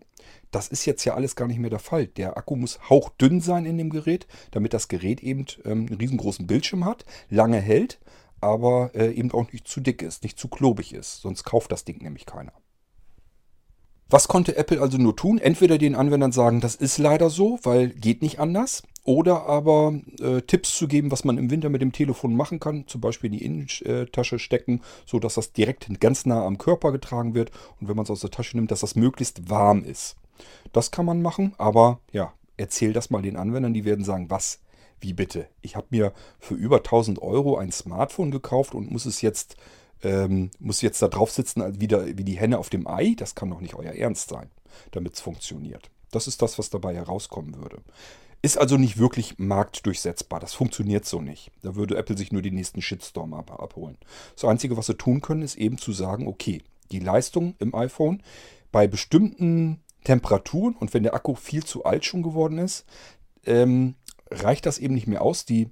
Das 0.51 0.67
ist 0.67 0.85
jetzt 0.85 1.05
ja 1.05 1.13
alles 1.13 1.35
gar 1.35 1.47
nicht 1.47 1.59
mehr 1.59 1.69
der 1.69 1.79
Fall. 1.79 2.07
Der 2.07 2.37
Akku 2.37 2.55
muss 2.55 2.79
hauchdünn 2.89 3.41
sein 3.41 3.65
in 3.65 3.77
dem 3.77 3.89
Gerät, 3.89 4.27
damit 4.51 4.73
das 4.73 4.87
Gerät 4.87 5.21
eben 5.21 5.45
ähm, 5.65 5.87
einen 5.87 5.97
riesengroßen 5.97 6.47
Bildschirm 6.47 6.85
hat, 6.85 7.05
lange 7.29 7.59
hält, 7.59 7.99
aber 8.41 8.91
äh, 8.93 9.11
eben 9.11 9.31
auch 9.31 9.51
nicht 9.51 9.67
zu 9.67 9.79
dick 9.79 10.01
ist, 10.01 10.23
nicht 10.23 10.37
zu 10.39 10.47
klobig 10.47 10.93
ist. 10.93 11.21
Sonst 11.21 11.43
kauft 11.43 11.71
das 11.71 11.85
Ding 11.85 12.01
nämlich 12.01 12.25
keiner. 12.25 12.53
Was 14.11 14.27
konnte 14.27 14.57
Apple 14.57 14.81
also 14.81 14.97
nur 14.97 15.15
tun? 15.15 15.37
Entweder 15.37 15.77
den 15.77 15.95
Anwendern 15.95 16.33
sagen, 16.33 16.59
das 16.59 16.75
ist 16.75 16.97
leider 16.97 17.29
so, 17.29 17.59
weil 17.63 17.87
geht 17.87 18.21
nicht 18.21 18.39
anders. 18.39 18.83
Oder 19.05 19.45
aber 19.47 19.99
äh, 20.19 20.41
Tipps 20.41 20.77
zu 20.77 20.89
geben, 20.89 21.11
was 21.11 21.23
man 21.23 21.37
im 21.37 21.49
Winter 21.49 21.69
mit 21.69 21.81
dem 21.81 21.93
Telefon 21.93 22.35
machen 22.35 22.59
kann. 22.59 22.85
Zum 22.87 22.99
Beispiel 22.99 23.33
in 23.33 23.39
die 23.39 23.45
Innentasche 23.45 24.37
stecken, 24.37 24.81
sodass 25.05 25.35
das 25.35 25.53
direkt 25.53 25.87
ganz 26.01 26.25
nah 26.25 26.45
am 26.45 26.57
Körper 26.57 26.91
getragen 26.91 27.35
wird. 27.35 27.51
Und 27.79 27.87
wenn 27.87 27.95
man 27.95 28.03
es 28.03 28.11
aus 28.11 28.19
der 28.19 28.31
Tasche 28.31 28.57
nimmt, 28.57 28.69
dass 28.69 28.81
das 28.81 28.95
möglichst 28.95 29.49
warm 29.49 29.85
ist. 29.85 30.17
Das 30.71 30.91
kann 30.91 31.05
man 31.05 31.21
machen, 31.21 31.53
aber 31.57 31.99
ja, 32.11 32.33
erzähl 32.57 32.93
das 32.93 33.09
mal 33.09 33.21
den 33.21 33.37
Anwendern. 33.37 33.73
Die 33.73 33.85
werden 33.85 34.05
sagen, 34.05 34.29
was? 34.29 34.59
Wie 34.99 35.13
bitte? 35.13 35.47
Ich 35.61 35.75
habe 35.75 35.87
mir 35.89 36.13
für 36.39 36.53
über 36.53 36.77
1000 36.77 37.21
Euro 37.21 37.57
ein 37.57 37.71
Smartphone 37.71 38.29
gekauft 38.29 38.75
und 38.75 38.91
muss 38.91 39.05
es 39.05 39.21
jetzt 39.21 39.57
ähm, 40.03 40.51
muss 40.59 40.81
jetzt 40.81 41.01
da 41.01 41.07
drauf 41.07 41.31
sitzen 41.31 41.63
wie, 41.79 41.89
wie 41.89 42.23
die 42.23 42.39
Henne 42.39 42.57
auf 42.57 42.69
dem 42.69 42.87
Ei. 42.87 43.15
Das 43.17 43.35
kann 43.35 43.49
doch 43.49 43.61
nicht 43.61 43.75
euer 43.75 43.93
Ernst 43.93 44.29
sein, 44.29 44.49
damit 44.91 45.13
es 45.13 45.21
funktioniert. 45.21 45.89
Das 46.11 46.27
ist 46.27 46.41
das, 46.41 46.59
was 46.59 46.69
dabei 46.69 46.95
herauskommen 46.95 47.57
würde. 47.57 47.81
Ist 48.41 48.57
also 48.57 48.77
nicht 48.77 48.97
wirklich 48.97 49.37
marktdurchsetzbar. 49.37 50.39
Das 50.39 50.53
funktioniert 50.53 51.05
so 51.05 51.21
nicht. 51.21 51.51
Da 51.61 51.75
würde 51.75 51.97
Apple 51.97 52.17
sich 52.17 52.31
nur 52.31 52.41
den 52.41 52.55
nächsten 52.55 52.81
Shitstorm 52.81 53.33
ab 53.33 53.51
abholen. 53.51 53.97
Das 54.35 54.45
Einzige, 54.45 54.77
was 54.77 54.87
sie 54.87 54.95
tun 54.95 55.21
können, 55.21 55.43
ist 55.43 55.57
eben 55.57 55.77
zu 55.77 55.93
sagen, 55.93 56.27
okay, 56.27 56.63
die 56.91 56.99
Leistung 56.99 57.55
im 57.59 57.75
iPhone 57.75 58.23
bei 58.71 58.87
bestimmten 58.87 59.79
Temperaturen 60.03 60.75
und 60.75 60.93
wenn 60.93 61.03
der 61.03 61.13
Akku 61.13 61.35
viel 61.35 61.63
zu 61.63 61.85
alt 61.85 62.05
schon 62.05 62.23
geworden 62.23 62.57
ist, 62.57 62.85
ähm, 63.45 63.95
reicht 64.29 64.65
das 64.65 64.77
eben 64.77 64.93
nicht 64.93 65.07
mehr 65.07 65.21
aus. 65.21 65.45
Die 65.45 65.69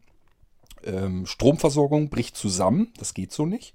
ähm, 0.83 1.25
Stromversorgung 1.25 2.09
bricht 2.09 2.37
zusammen. 2.37 2.93
Das 2.97 3.13
geht 3.13 3.31
so 3.31 3.45
nicht. 3.45 3.73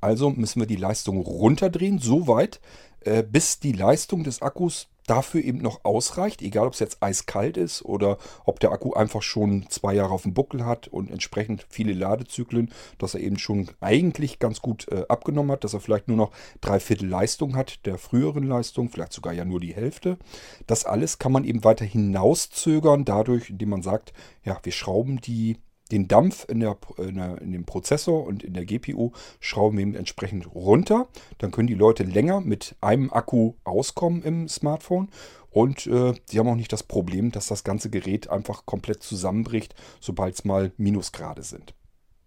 Also 0.00 0.30
müssen 0.30 0.60
wir 0.60 0.66
die 0.66 0.76
Leistung 0.76 1.20
runterdrehen, 1.20 1.98
so 1.98 2.28
weit, 2.28 2.60
äh, 3.00 3.22
bis 3.22 3.60
die 3.60 3.72
Leistung 3.72 4.24
des 4.24 4.42
Akkus 4.42 4.88
dafür 5.06 5.42
eben 5.42 5.58
noch 5.58 5.84
ausreicht, 5.84 6.42
egal 6.42 6.66
ob 6.66 6.74
es 6.74 6.80
jetzt 6.80 7.02
eiskalt 7.02 7.56
ist 7.56 7.84
oder 7.84 8.18
ob 8.44 8.60
der 8.60 8.72
Akku 8.72 8.92
einfach 8.92 9.22
schon 9.22 9.66
zwei 9.68 9.94
Jahre 9.94 10.12
auf 10.12 10.22
dem 10.22 10.34
Buckel 10.34 10.64
hat 10.64 10.88
und 10.88 11.10
entsprechend 11.10 11.66
viele 11.68 11.92
Ladezyklen, 11.92 12.72
dass 12.98 13.14
er 13.14 13.20
eben 13.20 13.38
schon 13.38 13.70
eigentlich 13.80 14.38
ganz 14.38 14.60
gut 14.60 14.88
äh, 14.90 15.04
abgenommen 15.08 15.52
hat, 15.52 15.64
dass 15.64 15.74
er 15.74 15.80
vielleicht 15.80 16.08
nur 16.08 16.16
noch 16.16 16.32
drei 16.60 16.80
Viertel 16.80 17.08
Leistung 17.08 17.56
hat, 17.56 17.86
der 17.86 17.98
früheren 17.98 18.44
Leistung, 18.44 18.88
vielleicht 18.88 19.12
sogar 19.12 19.32
ja 19.32 19.44
nur 19.44 19.60
die 19.60 19.74
Hälfte. 19.74 20.18
Das 20.66 20.84
alles 20.84 21.18
kann 21.18 21.32
man 21.32 21.44
eben 21.44 21.64
weiter 21.64 21.84
hinauszögern, 21.84 23.04
dadurch, 23.04 23.50
indem 23.50 23.70
man 23.70 23.82
sagt, 23.82 24.12
ja, 24.44 24.58
wir 24.62 24.72
schrauben 24.72 25.20
die 25.20 25.58
den 25.92 26.08
Dampf 26.08 26.46
in, 26.48 26.60
der, 26.60 26.76
in, 26.98 27.14
der, 27.14 27.40
in, 27.40 27.52
dem 27.52 27.64
Prozessor 27.64 28.24
und 28.24 28.42
in 28.42 28.54
der 28.54 28.64
GPU 28.64 29.12
schrauben 29.40 29.78
wir 29.78 29.82
eben 29.82 29.94
entsprechend 29.94 30.52
runter. 30.54 31.08
Dann 31.38 31.50
können 31.50 31.68
die 31.68 31.74
Leute 31.74 32.02
länger 32.02 32.40
mit 32.40 32.74
einem 32.80 33.12
Akku 33.12 33.54
auskommen 33.64 34.22
im 34.22 34.48
Smartphone. 34.48 35.08
Und 35.50 35.86
äh, 35.86 36.14
sie 36.26 36.38
haben 36.38 36.48
auch 36.48 36.56
nicht 36.56 36.72
das 36.72 36.82
Problem, 36.82 37.32
dass 37.32 37.46
das 37.46 37.64
ganze 37.64 37.88
Gerät 37.88 38.28
einfach 38.28 38.66
komplett 38.66 39.02
zusammenbricht, 39.02 39.74
sobald 40.00 40.34
es 40.34 40.44
mal 40.44 40.72
Minusgrade 40.76 41.42
sind 41.42 41.75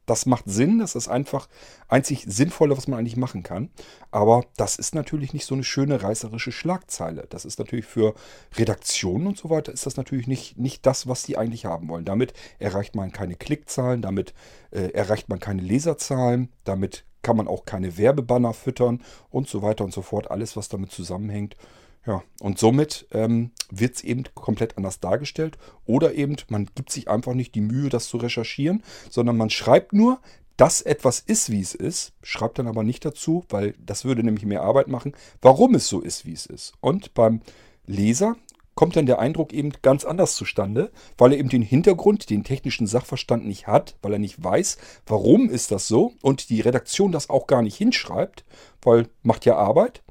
das 0.10 0.26
macht 0.26 0.46
Sinn, 0.48 0.80
das 0.80 0.96
ist 0.96 1.08
einfach 1.08 1.48
einzig 1.88 2.26
Sinnvolle, 2.28 2.76
was 2.76 2.88
man 2.88 3.00
eigentlich 3.00 3.18
machen 3.18 3.44
kann. 3.44 3.70
Aber 4.12 4.44
das 4.58 4.78
ist 4.78 4.96
natürlich 4.96 5.34
nicht 5.34 5.46
so 5.46 5.54
eine 5.54 5.64
schöne 5.64 6.02
reißerische 6.02 6.52
Schlagzeile. 6.52 7.28
Das 7.30 7.46
ist 7.46 7.60
natürlich 7.60 7.86
für 7.86 8.16
Redaktionen 8.56 9.28
und 9.28 9.38
so 9.38 9.50
weiter, 9.50 9.72
ist 9.72 9.86
das 9.86 9.98
natürlich 9.98 10.28
nicht, 10.28 10.58
nicht 10.58 10.86
das, 10.86 11.08
was 11.08 11.24
die 11.24 11.38
eigentlich 11.38 11.66
haben 11.66 11.88
wollen. 11.90 12.06
Damit 12.06 12.34
erreicht 12.58 12.96
man 12.96 13.12
keine 13.12 13.36
Klickzahlen, 13.36 14.02
damit 14.02 14.34
äh, 14.72 14.92
erreicht 14.92 15.30
man 15.30 15.40
keine 15.40 15.62
Leserzahlen, 15.62 16.50
damit 16.64 17.06
kann 17.22 17.38
man 17.38 17.48
auch 17.48 17.66
keine 17.66 17.98
Werbebanner 17.98 18.54
füttern 18.54 19.04
und 19.30 19.48
so 19.48 19.62
weiter 19.62 19.84
und 19.84 19.94
so 19.94 20.02
fort. 20.02 20.32
Alles, 20.32 20.56
was 20.56 20.70
damit 20.70 20.92
zusammenhängt. 20.92 21.56
Ja, 22.06 22.24
und 22.40 22.58
somit 22.58 23.08
ähm, 23.12 23.52
wird 23.70 23.96
es 23.96 24.04
eben 24.04 24.24
komplett 24.34 24.78
anders 24.78 25.00
dargestellt. 25.00 25.58
Oder 25.86 26.16
eben, 26.16 26.38
man 26.48 26.70
gibt 26.74 26.92
sich 26.92 27.10
einfach 27.10 27.34
nicht 27.34 27.56
die 27.56 27.62
Mühe, 27.62 27.90
das 27.90 28.08
zu 28.08 28.18
recherchieren, 28.18 28.84
sondern 29.10 29.38
man 29.38 29.50
schreibt 29.50 29.94
nur, 29.94 30.20
dass 30.58 30.82
etwas 30.82 31.20
ist, 31.20 31.50
wie 31.52 31.62
es 31.62 31.74
ist, 31.74 32.12
schreibt 32.22 32.60
dann 32.60 32.68
aber 32.68 32.84
nicht 32.84 33.06
dazu, 33.06 33.46
weil 33.50 33.76
das 33.80 34.04
würde 34.04 34.24
nämlich 34.24 34.46
mehr 34.46 34.62
Arbeit 34.62 34.90
machen, 34.90 35.14
warum 35.42 35.76
es 35.76 35.88
so 35.88 36.02
ist, 36.02 36.26
wie 36.26 36.34
es 36.34 36.46
ist. 36.46 36.74
Und 36.82 37.14
beim 37.14 37.42
Leser 37.86 38.36
kommt 38.76 38.96
dann 38.96 39.06
der 39.06 39.20
Eindruck 39.20 39.54
eben 39.54 39.72
ganz 39.82 40.06
anders 40.06 40.36
zustande, 40.36 40.92
weil 41.18 41.34
er 41.34 41.38
eben 41.38 41.50
den 41.50 41.62
Hintergrund, 41.62 42.30
den 42.30 42.44
technischen 42.44 42.88
Sachverstand 42.88 43.46
nicht 43.46 43.68
hat, 43.68 43.96
weil 44.02 44.14
er 44.14 44.20
nicht 44.20 44.42
weiß, 44.42 44.78
warum 45.06 45.50
ist 45.50 45.72
das 45.72 45.88
so 45.88 46.14
und 46.22 46.50
die 46.50 46.62
Redaktion 46.62 47.12
das 47.12 47.30
auch 47.30 47.48
gar 47.48 47.62
nicht 47.62 47.76
hinschreibt, 47.76 48.46
weil 48.82 49.08
macht 49.22 49.46
ja 49.46 49.56
Arbeit 49.56 50.02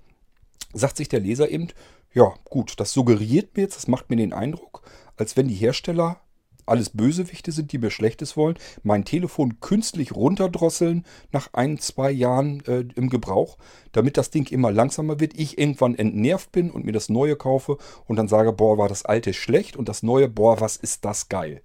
sagt 0.73 0.97
sich 0.97 1.09
der 1.09 1.21
Leser 1.21 1.51
eben, 1.51 1.69
ja 2.15 2.35
gut, 2.45 2.75
das 2.79 2.93
suggeriert 2.93 3.57
mir 3.57 3.63
jetzt, 3.63 3.77
das 3.77 3.89
macht 3.89 4.11
mir 4.11 4.17
den 4.17 4.33
Eindruck, 4.33 4.83
als 5.17 5.37
wenn 5.37 5.49
die 5.49 5.55
Hersteller 5.55 6.21
alles 6.69 6.91
Bösewichte 6.91 7.51
sind, 7.51 7.73
die 7.73 7.79
mir 7.79 7.91
Schlechtes 7.91 8.37
wollen, 8.37 8.59
mein 8.83 9.05
Telefon 9.05 9.61
künstlich 9.61 10.15
runterdrosseln 10.15 11.05
nach 11.33 11.49
ein, 11.55 11.79
zwei 11.79 12.11
Jahren 12.11 12.65
äh, 12.67 12.85
im 12.95 13.09
Gebrauch, 13.09 13.57
damit 13.93 14.17
das 14.17 14.31
Ding 14.31 14.51
immer 14.51 14.71
langsamer 14.71 15.19
wird, 15.19 15.39
ich 15.39 15.59
irgendwann 15.59 15.95
entnervt 15.95 16.53
bin 16.53 16.71
und 16.71 16.85
mir 16.85 16.93
das 16.93 17.09
Neue 17.09 17.37
kaufe 17.37 17.79
und 18.07 18.17
dann 18.17 18.29
sage, 18.29 18.53
boah, 18.53 18.79
war 18.79 18.89
das 18.89 19.05
alte 19.05 19.33
schlecht 19.33 19.77
und 19.77 19.89
das 19.89 20.03
Neue, 20.03 20.29
boah, 20.29 20.61
was 20.61 20.77
ist 20.77 21.05
das 21.05 21.29
geil. 21.29 21.63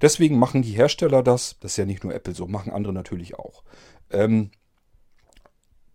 Deswegen 0.00 0.38
machen 0.38 0.62
die 0.62 0.72
Hersteller 0.72 1.22
das, 1.22 1.56
das 1.60 1.72
ist 1.72 1.76
ja 1.76 1.84
nicht 1.84 2.04
nur 2.04 2.14
Apple 2.14 2.34
so, 2.34 2.46
machen 2.46 2.72
andere 2.72 2.92
natürlich 2.92 3.38
auch. 3.38 3.62
Ähm, 4.10 4.50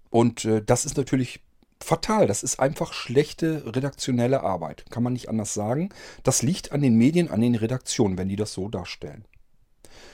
und 0.09 0.45
äh, 0.45 0.63
das 0.63 0.85
ist 0.85 0.97
natürlich 0.97 1.41
fatal. 1.81 2.27
Das 2.27 2.43
ist 2.43 2.59
einfach 2.59 2.93
schlechte 2.93 3.63
redaktionelle 3.75 4.41
Arbeit. 4.41 4.85
Kann 4.89 5.03
man 5.03 5.13
nicht 5.13 5.29
anders 5.29 5.53
sagen. 5.53 5.89
Das 6.23 6.41
liegt 6.41 6.71
an 6.71 6.81
den 6.81 6.95
Medien, 6.95 7.29
an 7.29 7.41
den 7.41 7.55
Redaktionen, 7.55 8.17
wenn 8.17 8.29
die 8.29 8.35
das 8.35 8.53
so 8.53 8.69
darstellen. 8.69 9.25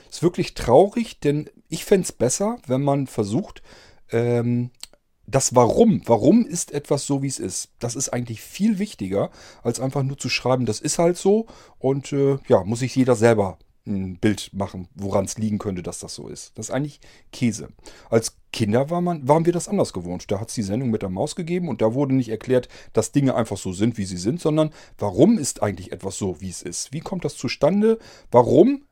Ist 0.10 0.24
wirklich 0.24 0.54
traurig, 0.56 1.20
denn 1.20 1.50
ich 1.70 1.86
fände 1.86 2.04
es 2.04 2.12
besser, 2.12 2.58
wenn 2.68 2.82
man 2.82 3.08
versucht, 3.08 3.62
ähm, 4.12 4.72
das 5.26 5.56
Warum, 5.56 6.02
warum 6.06 6.46
ist 6.46 6.74
etwas 6.74 7.06
so, 7.06 7.22
wie 7.22 7.28
es 7.28 7.40
ist, 7.40 7.70
das 7.80 7.96
ist 7.96 8.10
eigentlich 8.10 8.42
viel 8.42 8.80
wichtiger, 8.80 9.32
als 9.64 9.80
einfach 9.80 10.04
nur 10.04 10.18
zu 10.18 10.28
schreiben, 10.28 10.66
das 10.66 10.82
ist 10.82 11.00
halt 11.00 11.18
so 11.18 11.46
und 11.80 12.12
äh, 12.12 12.38
ja, 12.48 12.64
muss 12.66 12.80
sich 12.80 12.96
jeder 12.96 13.16
selber 13.16 13.58
ein 13.88 14.18
Bild 14.18 14.52
machen, 14.54 14.88
woran 14.96 15.26
es 15.26 15.38
liegen 15.38 15.58
könnte, 15.58 15.82
dass 15.82 16.00
das 16.00 16.14
so 16.14 16.28
ist. 16.28 16.58
Das 16.58 16.70
ist 16.70 16.76
eigentlich 16.76 17.00
Käse. 17.32 17.70
Als 18.10 18.38
Kinder 18.54 18.90
war 18.90 19.02
man, 19.02 19.28
waren 19.28 19.46
wir 19.46 19.54
das 19.54 19.68
anders 19.68 19.94
gewohnt. 19.94 20.30
Da 20.30 20.40
hat 20.40 20.50
es 20.50 20.56
die 20.56 20.62
Sendung 20.62 20.90
mit 20.92 21.02
der 21.02 21.10
Maus 21.10 21.36
gegeben 21.36 21.68
und 21.68 21.82
da 21.82 21.94
wurde 21.94 22.14
nicht 22.14 22.30
erklärt, 22.30 22.70
dass 22.94 23.12
Dinge 23.12 23.36
einfach 23.36 23.58
so 23.58 23.74
sind, 23.74 23.98
wie 23.98 24.06
sie 24.06 24.18
sind, 24.18 24.40
sondern 24.40 24.72
warum 24.98 25.38
ist 25.38 25.64
eigentlich 25.64 25.92
etwas 25.92 26.18
so, 26.18 26.42
wie 26.42 26.50
es 26.50 26.62
ist? 26.62 26.94
Wie 26.94 27.00
kommt 27.00 27.26
das 27.26 27.36
zustande? 27.36 27.98
Warum 28.30 28.84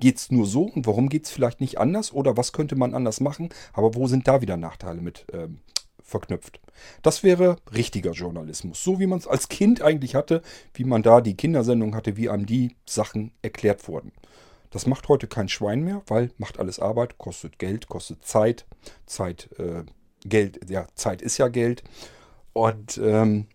geht 0.00 0.16
es 0.16 0.30
nur 0.30 0.46
so 0.46 0.62
und 0.62 0.86
warum 0.86 1.08
geht 1.08 1.24
es 1.24 1.30
vielleicht 1.30 1.60
nicht 1.60 1.78
anders? 1.78 2.12
Oder 2.12 2.36
was 2.36 2.52
könnte 2.52 2.76
man 2.76 2.94
anders 2.94 3.20
machen? 3.20 3.50
Aber 3.72 3.94
wo 3.94 4.06
sind 4.06 4.28
da 4.28 4.40
wieder 4.40 4.56
Nachteile 4.56 5.00
mit 5.00 5.26
ähm, 5.32 5.58
verknüpft? 6.08 6.60
Das 7.02 7.22
wäre 7.22 7.56
richtiger 7.74 8.12
Journalismus. 8.12 8.82
So 8.82 8.98
wie 8.98 9.06
man 9.06 9.18
es 9.18 9.26
als 9.26 9.48
Kind 9.48 9.82
eigentlich 9.82 10.14
hatte, 10.14 10.42
wie 10.74 10.84
man 10.84 11.02
da 11.02 11.20
die 11.20 11.36
Kindersendung 11.36 11.94
hatte, 11.94 12.16
wie 12.16 12.28
einem 12.28 12.46
die 12.46 12.76
Sachen 12.86 13.32
erklärt 13.42 13.86
wurden. 13.88 14.12
Das 14.70 14.86
macht 14.86 15.08
heute 15.08 15.28
kein 15.28 15.48
Schwein 15.48 15.82
mehr, 15.82 16.02
weil 16.06 16.30
macht 16.38 16.58
alles 16.58 16.78
Arbeit, 16.78 17.18
kostet 17.18 17.58
Geld, 17.58 17.88
kostet 17.88 18.24
Zeit. 18.24 18.66
Zeit, 19.06 19.48
äh, 19.58 19.84
Geld, 20.24 20.68
ja, 20.68 20.86
Zeit 20.94 21.22
ist 21.22 21.38
ja 21.38 21.48
Geld. 21.48 21.82
Und 22.52 22.98
ähm, 23.02 23.46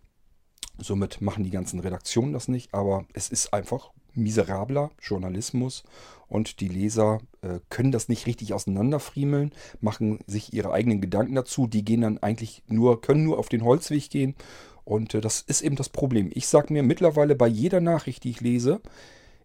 somit 0.78 1.22
machen 1.22 1.44
die 1.44 1.52
ganzen 1.52 1.80
Redaktionen 1.80 2.34
das 2.34 2.48
nicht. 2.48 2.74
Aber 2.74 3.06
es 3.14 3.30
ist 3.30 3.54
einfach 3.54 3.92
miserabler 4.16 4.92
Journalismus 5.02 5.84
und 6.28 6.60
die 6.60 6.68
Leser 6.68 7.20
äh, 7.42 7.60
können 7.70 7.92
das 7.92 8.10
nicht 8.10 8.26
richtig 8.26 8.54
auseinanderfriemeln, 8.54 9.52
machen 9.82 10.20
sich 10.28 10.54
ihre 10.54 10.72
eigenen 10.72 11.02
Gedanken 11.02 11.36
dazu. 11.36 11.68
Die 11.68 11.86
gehen 11.86 12.02
dann 12.02 12.18
eigentlich 12.18 12.64
nur, 12.68 13.02
können 13.02 13.24
nur 13.24 13.38
auf 13.38 13.50
den 13.50 13.64
Holzweg 13.64 14.10
gehen. 14.10 14.36
Und 14.84 15.14
äh, 15.14 15.22
das 15.22 15.42
ist 15.42 15.62
eben 15.62 15.76
das 15.76 15.90
Problem. 15.90 16.32
Ich 16.34 16.48
sage 16.48 16.74
mir 16.74 16.84
mittlerweile 16.84 17.36
bei 17.36 17.48
jeder 17.48 17.82
Nachricht, 17.82 18.24
die 18.24 18.32
ich 18.32 18.42
lese, 18.42 18.82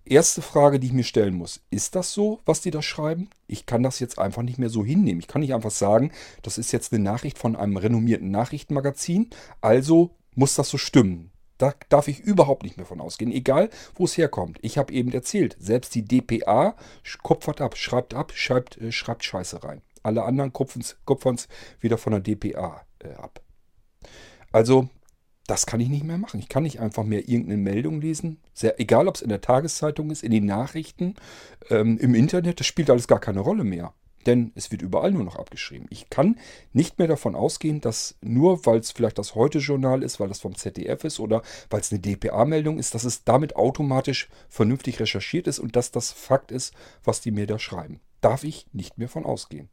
Erste 0.09 0.41
Frage, 0.41 0.81
die 0.81 0.87
ich 0.87 0.93
mir 0.95 1.05
stellen 1.05 1.35
muss, 1.35 1.61
ist 1.69 1.95
das 1.95 2.15
so, 2.15 2.41
was 2.47 2.63
die 2.63 2.71
da 2.71 2.81
schreiben? 2.81 3.29
Ich 3.47 3.67
kann 3.67 3.83
das 3.83 4.01
jetzt 4.01 4.19
einfach 4.19 4.41
nicht 4.41 4.59
mehr 4.59 4.71
so 4.71 4.83
hinnehmen. 4.83 5.21
Ich 5.21 5.29
kann 5.29 5.43
nicht 5.43 5.53
einfach 5.53 5.71
sagen, 5.71 6.13
das 6.41 6.57
ist 6.57 6.73
jetzt 6.73 6.95
eine 6.95 7.05
Nachricht 7.05 7.37
von 7.37 7.57
einem 7.57 7.77
renommierten 7.77 8.31
Nachrichtenmagazin, 8.31 9.29
also 9.61 10.17
muss 10.35 10.55
das 10.55 10.71
so 10.71 10.79
stimmen. 10.79 11.31
Da 11.59 11.75
darf 11.89 12.09
ich 12.09 12.21
überhaupt 12.21 12.63
nicht 12.63 12.77
mehr 12.77 12.87
von 12.87 13.01
ausgehen, 13.01 13.33
egal 13.33 13.69
wo 13.95 14.05
es 14.05 14.17
herkommt. 14.17 14.59
Ich 14.63 14.79
habe 14.79 14.93
eben 14.93 15.13
erzählt, 15.13 15.57
selbst 15.59 15.95
die 15.95 16.05
DPA 16.05 16.77
kupfert 17.23 17.61
ab, 17.61 17.77
schreibt 17.77 18.15
ab, 18.15 18.33
schreibt, 18.35 18.79
äh, 18.79 18.93
schreibt 18.93 19.25
Scheiße 19.25 19.63
rein. 19.65 19.83
Alle 20.03 20.23
anderen 20.23 20.53
kupfern 20.53 20.83
es 21.35 21.49
wieder 21.81 21.99
von 21.99 22.13
der 22.13 22.21
DPA 22.21 22.83
äh, 23.01 23.13
ab. 23.15 23.43
Also, 24.53 24.89
das 25.47 25.67
kann 25.67 25.81
ich 25.81 25.89
nicht 25.89 26.05
mehr 26.05 26.19
machen. 26.19 26.41
Ich 26.41 26.49
kann 26.49 26.63
nicht 26.63 26.79
einfach 26.79 27.05
mehr 27.05 27.29
irgendeine 27.29 27.57
Meldung 27.57 28.01
lesen. 28.01 28.41
Sehr, 28.55 28.79
egal, 28.81 29.09
ob 29.09 29.17
es 29.17 29.23
in 29.23 29.29
der 29.29 29.41
Tageszeitung 29.41 30.11
ist, 30.11 30.23
in 30.23 30.31
den 30.31 30.47
Nachrichten, 30.47 31.17
ähm, 31.71 31.99
im 31.99 32.15
Internet, 32.15 32.61
das 32.61 32.67
spielt 32.67 32.91
alles 32.91 33.09
gar 33.09 33.21
keine 33.21 33.41
Rolle 33.41 33.65
mehr 33.65 33.95
denn 34.29 34.53
es 34.55 34.71
wird 34.71 34.83
überall 34.83 35.11
nur 35.11 35.25
noch 35.25 35.37
abgeschrieben. 35.37 35.87
Ich 35.91 36.11
kann 36.11 36.39
nicht 36.73 36.99
mehr 36.99 37.09
davon 37.09 37.35
ausgehen, 37.35 37.81
dass 37.81 38.15
nur 38.21 38.67
weil 38.67 38.79
es 38.79 38.93
vielleicht 38.93 39.19
das 39.19 39.35
Heute-Journal 39.35 40.03
ist, 40.03 40.21
weil 40.21 40.29
das 40.29 40.41
vom 40.41 40.55
ZDF 40.55 41.03
ist 41.05 41.19
oder 41.19 41.43
weil 41.71 41.81
es 41.81 41.91
eine 41.91 42.01
DPA-Meldung 42.01 42.79
ist, 42.79 42.95
dass 42.95 43.05
es 43.05 43.25
damit 43.25 43.57
automatisch 43.57 44.29
vernünftig 44.49 45.01
recherchiert 45.01 45.47
ist 45.47 45.59
und 45.59 45.77
dass 45.77 45.91
das 45.91 46.13
Fakt 46.13 46.53
ist, 46.53 46.75
was 47.03 47.23
die 47.23 47.31
mir 47.31 47.47
da 47.47 47.59
schreiben. 47.59 48.01
Darf 48.21 48.45
ich 48.45 48.67
nicht 48.73 48.99
mehr 48.99 49.09
von 49.09 49.25
ausgehen. 49.25 49.71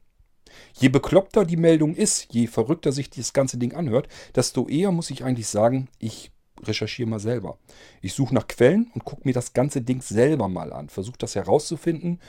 Je 0.72 0.88
bekloppter 0.88 1.44
die 1.44 1.56
Meldung 1.56 1.94
ist, 1.94 2.32
je 2.32 2.46
verrückter 2.46 2.92
sich 2.92 3.10
das 3.10 3.34
ganze 3.34 3.58
Ding 3.58 3.74
anhört, 3.74 4.08
desto 4.34 4.68
eher 4.68 4.90
muss 4.90 5.10
ich 5.10 5.22
eigentlich 5.22 5.48
sagen, 5.48 5.88
ich 5.98 6.30
recherchiere 6.62 7.08
mal 7.08 7.20
selber. 7.20 7.58
Ich 8.00 8.14
suche 8.14 8.34
nach 8.34 8.46
Quellen 8.46 8.90
und 8.94 9.04
gucke 9.04 9.22
mir 9.24 9.34
das 9.34 9.52
ganze 9.52 9.82
Ding 9.82 10.00
selber 10.00 10.48
mal 10.48 10.72
an. 10.72 10.88
Versuche 10.88 11.18
das 11.18 11.34
herauszufinden, 11.34 12.20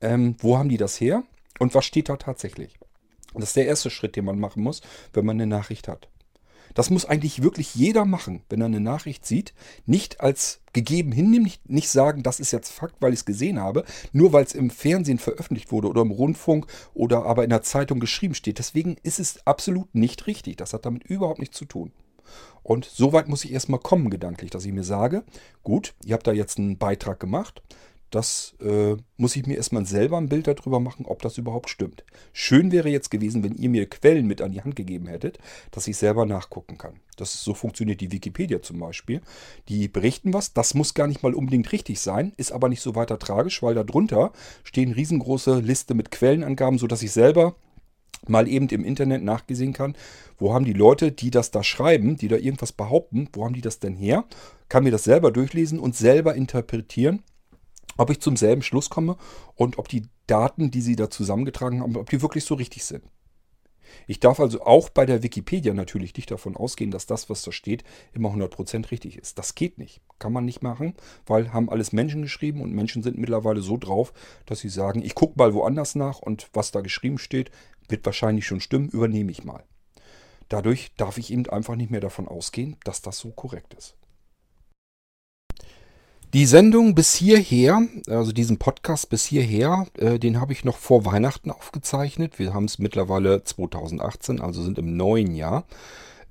ähm, 0.00 0.36
wo 0.38 0.58
haben 0.58 0.68
die 0.68 0.76
das 0.76 1.00
her 1.00 1.24
und 1.58 1.74
was 1.74 1.84
steht 1.84 2.08
da 2.08 2.16
tatsächlich? 2.16 2.78
Das 3.34 3.50
ist 3.50 3.56
der 3.56 3.66
erste 3.66 3.90
Schritt, 3.90 4.16
den 4.16 4.24
man 4.24 4.38
machen 4.38 4.62
muss, 4.62 4.82
wenn 5.12 5.24
man 5.24 5.36
eine 5.36 5.46
Nachricht 5.46 5.88
hat. 5.88 6.08
Das 6.74 6.90
muss 6.90 7.04
eigentlich 7.04 7.42
wirklich 7.42 7.74
jeder 7.74 8.04
machen, 8.04 8.42
wenn 8.48 8.60
er 8.60 8.66
eine 8.66 8.80
Nachricht 8.80 9.26
sieht. 9.26 9.52
Nicht 9.84 10.20
als 10.20 10.60
gegeben 10.72 11.12
hinnehmen, 11.12 11.44
nicht, 11.44 11.68
nicht 11.68 11.90
sagen, 11.90 12.22
das 12.22 12.40
ist 12.40 12.50
jetzt 12.50 12.70
Fakt, 12.70 12.96
weil 13.00 13.12
ich 13.12 13.20
es 13.20 13.24
gesehen 13.26 13.60
habe, 13.60 13.84
nur 14.12 14.32
weil 14.32 14.44
es 14.44 14.54
im 14.54 14.70
Fernsehen 14.70 15.18
veröffentlicht 15.18 15.70
wurde 15.70 15.88
oder 15.88 16.00
im 16.00 16.10
Rundfunk 16.10 16.66
oder 16.94 17.26
aber 17.26 17.44
in 17.44 17.50
der 17.50 17.62
Zeitung 17.62 18.00
geschrieben 18.00 18.34
steht. 18.34 18.58
Deswegen 18.58 18.96
ist 19.02 19.20
es 19.20 19.46
absolut 19.46 19.94
nicht 19.94 20.26
richtig. 20.26 20.56
Das 20.56 20.72
hat 20.72 20.86
damit 20.86 21.04
überhaupt 21.04 21.40
nichts 21.40 21.58
zu 21.58 21.66
tun. 21.66 21.92
Und 22.62 22.84
so 22.84 23.12
weit 23.12 23.28
muss 23.28 23.44
ich 23.44 23.52
erstmal 23.52 23.80
kommen, 23.80 24.08
gedanklich, 24.08 24.50
dass 24.50 24.64
ich 24.64 24.72
mir 24.72 24.84
sage, 24.84 25.24
gut, 25.64 25.94
ihr 26.04 26.14
habt 26.14 26.26
da 26.26 26.32
jetzt 26.32 26.58
einen 26.58 26.78
Beitrag 26.78 27.18
gemacht, 27.20 27.62
das 28.12 28.54
äh, 28.60 28.96
muss 29.16 29.36
ich 29.36 29.46
mir 29.46 29.56
erstmal 29.56 29.86
selber 29.86 30.18
ein 30.18 30.28
Bild 30.28 30.46
darüber 30.46 30.80
machen, 30.80 31.06
ob 31.06 31.22
das 31.22 31.38
überhaupt 31.38 31.70
stimmt. 31.70 32.04
Schön 32.34 32.70
wäre 32.70 32.90
jetzt 32.90 33.10
gewesen, 33.10 33.42
wenn 33.42 33.54
ihr 33.54 33.70
mir 33.70 33.88
Quellen 33.88 34.26
mit 34.26 34.42
an 34.42 34.52
die 34.52 34.62
Hand 34.62 34.76
gegeben 34.76 35.06
hättet, 35.06 35.38
dass 35.70 35.88
ich 35.88 35.96
selber 35.96 36.26
nachgucken 36.26 36.76
kann. 36.76 37.00
Das 37.16 37.42
so 37.42 37.54
funktioniert 37.54 38.02
die 38.02 38.12
Wikipedia 38.12 38.60
zum 38.60 38.80
Beispiel. 38.80 39.22
Die 39.68 39.88
berichten 39.88 40.34
was, 40.34 40.52
das 40.52 40.74
muss 40.74 40.92
gar 40.92 41.06
nicht 41.06 41.22
mal 41.22 41.32
unbedingt 41.32 41.72
richtig 41.72 42.00
sein, 42.00 42.34
ist 42.36 42.52
aber 42.52 42.68
nicht 42.68 42.82
so 42.82 42.94
weiter 42.94 43.18
tragisch, 43.18 43.62
weil 43.62 43.74
darunter 43.74 44.32
stehen 44.62 44.92
riesengroße 44.92 45.60
Liste 45.60 45.94
mit 45.94 46.10
Quellenangaben, 46.10 46.78
sodass 46.78 47.02
ich 47.02 47.12
selber 47.12 47.56
mal 48.28 48.46
eben 48.46 48.68
im 48.68 48.84
Internet 48.84 49.22
nachgesehen 49.22 49.72
kann, 49.72 49.96
wo 50.36 50.52
haben 50.52 50.66
die 50.66 50.74
Leute, 50.74 51.12
die 51.12 51.30
das 51.30 51.50
da 51.50 51.64
schreiben, 51.64 52.16
die 52.16 52.28
da 52.28 52.36
irgendwas 52.36 52.72
behaupten, 52.72 53.28
wo 53.32 53.44
haben 53.44 53.54
die 53.54 53.62
das 53.62 53.78
denn 53.78 53.96
her? 53.96 54.24
Kann 54.68 54.84
mir 54.84 54.92
das 54.92 55.04
selber 55.04 55.32
durchlesen 55.32 55.80
und 55.80 55.96
selber 55.96 56.34
interpretieren 56.34 57.22
ob 57.96 58.10
ich 58.10 58.20
zum 58.20 58.36
selben 58.36 58.62
Schluss 58.62 58.90
komme 58.90 59.16
und 59.54 59.78
ob 59.78 59.88
die 59.88 60.08
Daten, 60.26 60.70
die 60.70 60.80
sie 60.80 60.96
da 60.96 61.10
zusammengetragen 61.10 61.80
haben, 61.80 61.96
ob 61.96 62.10
die 62.10 62.22
wirklich 62.22 62.44
so 62.44 62.54
richtig 62.54 62.84
sind. 62.84 63.04
Ich 64.06 64.20
darf 64.20 64.40
also 64.40 64.62
auch 64.62 64.88
bei 64.88 65.06
der 65.06 65.22
Wikipedia 65.22 65.74
natürlich 65.74 66.14
nicht 66.16 66.30
davon 66.30 66.56
ausgehen, 66.56 66.90
dass 66.90 67.06
das, 67.06 67.28
was 67.28 67.42
da 67.42 67.52
steht, 67.52 67.84
immer 68.12 68.30
100% 68.30 68.90
richtig 68.90 69.18
ist. 69.18 69.38
Das 69.38 69.54
geht 69.54 69.78
nicht. 69.78 70.00
Kann 70.18 70.32
man 70.32 70.44
nicht 70.44 70.62
machen, 70.62 70.94
weil 71.26 71.52
haben 71.52 71.68
alles 71.68 71.92
Menschen 71.92 72.22
geschrieben 72.22 72.62
und 72.62 72.72
Menschen 72.72 73.02
sind 73.02 73.18
mittlerweile 73.18 73.60
so 73.60 73.76
drauf, 73.76 74.12
dass 74.46 74.60
sie 74.60 74.68
sagen, 74.68 75.02
ich 75.02 75.14
gucke 75.14 75.34
mal 75.36 75.54
woanders 75.54 75.94
nach 75.94 76.20
und 76.20 76.48
was 76.52 76.70
da 76.70 76.80
geschrieben 76.80 77.18
steht, 77.18 77.50
wird 77.88 78.06
wahrscheinlich 78.06 78.46
schon 78.46 78.60
stimmen, 78.60 78.88
übernehme 78.88 79.30
ich 79.30 79.44
mal. 79.44 79.64
Dadurch 80.48 80.94
darf 80.96 81.18
ich 81.18 81.32
eben 81.32 81.46
einfach 81.48 81.76
nicht 81.76 81.90
mehr 81.90 82.00
davon 82.00 82.28
ausgehen, 82.28 82.76
dass 82.84 83.02
das 83.02 83.18
so 83.18 83.30
korrekt 83.30 83.74
ist. 83.74 83.96
Die 86.34 86.46
Sendung 86.46 86.94
bis 86.94 87.14
hierher, 87.14 87.82
also 88.08 88.32
diesen 88.32 88.56
Podcast 88.56 89.10
bis 89.10 89.26
hierher, 89.26 89.86
äh, 89.98 90.18
den 90.18 90.40
habe 90.40 90.54
ich 90.54 90.64
noch 90.64 90.78
vor 90.78 91.04
Weihnachten 91.04 91.50
aufgezeichnet. 91.50 92.38
Wir 92.38 92.54
haben 92.54 92.64
es 92.64 92.78
mittlerweile 92.78 93.44
2018, 93.44 94.40
also 94.40 94.62
sind 94.62 94.78
im 94.78 94.96
neuen 94.96 95.34
Jahr. 95.34 95.64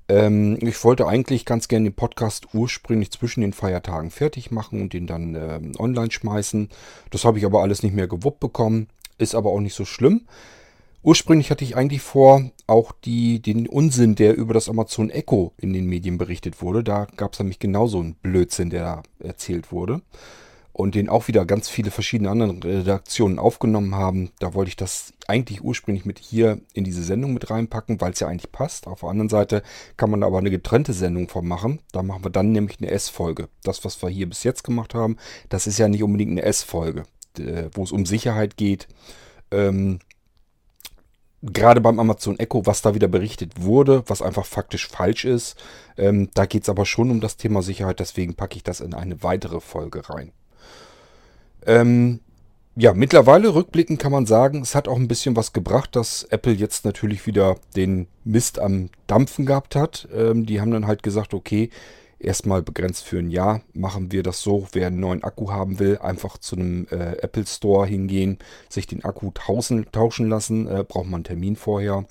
Ähm, 0.10 0.58
ich 0.62 0.84
wollte 0.84 1.06
eigentlich 1.06 1.45
ganz 1.45 1.68
gerne 1.68 1.91
den 1.91 1.95
Podcast 1.95 2.47
ursprünglich 2.56 3.12
zwischen 3.12 3.41
den 3.41 3.54
Feiertagen 3.54 4.10
fertig 4.10 4.49
machen 4.49 4.82
und 4.82 4.93
den 4.93 5.06
dann 5.06 5.36
äh, 5.36 5.60
online 5.78 6.10
schmeißen. 6.10 6.70
Das 7.12 7.24
habe 7.24 7.38
ich 7.38 7.45
aber 7.45 7.62
alles 7.62 7.84
nicht 7.84 7.93
mehr 7.93 8.08
gewuppt 8.08 8.39
bekommen. 8.39 8.88
Ist 9.20 9.36
aber 9.36 9.52
auch 9.52 9.60
nicht 9.60 9.76
so 9.76 9.86
schlimm. 9.86 10.22
Ursprünglich 11.04 11.49
hatte 11.49 11.64
ich 11.64 11.76
eigentlich 11.76 12.02
vor, 12.02 12.52
auch 12.68 12.91
die, 12.91 13.41
den 13.41 13.68
Unsinn, 13.68 14.14
der 14.14 14.36
über 14.36 14.54
das 14.54 14.70
Amazon 14.70 15.10
Echo 15.10 15.52
in 15.58 15.74
den 15.74 15.88
Medien 15.88 16.20
berichtet 16.20 16.62
wurde. 16.62 16.84
Da 16.84 17.08
gab 17.18 17.34
es 17.34 17.39
nämlich 17.39 17.58
genauso 17.58 17.99
einen 17.99 18.14
Blödsinn, 18.16 18.70
der 18.70 18.84
da 18.84 19.04
erzählt 19.20 19.72
wurde. 19.72 20.02
Und 20.74 20.95
den 20.95 21.10
auch 21.10 21.28
wieder 21.28 21.45
ganz 21.45 21.70
viele 21.70 21.91
verschiedene 21.91 22.30
andere 22.30 22.54
Redaktionen 22.64 23.39
aufgenommen 23.39 23.95
haben. 23.95 24.32
Da 24.39 24.54
wollte 24.54 24.70
ich 24.70 24.78
das 24.78 25.12
eigentlich 25.28 25.64
ursprünglich 25.64 26.06
mit 26.06 26.18
hier 26.20 26.62
in 26.74 26.84
diese 26.84 27.04
Sendung 27.04 27.34
mit 27.34 27.49
reinpacken, 27.49 27.99
weil 27.99 28.14
es 28.14 28.20
ja 28.22 28.28
eigentlich 28.28 28.52
passt. 28.52 28.88
Auf 28.88 29.02
der 29.02 29.10
anderen 29.10 29.28
Seite 29.28 29.64
kann 29.97 30.12
man 30.12 30.24
aber 30.24 30.38
eine 30.38 30.49
getrennte 30.49 30.93
Sendung 30.93 31.28
von 31.28 31.45
machen. 31.45 31.80
Da 31.91 32.04
machen 32.04 32.24
wir 32.24 32.32
dann 32.32 32.52
nämlich 32.52 32.80
eine 32.80 32.89
S-Folge. 32.89 33.49
Das, 33.64 33.84
was 33.84 34.02
wir 34.02 34.10
hier 34.10 34.30
bis 34.30 34.43
jetzt 34.43 34.64
gemacht 34.64 34.93
haben, 34.93 35.18
das 35.49 35.68
ist 35.68 35.78
ja 35.78 35.89
nicht 35.89 36.04
unbedingt 36.04 36.32
eine 36.32 36.43
S-Folge, 36.43 37.04
wo 37.74 37.84
es 37.84 37.91
um 37.91 38.06
Sicherheit 38.06 38.56
geht. 38.56 38.88
Ähm, 39.52 39.99
gerade 41.42 41.82
beim 41.82 42.00
Amazon 42.00 42.39
Echo, 42.39 42.66
was 42.66 42.82
da 42.82 42.94
wieder 42.94 43.08
berichtet 43.08 43.62
wurde, 43.62 44.04
was 44.08 44.22
einfach 44.22 44.46
faktisch 44.46 44.88
falsch 44.88 45.26
ist. 45.26 45.58
Ähm, 45.98 46.30
da 46.34 46.46
geht 46.46 46.64
es 46.64 46.70
aber 46.70 46.86
schon 46.86 47.12
um 47.12 47.22
das 47.22 47.38
Thema 47.38 47.62
Sicherheit, 47.62 48.00
deswegen 48.00 48.36
packe 48.36 48.58
ich 48.58 48.64
das 48.64 48.82
in 48.82 48.94
eine 48.94 49.24
weitere 49.24 49.60
Folge 49.60 50.08
rein. 50.10 50.32
Ähm, 51.66 52.20
ja, 52.76 52.94
mittlerweile 52.94 53.54
rückblickend 53.54 54.00
kann 54.00 54.14
man 54.14 54.26
sagen, 54.26 54.62
es 54.62 54.76
hat 54.76 54.88
auch 54.88 54.96
ein 54.96 55.08
bisschen 55.08 55.36
was 55.36 55.52
gebracht, 55.52 55.96
dass 55.96 56.24
Apple 56.24 56.54
jetzt 56.54 56.86
natürlich 56.86 57.28
wieder 57.28 57.58
den 57.76 58.08
Mist 58.24 58.60
am 58.60 58.89
Dampfen 59.08 59.46
gehabt 59.46 59.76
hat. 59.76 60.08
Ähm, 60.16 60.46
die 60.46 60.62
haben 60.62 60.72
dann 60.72 60.88
halt 60.88 61.04
gesagt, 61.04 61.34
okay, 61.34 61.70
erstmal 62.24 62.61
begrenzt 62.61 63.03
für 63.03 63.19
ein 63.19 63.30
Jahr 63.30 63.61
machen 63.74 64.11
wir 64.11 64.24
das 64.24 64.41
so. 64.41 64.67
Wer 64.72 64.88
einen 64.88 64.99
neuen 64.99 65.24
Akku 65.24 65.51
haben 65.51 65.80
will, 65.80 65.97
einfach 65.97 66.38
zu 66.38 66.55
einem 66.55 66.88
äh, 66.91 67.17
Apple 67.17 67.45
Store 67.45 67.88
hingehen, 67.88 68.39
sich 68.69 68.88
den 68.88 69.03
Akku 69.03 69.32
tauschen, 69.32 69.91
tauschen 69.91 70.30
lassen. 70.30 70.67
Äh, 70.67 70.84
braucht 70.88 71.05
man 71.05 71.15
einen 71.15 71.24
Termin 71.26 71.55
vorher. 71.55 72.05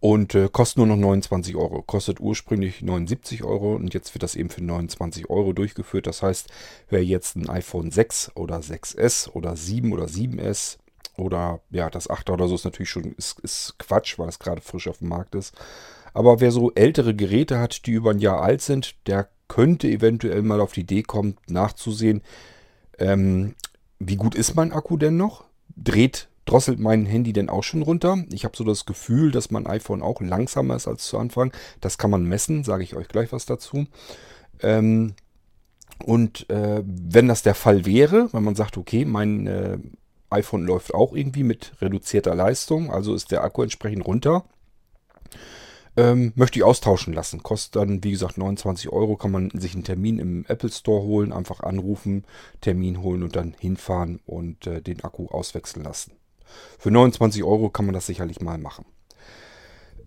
Und 0.00 0.34
äh, 0.34 0.48
kostet 0.50 0.78
nur 0.78 0.86
noch 0.86 0.96
29 0.96 1.54
Euro. 1.56 1.82
Kostet 1.82 2.20
ursprünglich 2.20 2.82
79 2.82 3.44
Euro 3.44 3.74
und 3.74 3.94
jetzt 3.94 4.14
wird 4.14 4.22
das 4.22 4.34
eben 4.34 4.50
für 4.50 4.62
29 4.62 5.30
Euro 5.30 5.52
durchgeführt. 5.52 6.06
Das 6.06 6.22
heißt, 6.22 6.48
wer 6.88 7.04
jetzt 7.04 7.36
ein 7.36 7.48
iPhone 7.48 7.90
6 7.90 8.32
oder 8.34 8.56
6S 8.58 9.30
oder 9.30 9.56
7 9.56 9.92
oder 9.92 10.06
7S 10.06 10.78
oder 11.16 11.60
ja, 11.70 11.90
das 11.90 12.10
8er 12.10 12.32
oder 12.32 12.48
so 12.48 12.54
ist 12.54 12.64
natürlich 12.64 12.90
schon 12.90 13.12
ist, 13.12 13.38
ist 13.40 13.78
Quatsch, 13.78 14.18
weil 14.18 14.28
es 14.28 14.38
gerade 14.38 14.60
frisch 14.60 14.88
auf 14.88 14.98
dem 14.98 15.08
Markt 15.08 15.34
ist. 15.34 15.54
Aber 16.14 16.40
wer 16.40 16.52
so 16.52 16.72
ältere 16.72 17.14
Geräte 17.14 17.58
hat, 17.58 17.86
die 17.86 17.92
über 17.92 18.10
ein 18.10 18.18
Jahr 18.18 18.42
alt 18.42 18.62
sind, 18.62 18.94
der 19.06 19.28
könnte 19.48 19.88
eventuell 19.88 20.42
mal 20.42 20.60
auf 20.60 20.72
die 20.72 20.80
Idee 20.80 21.02
kommen, 21.02 21.36
nachzusehen, 21.48 22.22
ähm, 22.98 23.54
wie 23.98 24.16
gut 24.16 24.34
ist 24.34 24.54
mein 24.54 24.72
Akku 24.72 24.96
denn 24.96 25.16
noch? 25.16 25.44
Dreht, 25.76 26.28
drosselt 26.44 26.78
mein 26.78 27.06
Handy 27.06 27.32
denn 27.32 27.48
auch 27.48 27.62
schon 27.62 27.82
runter? 27.82 28.24
Ich 28.30 28.44
habe 28.44 28.56
so 28.56 28.64
das 28.64 28.84
Gefühl, 28.84 29.30
dass 29.30 29.50
mein 29.50 29.66
iPhone 29.66 30.02
auch 30.02 30.20
langsamer 30.20 30.76
ist 30.76 30.88
als 30.88 31.06
zu 31.06 31.18
Anfang. 31.18 31.52
Das 31.80 31.98
kann 31.98 32.10
man 32.10 32.24
messen, 32.24 32.64
sage 32.64 32.82
ich 32.82 32.96
euch 32.96 33.08
gleich 33.08 33.32
was 33.32 33.46
dazu. 33.46 33.86
Ähm, 34.60 35.14
und 36.04 36.48
äh, 36.50 36.82
wenn 36.84 37.28
das 37.28 37.42
der 37.42 37.54
Fall 37.54 37.84
wäre, 37.86 38.32
wenn 38.32 38.42
man 38.42 38.54
sagt, 38.54 38.76
okay, 38.76 39.04
mein 39.04 39.46
äh, 39.46 39.78
iPhone 40.30 40.64
läuft 40.64 40.94
auch 40.94 41.14
irgendwie 41.14 41.44
mit 41.44 41.72
reduzierter 41.80 42.34
Leistung, 42.34 42.90
also 42.90 43.14
ist 43.14 43.30
der 43.30 43.44
Akku 43.44 43.62
entsprechend 43.62 44.06
runter, 44.06 44.44
ähm, 45.96 46.32
möchte 46.34 46.58
ich 46.58 46.64
austauschen 46.64 47.12
lassen. 47.12 47.42
Kostet 47.42 47.76
dann, 47.76 48.04
wie 48.04 48.12
gesagt, 48.12 48.38
29 48.38 48.90
Euro. 48.90 49.16
Kann 49.16 49.30
man 49.30 49.50
sich 49.50 49.74
einen 49.74 49.84
Termin 49.84 50.18
im 50.18 50.44
Apple 50.48 50.70
Store 50.70 51.02
holen, 51.02 51.32
einfach 51.32 51.60
anrufen, 51.60 52.24
Termin 52.60 53.02
holen 53.02 53.22
und 53.22 53.36
dann 53.36 53.54
hinfahren 53.58 54.20
und 54.26 54.66
äh, 54.66 54.80
den 54.80 55.04
Akku 55.04 55.26
auswechseln 55.26 55.84
lassen. 55.84 56.12
Für 56.78 56.90
29 56.90 57.44
Euro 57.44 57.70
kann 57.70 57.86
man 57.86 57.94
das 57.94 58.06
sicherlich 58.06 58.40
mal 58.40 58.58
machen. 58.58 58.84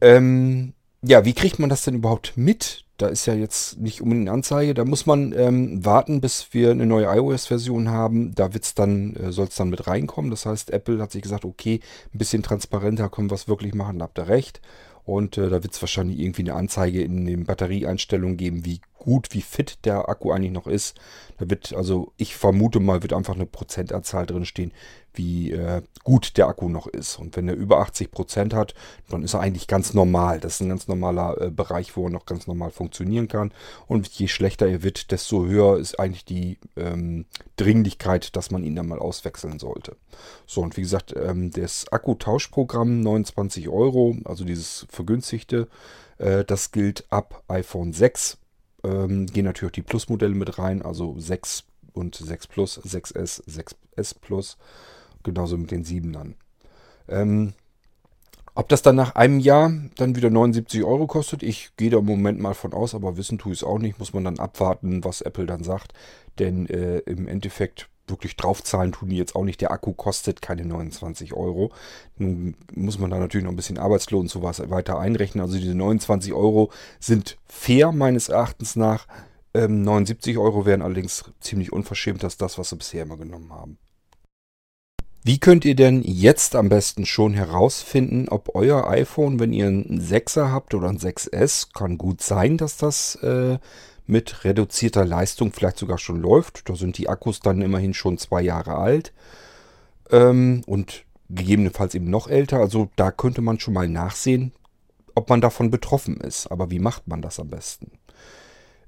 Ähm, 0.02 0.74
ja, 1.02 1.26
wie 1.26 1.34
kriegt 1.34 1.60
man 1.60 1.70
das 1.70 1.84
denn 1.84 1.96
überhaupt 1.96 2.34
mit? 2.36 2.84
Da 2.98 3.08
ist 3.08 3.26
ja 3.26 3.34
jetzt 3.34 3.78
nicht 3.78 4.02
unbedingt 4.02 4.30
eine 4.30 4.36
Anzeige. 4.36 4.74
Da 4.74 4.86
muss 4.86 5.06
man 5.06 5.34
ähm, 5.34 5.84
warten, 5.84 6.22
bis 6.22 6.48
wir 6.52 6.72
eine 6.72 6.86
neue 6.86 7.06
iOS-Version 7.06 7.90
haben. 7.90 8.34
Da 8.34 8.54
wird's 8.54 8.74
dann, 8.74 9.16
äh, 9.16 9.32
soll 9.32 9.48
es 9.48 9.56
dann 9.56 9.70
mit 9.70 9.86
reinkommen. 9.86 10.32
Das 10.32 10.46
heißt, 10.46 10.72
Apple 10.72 11.02
hat 11.02 11.12
sich 11.12 11.22
gesagt, 11.22 11.46
okay, 11.46 11.82
ein 12.14 12.18
bisschen 12.18 12.42
transparenter 12.42 13.10
können 13.10 13.30
wir 13.30 13.36
es 13.36 13.48
wirklich 13.48 13.74
machen, 13.74 14.00
da 14.00 14.06
habt 14.06 14.18
ihr 14.18 14.30
recht. 14.30 14.62
Und 15.06 15.38
äh, 15.38 15.50
da 15.50 15.64
wird 15.64 15.74
es 15.74 15.82
wahrscheinlich 15.82 16.20
irgendwie 16.20 16.42
eine 16.42 16.56
Anzeige 16.56 17.02
in 17.02 17.26
den 17.26 17.46
Batterieeinstellungen 17.46 18.38
geben, 18.38 18.66
wie 18.66 18.82
gut, 18.98 19.30
wie 19.32 19.42
fit 19.42 19.86
der 19.86 20.10
Akku 20.10 20.32
eigentlich 20.32 20.52
noch 20.52 20.68
ist. 20.68 20.98
Da 21.38 21.50
wird, 21.50 21.74
also 21.74 22.12
ich 22.18 22.36
vermute 22.36 22.80
mal, 22.80 23.04
wird 23.04 23.14
einfach 23.14 23.36
eine 23.36 23.46
Prozentanzahl 23.46 24.26
drin 24.26 24.46
stehen, 24.46 24.72
wie 25.16 25.52
äh, 25.52 25.82
gut 26.04 26.38
der 26.38 26.48
Akku 26.48 26.70
noch 26.70 26.88
ist. 26.88 27.18
Und 27.18 27.36
wenn 27.36 27.48
er 27.48 27.56
über 27.56 27.80
80 27.80 28.12
Prozent 28.12 28.54
hat, 28.54 28.74
dann 29.10 29.24
ist 29.24 29.34
er 29.34 29.42
eigentlich 29.42 29.68
ganz 29.68 29.94
normal. 29.94 30.40
Das 30.40 30.56
ist 30.56 30.62
ein 30.62 30.70
ganz 30.70 30.88
normaler 30.88 31.42
äh, 31.42 31.52
Bereich, 31.52 31.96
wo 31.96 32.06
er 32.06 32.12
noch 32.12 32.26
ganz 32.26 32.48
normal 32.48 32.72
funktionieren 32.72 33.28
kann. 33.28 33.52
Und 33.88 34.08
je 34.08 34.28
schlechter 34.28 34.68
er 34.68 34.84
wird, 34.84 35.12
desto 35.12 35.46
höher 35.46 35.78
ist 35.78 36.00
eigentlich 36.00 36.26
die 36.26 36.58
ähm, 36.76 37.26
Dringlichkeit, 37.58 38.36
dass 38.36 38.52
man 38.52 38.64
ihn 38.64 38.76
dann 38.76 38.88
mal 38.88 39.00
auswechseln 39.00 39.60
sollte. 39.60 39.96
So, 40.46 40.62
und 40.62 40.78
wie 40.78 40.82
gesagt, 40.82 41.14
ähm, 41.18 41.52
das 41.52 41.92
Akkutauschprogramm 41.92 43.02
29 43.02 43.70
Euro, 43.70 44.18
also 44.26 44.46
dieses 44.46 44.86
vergünstigte, 44.90 45.68
äh, 46.18 46.46
das 46.46 46.72
gilt 46.72 47.06
ab 47.10 47.44
iPhone 47.48 47.94
6 47.94 48.38
ähm, 48.86 49.26
gehen 49.26 49.46
natürlich 49.46 49.72
auch 49.72 49.76
die 49.76 49.82
Plus-Modelle 49.82 50.36
mit 50.36 50.60
rein, 50.60 50.82
also 50.82 51.16
6 51.18 51.64
und 51.94 52.16
6 52.16 52.48
Plus, 52.48 52.80
6S, 52.80 53.44
6S 53.48 54.16
Plus, 54.20 54.58
genauso 55.26 55.58
mit 55.58 55.72
den 55.72 55.84
7ern. 55.84 56.36
Ähm, 57.10 57.54
ob 58.58 58.70
das 58.70 58.82
dann 58.82 58.96
nach 58.96 59.16
einem 59.16 59.40
Jahr 59.40 59.72
dann 59.98 60.16
wieder 60.16 60.30
79 60.30 60.86
Euro 60.86 61.08
kostet, 61.08 61.44
ich 61.44 61.72
gehe 61.76 61.90
da 61.90 61.98
im 61.98 62.06
Moment 62.06 62.40
mal 62.40 62.54
von 62.54 62.72
aus, 62.72 62.96
aber 62.96 63.18
wissen 63.18 63.38
tue 63.38 63.52
ich 63.52 63.60
es 63.60 63.64
auch 63.66 63.80
nicht, 63.80 64.00
muss 64.00 64.14
man 64.14 64.24
dann 64.24 64.40
abwarten, 64.40 65.04
was 65.04 65.20
Apple 65.20 65.46
dann 65.46 65.64
sagt. 65.64 65.94
Denn 66.40 66.66
äh, 66.68 67.00
im 67.00 67.28
Endeffekt 67.28 67.90
wirklich 68.08 68.38
draufzahlen 68.38 68.94
tun 68.94 69.10
die 69.10 69.18
jetzt 69.18 69.36
auch 69.36 69.44
nicht. 69.44 69.60
Der 69.60 69.72
Akku 69.72 69.94
kostet 69.94 70.42
keine 70.42 70.64
29 70.66 71.34
Euro. 71.34 71.72
Nun 72.18 72.56
muss 72.74 72.98
man 72.98 73.10
da 73.10 73.20
natürlich 73.20 73.44
noch 73.44 73.52
ein 73.52 73.58
bisschen 73.58 73.78
Arbeitslohn 73.78 74.22
und 74.22 74.30
sowas 74.30 74.70
weiter 74.70 75.00
einrechnen. 75.00 75.42
Also 75.42 75.58
diese 75.58 75.76
29 75.76 76.34
Euro 76.34 76.72
sind 77.00 77.38
fair 77.46 77.92
meines 77.92 78.30
Erachtens 78.30 78.78
nach. 78.78 79.08
Ähm, 79.54 79.82
79 79.82 80.38
Euro 80.38 80.66
wären 80.66 80.82
allerdings 80.82 81.26
ziemlich 81.42 81.74
unverschämt, 81.74 82.24
dass 82.24 82.38
das, 82.38 82.58
was 82.58 82.70
sie 82.70 82.78
bisher 82.78 83.04
immer 83.04 83.18
genommen 83.18 83.52
haben. 83.52 83.78
Wie 85.28 85.40
könnt 85.40 85.66
ihr 85.66 85.76
denn 85.76 86.04
jetzt 86.04 86.56
am 86.56 86.70
besten 86.70 87.08
schon 87.08 87.34
herausfinden, 87.34 88.30
ob 88.30 88.54
euer 88.54 88.88
iPhone, 88.88 89.40
wenn 89.40 89.54
ihr 89.54 89.66
einen 89.66 90.00
6er 90.00 90.52
habt 90.52 90.76
oder 90.76 90.88
ein 90.88 91.00
6S, 91.00 91.70
kann 91.74 91.98
gut 91.98 92.22
sein, 92.22 92.58
dass 92.58 92.78
das 92.78 93.16
äh, 93.24 93.58
mit 94.06 94.44
reduzierter 94.44 95.04
Leistung 95.04 95.52
vielleicht 95.52 95.80
sogar 95.80 95.98
schon 95.98 96.22
läuft. 96.22 96.70
Da 96.70 96.76
sind 96.76 97.00
die 97.00 97.10
Akkus 97.10 97.40
dann 97.40 97.64
immerhin 97.64 97.96
schon 97.96 98.20
zwei 98.20 98.44
Jahre 98.44 98.76
alt 98.76 99.14
ähm, 100.12 100.62
und 100.68 101.06
gegebenenfalls 101.32 101.96
eben 101.96 102.12
noch 102.12 102.28
älter. 102.28 102.60
Also 102.60 102.90
da 102.96 103.10
könnte 103.10 103.42
man 103.42 103.60
schon 103.60 103.74
mal 103.74 103.90
nachsehen, 103.90 104.52
ob 105.16 105.28
man 105.28 105.42
davon 105.42 105.72
betroffen 105.72 106.18
ist. 106.18 106.52
Aber 106.52 106.70
wie 106.70 106.78
macht 106.78 107.08
man 107.08 107.24
das 107.24 107.40
am 107.40 107.50
besten? 107.50 107.90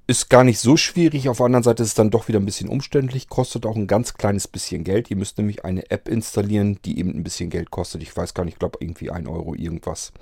Ist 0.09 0.29
gar 0.29 0.45
nicht 0.45 0.59
so 0.59 0.77
schwierig. 0.77 1.27
Auf 1.27 1.37
der 1.37 1.47
anderen 1.47 1.63
Seite 1.63 1.83
ist 1.83 1.89
es 1.89 1.95
dann 1.95 2.09
doch 2.09 2.29
wieder 2.29 2.39
ein 2.39 2.45
bisschen 2.45 2.69
umständlich. 2.69 3.27
Kostet 3.27 3.65
auch 3.65 3.75
ein 3.75 3.87
ganz 3.87 4.13
kleines 4.13 4.47
bisschen 4.47 4.85
Geld. 4.85 5.11
Ihr 5.11 5.17
müsst 5.17 5.37
nämlich 5.37 5.65
eine 5.65 5.91
App 5.91 6.07
installieren, 6.07 6.79
die 6.85 6.97
eben 6.97 7.13
ein 7.13 7.25
bisschen 7.25 7.49
Geld 7.49 7.71
kostet. 7.71 8.01
Ich 8.01 8.15
weiß 8.15 8.33
gar 8.33 8.45
nicht, 8.45 8.53
ich 8.53 8.59
glaube 8.59 8.77
irgendwie 8.79 9.11
1 9.11 9.27
Euro 9.27 9.53
irgendwas. 9.53 10.13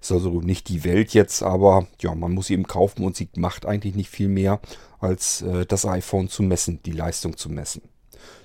Ist 0.00 0.10
also 0.10 0.40
nicht 0.40 0.68
die 0.68 0.82
Welt 0.82 1.14
jetzt, 1.14 1.44
aber 1.44 1.86
ja, 2.00 2.16
man 2.16 2.32
muss 2.32 2.48
sie 2.48 2.54
eben 2.54 2.66
kaufen 2.66 3.04
und 3.04 3.14
sie 3.14 3.28
macht 3.36 3.64
eigentlich 3.64 3.94
nicht 3.94 4.10
viel 4.10 4.28
mehr, 4.28 4.60
als 4.98 5.42
äh, 5.42 5.66
das 5.66 5.86
iPhone 5.86 6.28
zu 6.28 6.42
messen, 6.42 6.80
die 6.84 6.92
Leistung 6.92 7.36
zu 7.36 7.48
messen. 7.48 7.82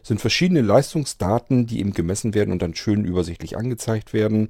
Es 0.03 0.09
sind 0.09 0.21
verschiedene 0.21 0.61
Leistungsdaten, 0.61 1.65
die 1.65 1.79
eben 1.79 1.93
gemessen 1.93 2.35
werden 2.35 2.51
und 2.51 2.61
dann 2.61 2.75
schön 2.75 3.03
übersichtlich 3.03 3.57
angezeigt 3.57 4.13
werden. 4.13 4.49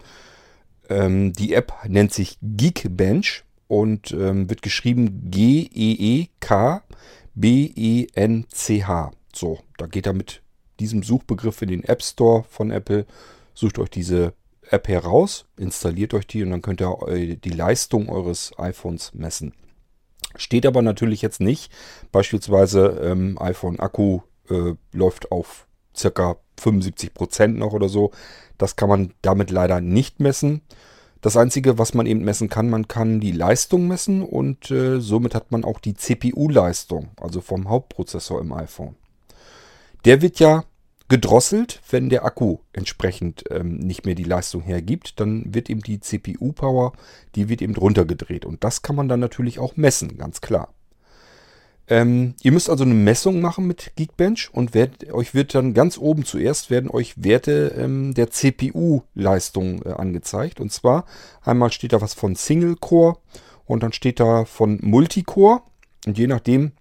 Ähm, 0.89 1.31
die 1.31 1.53
App 1.53 1.73
nennt 1.87 2.13
sich 2.13 2.37
Geekbench 2.41 3.43
und 3.73 4.11
ähm, 4.11 4.49
wird 4.49 4.61
geschrieben 4.61 5.31
G-E-E-K-B-E-N-C-H. 5.31 6.31
So, 9.33 9.59
da 9.77 9.87
geht 9.87 10.05
er 10.05 10.13
mit 10.13 10.43
diesem 10.79 11.01
Suchbegriff 11.01 11.63
in 11.63 11.69
den 11.69 11.83
App 11.83 12.03
Store 12.03 12.43
von 12.47 12.69
Apple, 12.69 13.07
sucht 13.55 13.79
euch 13.79 13.89
diese 13.89 14.33
App 14.69 14.87
heraus, 14.87 15.45
installiert 15.57 16.13
euch 16.13 16.27
die 16.27 16.43
und 16.43 16.51
dann 16.51 16.61
könnt 16.61 16.81
ihr 16.81 17.35
die 17.35 17.49
Leistung 17.49 18.09
eures 18.09 18.51
iPhones 18.59 19.15
messen. 19.15 19.53
Steht 20.35 20.67
aber 20.67 20.83
natürlich 20.83 21.23
jetzt 21.23 21.41
nicht. 21.41 21.71
Beispielsweise 22.11 23.01
ähm, 23.03 23.37
iPhone 23.39 23.79
Akku 23.79 24.21
äh, 24.49 24.75
läuft 24.91 25.31
auf 25.31 25.67
circa 25.95 26.37
75% 26.59 27.47
noch 27.47 27.73
oder 27.73 27.89
so. 27.89 28.11
Das 28.59 28.75
kann 28.75 28.89
man 28.89 29.13
damit 29.23 29.49
leider 29.49 29.81
nicht 29.81 30.19
messen. 30.19 30.61
Das 31.23 31.37
Einzige, 31.37 31.77
was 31.77 31.93
man 31.93 32.05
eben 32.05 32.25
messen 32.25 32.49
kann, 32.49 32.69
man 32.69 32.89
kann 32.89 33.21
die 33.21 33.31
Leistung 33.31 33.87
messen 33.87 34.23
und 34.23 34.69
äh, 34.71 34.99
somit 34.99 35.33
hat 35.33 35.53
man 35.53 35.63
auch 35.63 35.79
die 35.79 35.93
CPU-Leistung, 35.93 37.11
also 37.15 37.39
vom 37.39 37.69
Hauptprozessor 37.69 38.41
im 38.41 38.51
iPhone. 38.51 38.97
Der 40.03 40.21
wird 40.21 40.39
ja 40.39 40.65
gedrosselt, 41.07 41.81
wenn 41.89 42.09
der 42.09 42.25
Akku 42.25 42.57
entsprechend 42.73 43.45
ähm, 43.51 43.77
nicht 43.77 44.05
mehr 44.05 44.15
die 44.15 44.25
Leistung 44.25 44.63
hergibt. 44.63 45.21
Dann 45.21 45.53
wird 45.53 45.69
eben 45.69 45.79
die 45.79 46.01
CPU-Power, 46.01 46.91
die 47.35 47.47
wird 47.47 47.61
eben 47.61 47.77
runtergedreht. 47.77 48.43
Und 48.43 48.65
das 48.65 48.81
kann 48.81 48.97
man 48.97 49.07
dann 49.07 49.21
natürlich 49.21 49.59
auch 49.59 49.77
messen, 49.77 50.17
ganz 50.17 50.41
klar. 50.41 50.73
Ähm, 51.87 52.35
ihr 52.41 52.53
müsst 52.53 52.69
also 52.69 52.85
eine 52.85 52.93
Messung 52.93 53.41
machen 53.41 53.67
mit 53.67 53.91
Geekbench 53.95 54.49
und 54.53 54.73
werd, 54.73 55.11
euch 55.11 55.33
wird 55.33 55.53
dann 55.53 55.73
ganz 55.73 55.97
oben 55.97 56.23
zuerst 56.23 56.69
werden 56.69 56.89
euch 56.89 57.21
Werte 57.21 57.75
ähm, 57.77 58.13
der 58.13 58.29
CPU-Leistung 58.29 59.81
äh, 59.83 59.89
angezeigt. 59.89 60.61
Und 60.61 60.71
zwar 60.71 61.05
einmal 61.41 61.71
steht 61.71 61.91
da 61.91 62.01
was 62.01 62.13
von 62.13 62.35
Single 62.35 62.75
Core 62.77 63.17
und 63.65 63.83
dann 63.83 63.91
steht 63.91 64.19
da 64.19 64.45
von 64.45 64.79
Multicore. 64.81 65.61
Und 66.05 66.17
je 66.17 66.27
nachdem, 66.27 66.71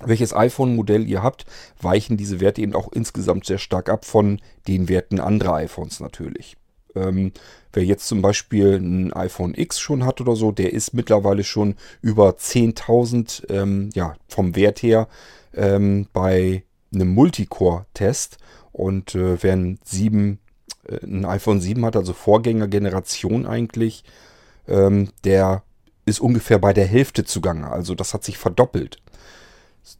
welches 0.00 0.34
iPhone-Modell 0.34 1.06
ihr 1.06 1.22
habt, 1.22 1.44
weichen 1.80 2.16
diese 2.16 2.40
Werte 2.40 2.62
eben 2.62 2.74
auch 2.74 2.90
insgesamt 2.92 3.44
sehr 3.44 3.58
stark 3.58 3.90
ab 3.90 4.04
von 4.06 4.40
den 4.66 4.88
Werten 4.88 5.20
anderer 5.20 5.54
iPhones 5.54 6.00
natürlich. 6.00 6.56
Ähm, 6.94 7.32
wer 7.72 7.84
jetzt 7.84 8.06
zum 8.08 8.22
Beispiel 8.22 8.76
ein 8.76 9.12
iPhone 9.12 9.54
X 9.54 9.78
schon 9.78 10.04
hat 10.04 10.20
oder 10.20 10.36
so, 10.36 10.52
der 10.52 10.72
ist 10.72 10.94
mittlerweile 10.94 11.44
schon 11.44 11.74
über 12.00 12.30
10.000 12.30 13.50
ähm, 13.50 13.90
ja, 13.94 14.14
vom 14.28 14.56
Wert 14.56 14.82
her 14.82 15.08
ähm, 15.54 16.06
bei 16.12 16.64
einem 16.92 17.14
Multicore-Test. 17.14 18.38
Und 18.72 19.14
äh, 19.14 19.42
wer 19.42 19.54
ein, 19.54 19.78
7, 19.84 20.38
äh, 20.84 21.04
ein 21.04 21.24
iPhone 21.24 21.60
7 21.60 21.84
hat, 21.84 21.96
also 21.96 22.12
Vorgängergeneration 22.12 23.46
eigentlich, 23.46 24.04
ähm, 24.66 25.10
der 25.24 25.62
ist 26.06 26.20
ungefähr 26.20 26.58
bei 26.58 26.72
der 26.72 26.86
Hälfte 26.86 27.24
zugange. 27.24 27.70
Also 27.70 27.94
das 27.94 28.14
hat 28.14 28.24
sich 28.24 28.38
verdoppelt. 28.38 28.98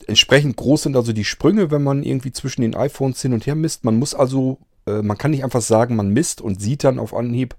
Entsprechend 0.06 0.56
groß 0.56 0.82
sind 0.82 0.96
also 0.96 1.12
die 1.12 1.24
Sprünge, 1.24 1.70
wenn 1.70 1.82
man 1.82 2.02
irgendwie 2.02 2.32
zwischen 2.32 2.62
den 2.62 2.74
iPhones 2.74 3.22
hin 3.22 3.32
und 3.32 3.46
her 3.46 3.54
misst. 3.54 3.84
Man 3.84 3.98
muss 3.98 4.14
also, 4.14 4.58
äh, 4.88 5.02
man 5.02 5.18
kann 5.18 5.30
nicht 5.30 5.44
einfach 5.44 5.60
sagen, 5.60 5.96
man 5.96 6.10
misst 6.10 6.40
und 6.40 6.60
sieht 6.60 6.84
dann 6.84 6.98
auf 6.98 7.14
Anhieb, 7.14 7.54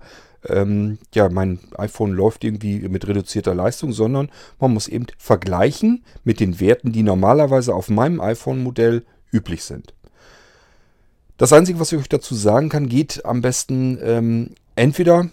ähm, 0.47 0.99
ja, 1.13 1.29
mein 1.29 1.59
iPhone 1.77 2.13
läuft 2.13 2.43
irgendwie 2.43 2.79
mit 2.87 3.07
reduzierter 3.07 3.53
Leistung, 3.53 3.91
sondern 3.91 4.29
man 4.59 4.73
muss 4.73 4.87
eben 4.87 5.07
vergleichen 5.17 6.03
mit 6.23 6.39
den 6.39 6.59
Werten, 6.59 6.91
die 6.91 7.03
normalerweise 7.03 7.75
auf 7.75 7.89
meinem 7.89 8.21
iPhone-Modell 8.21 9.03
üblich 9.31 9.63
sind. 9.63 9.93
Das 11.37 11.53
Einzige, 11.53 11.79
was 11.79 11.91
ich 11.91 11.99
euch 11.99 12.09
dazu 12.09 12.35
sagen 12.35 12.69
kann, 12.69 12.89
geht 12.89 13.25
am 13.25 13.41
besten 13.41 13.99
ähm, 14.01 14.55
entweder 14.75 15.29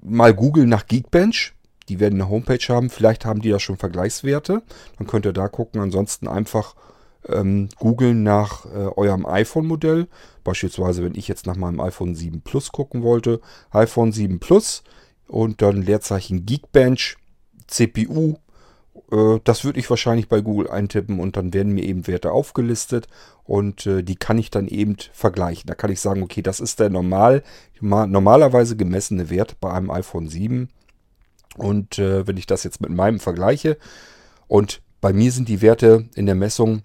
mal 0.00 0.34
googeln 0.34 0.68
nach 0.68 0.86
Geekbench 0.86 1.54
die 1.88 2.00
werden 2.00 2.20
eine 2.20 2.28
Homepage 2.28 2.64
haben. 2.68 2.90
Vielleicht 2.90 3.24
haben 3.24 3.40
die 3.40 3.48
ja 3.48 3.58
schon 3.58 3.76
Vergleichswerte. 3.76 4.62
Dann 4.98 5.06
könnt 5.06 5.26
ihr 5.26 5.32
da 5.32 5.48
gucken. 5.48 5.80
Ansonsten 5.80 6.28
einfach 6.28 6.74
ähm, 7.26 7.68
googeln 7.78 8.22
nach 8.22 8.66
äh, 8.66 8.90
eurem 8.96 9.26
iPhone-Modell. 9.26 10.08
Beispielsweise, 10.44 11.02
wenn 11.04 11.14
ich 11.14 11.28
jetzt 11.28 11.46
nach 11.46 11.56
meinem 11.56 11.80
iPhone 11.80 12.14
7 12.14 12.40
Plus 12.42 12.72
gucken 12.72 13.02
wollte. 13.02 13.40
iPhone 13.70 14.12
7 14.12 14.38
Plus 14.40 14.82
und 15.26 15.62
dann 15.62 15.82
Leerzeichen 15.82 16.46
Geekbench, 16.46 17.16
CPU. 17.66 18.36
Äh, 19.10 19.40
das 19.44 19.64
würde 19.64 19.80
ich 19.80 19.90
wahrscheinlich 19.90 20.28
bei 20.28 20.40
Google 20.40 20.70
eintippen 20.70 21.20
und 21.20 21.36
dann 21.36 21.52
werden 21.52 21.74
mir 21.74 21.84
eben 21.84 22.06
Werte 22.06 22.32
aufgelistet 22.32 23.08
und 23.44 23.86
äh, 23.86 24.02
die 24.02 24.16
kann 24.16 24.38
ich 24.38 24.50
dann 24.50 24.68
eben 24.68 24.96
vergleichen. 25.12 25.66
Da 25.66 25.74
kann 25.74 25.90
ich 25.90 26.00
sagen, 26.00 26.22
okay, 26.22 26.42
das 26.42 26.60
ist 26.60 26.80
der 26.80 26.90
normal, 26.90 27.42
normalerweise 27.80 28.76
gemessene 28.76 29.30
Wert 29.30 29.60
bei 29.60 29.72
einem 29.72 29.90
iPhone 29.90 30.28
7 30.28 30.68
und 31.56 31.98
äh, 31.98 32.26
wenn 32.26 32.36
ich 32.36 32.46
das 32.46 32.64
jetzt 32.64 32.80
mit 32.80 32.90
meinem 32.90 33.20
vergleiche 33.20 33.76
und 34.46 34.80
bei 35.00 35.12
mir 35.12 35.30
sind 35.30 35.48
die 35.48 35.62
Werte 35.62 36.08
in 36.14 36.26
der 36.26 36.34
Messung 36.34 36.82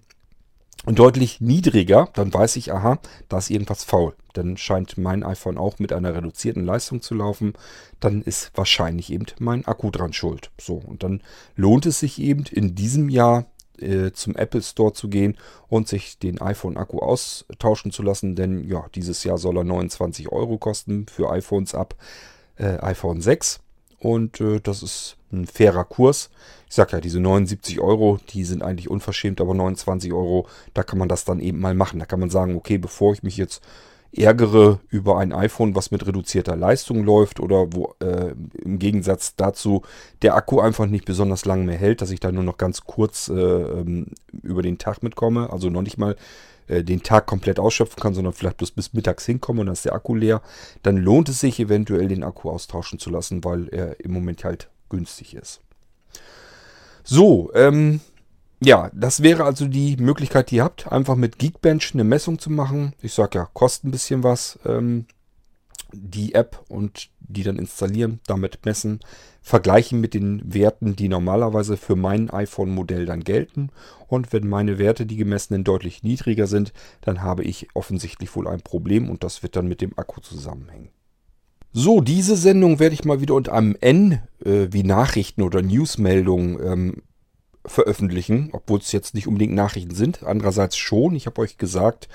deutlich 0.86 1.40
niedriger, 1.40 2.08
dann 2.14 2.32
weiß 2.32 2.56
ich, 2.56 2.72
aha, 2.72 2.98
da 3.28 3.38
ist 3.38 3.50
irgendwas 3.50 3.84
faul. 3.84 4.14
Dann 4.34 4.56
scheint 4.56 4.98
mein 4.98 5.22
iPhone 5.22 5.56
auch 5.56 5.78
mit 5.78 5.92
einer 5.92 6.14
reduzierten 6.14 6.64
Leistung 6.64 7.00
zu 7.00 7.14
laufen. 7.14 7.54
Dann 8.00 8.22
ist 8.22 8.50
wahrscheinlich 8.54 9.10
eben 9.10 9.26
mein 9.38 9.64
Akku 9.64 9.90
dran 9.90 10.12
schuld. 10.12 10.50
So, 10.60 10.74
und 10.74 11.02
dann 11.02 11.22
lohnt 11.56 11.86
es 11.86 12.00
sich 12.00 12.20
eben 12.20 12.44
in 12.50 12.74
diesem 12.74 13.08
Jahr 13.08 13.46
äh, 13.78 14.12
zum 14.12 14.36
Apple 14.36 14.62
Store 14.62 14.92
zu 14.92 15.08
gehen 15.08 15.36
und 15.68 15.88
sich 15.88 16.18
den 16.18 16.40
iPhone-Akku 16.40 16.98
austauschen 16.98 17.90
zu 17.90 18.02
lassen. 18.02 18.36
Denn 18.36 18.68
ja, 18.68 18.86
dieses 18.94 19.24
Jahr 19.24 19.38
soll 19.38 19.56
er 19.56 19.64
29 19.64 20.30
Euro 20.30 20.58
kosten 20.58 21.06
für 21.06 21.30
iPhones 21.30 21.74
ab 21.74 21.94
äh, 22.56 22.78
iPhone 22.78 23.20
6. 23.20 23.60
und 24.04 24.38
äh, 24.42 24.60
das 24.60 24.82
ist 24.82 25.16
ein 25.32 25.46
fairer 25.46 25.84
Kurs. 25.84 26.28
Ich 26.68 26.74
sag 26.74 26.92
ja, 26.92 27.00
diese 27.00 27.20
79 27.20 27.80
Euro, 27.80 28.18
die 28.28 28.44
sind 28.44 28.62
eigentlich 28.62 28.90
unverschämt, 28.90 29.40
aber 29.40 29.54
29 29.54 30.12
Euro, 30.12 30.46
da 30.74 30.82
kann 30.82 30.98
man 30.98 31.08
das 31.08 31.24
dann 31.24 31.40
eben 31.40 31.58
mal 31.58 31.74
machen. 31.74 32.00
Da 32.00 32.04
kann 32.04 32.20
man 32.20 32.28
sagen, 32.28 32.54
okay, 32.54 32.76
bevor 32.76 33.14
ich 33.14 33.22
mich 33.22 33.38
jetzt 33.38 33.62
ärgere 34.12 34.78
über 34.90 35.18
ein 35.18 35.32
iPhone, 35.32 35.74
was 35.74 35.90
mit 35.90 36.06
reduzierter 36.06 36.54
Leistung 36.54 37.02
läuft 37.02 37.40
oder 37.40 37.72
wo 37.72 37.94
äh, 38.00 38.34
im 38.62 38.78
Gegensatz 38.78 39.36
dazu 39.36 39.80
der 40.20 40.36
Akku 40.36 40.60
einfach 40.60 40.86
nicht 40.86 41.06
besonders 41.06 41.46
lange 41.46 41.64
mehr 41.64 41.78
hält, 41.78 42.02
dass 42.02 42.10
ich 42.10 42.20
da 42.20 42.30
nur 42.30 42.44
noch 42.44 42.58
ganz 42.58 42.82
kurz 42.82 43.28
äh, 43.28 43.32
ähm, 43.32 44.08
über 44.42 44.60
den 44.60 44.76
Tag 44.76 45.02
mitkomme, 45.02 45.50
also 45.50 45.70
noch 45.70 45.82
nicht 45.82 45.96
mal 45.96 46.14
den 46.68 47.02
Tag 47.02 47.26
komplett 47.26 47.58
ausschöpfen 47.58 48.00
kann, 48.00 48.14
sondern 48.14 48.32
vielleicht 48.32 48.58
bloß 48.58 48.70
bis 48.70 48.92
mittags 48.92 49.26
hinkomme 49.26 49.60
und 49.60 49.66
dann 49.66 49.74
ist 49.74 49.84
der 49.84 49.94
Akku 49.94 50.14
leer, 50.14 50.42
dann 50.82 50.96
lohnt 50.96 51.28
es 51.28 51.40
sich 51.40 51.60
eventuell 51.60 52.08
den 52.08 52.24
Akku 52.24 52.50
austauschen 52.50 52.98
zu 52.98 53.10
lassen, 53.10 53.44
weil 53.44 53.68
er 53.68 54.00
im 54.00 54.12
Moment 54.12 54.44
halt 54.44 54.68
günstig 54.88 55.34
ist. 55.34 55.60
So, 57.02 57.52
ähm, 57.54 58.00
ja, 58.60 58.90
das 58.94 59.22
wäre 59.22 59.44
also 59.44 59.66
die 59.66 59.96
Möglichkeit, 59.96 60.50
die 60.50 60.56
ihr 60.56 60.64
habt, 60.64 60.90
einfach 60.90 61.16
mit 61.16 61.38
Geekbench 61.38 61.90
eine 61.92 62.04
Messung 62.04 62.38
zu 62.38 62.50
machen. 62.50 62.94
Ich 63.02 63.12
sage 63.12 63.38
ja, 63.38 63.48
kostet 63.52 63.84
ein 63.84 63.90
bisschen 63.90 64.22
was, 64.22 64.58
ähm, 64.64 65.06
die 65.96 66.34
App 66.34 66.62
und 66.68 67.10
die 67.20 67.42
dann 67.42 67.58
installieren, 67.58 68.20
damit 68.26 68.64
messen, 68.64 69.00
vergleichen 69.42 70.00
mit 70.00 70.14
den 70.14 70.42
Werten, 70.52 70.96
die 70.96 71.08
normalerweise 71.08 71.76
für 71.76 71.96
mein 71.96 72.30
iPhone-Modell 72.30 73.06
dann 73.06 73.24
gelten. 73.24 73.70
Und 74.08 74.32
wenn 74.32 74.48
meine 74.48 74.78
Werte, 74.78 75.06
die 75.06 75.16
gemessenen, 75.16 75.64
deutlich 75.64 76.02
niedriger 76.02 76.46
sind, 76.46 76.72
dann 77.00 77.22
habe 77.22 77.44
ich 77.44 77.68
offensichtlich 77.74 78.34
wohl 78.36 78.48
ein 78.48 78.60
Problem 78.60 79.10
und 79.10 79.24
das 79.24 79.42
wird 79.42 79.56
dann 79.56 79.68
mit 79.68 79.80
dem 79.80 79.98
Akku 79.98 80.20
zusammenhängen. 80.20 80.90
So, 81.72 82.00
diese 82.00 82.36
Sendung 82.36 82.78
werde 82.78 82.94
ich 82.94 83.04
mal 83.04 83.20
wieder 83.20 83.34
unter 83.34 83.52
einem 83.52 83.76
N 83.80 84.22
äh, 84.44 84.68
wie 84.70 84.84
Nachrichten 84.84 85.42
oder 85.42 85.60
Newsmeldungen 85.60 86.58
ähm, 86.64 87.02
veröffentlichen, 87.66 88.50
obwohl 88.52 88.78
es 88.78 88.92
jetzt 88.92 89.14
nicht 89.14 89.26
unbedingt 89.26 89.54
Nachrichten 89.54 89.94
sind. 89.94 90.22
Andererseits 90.22 90.76
schon. 90.76 91.16
Ich 91.16 91.26
habe 91.26 91.40
euch 91.40 91.58
gesagt, 91.58 92.08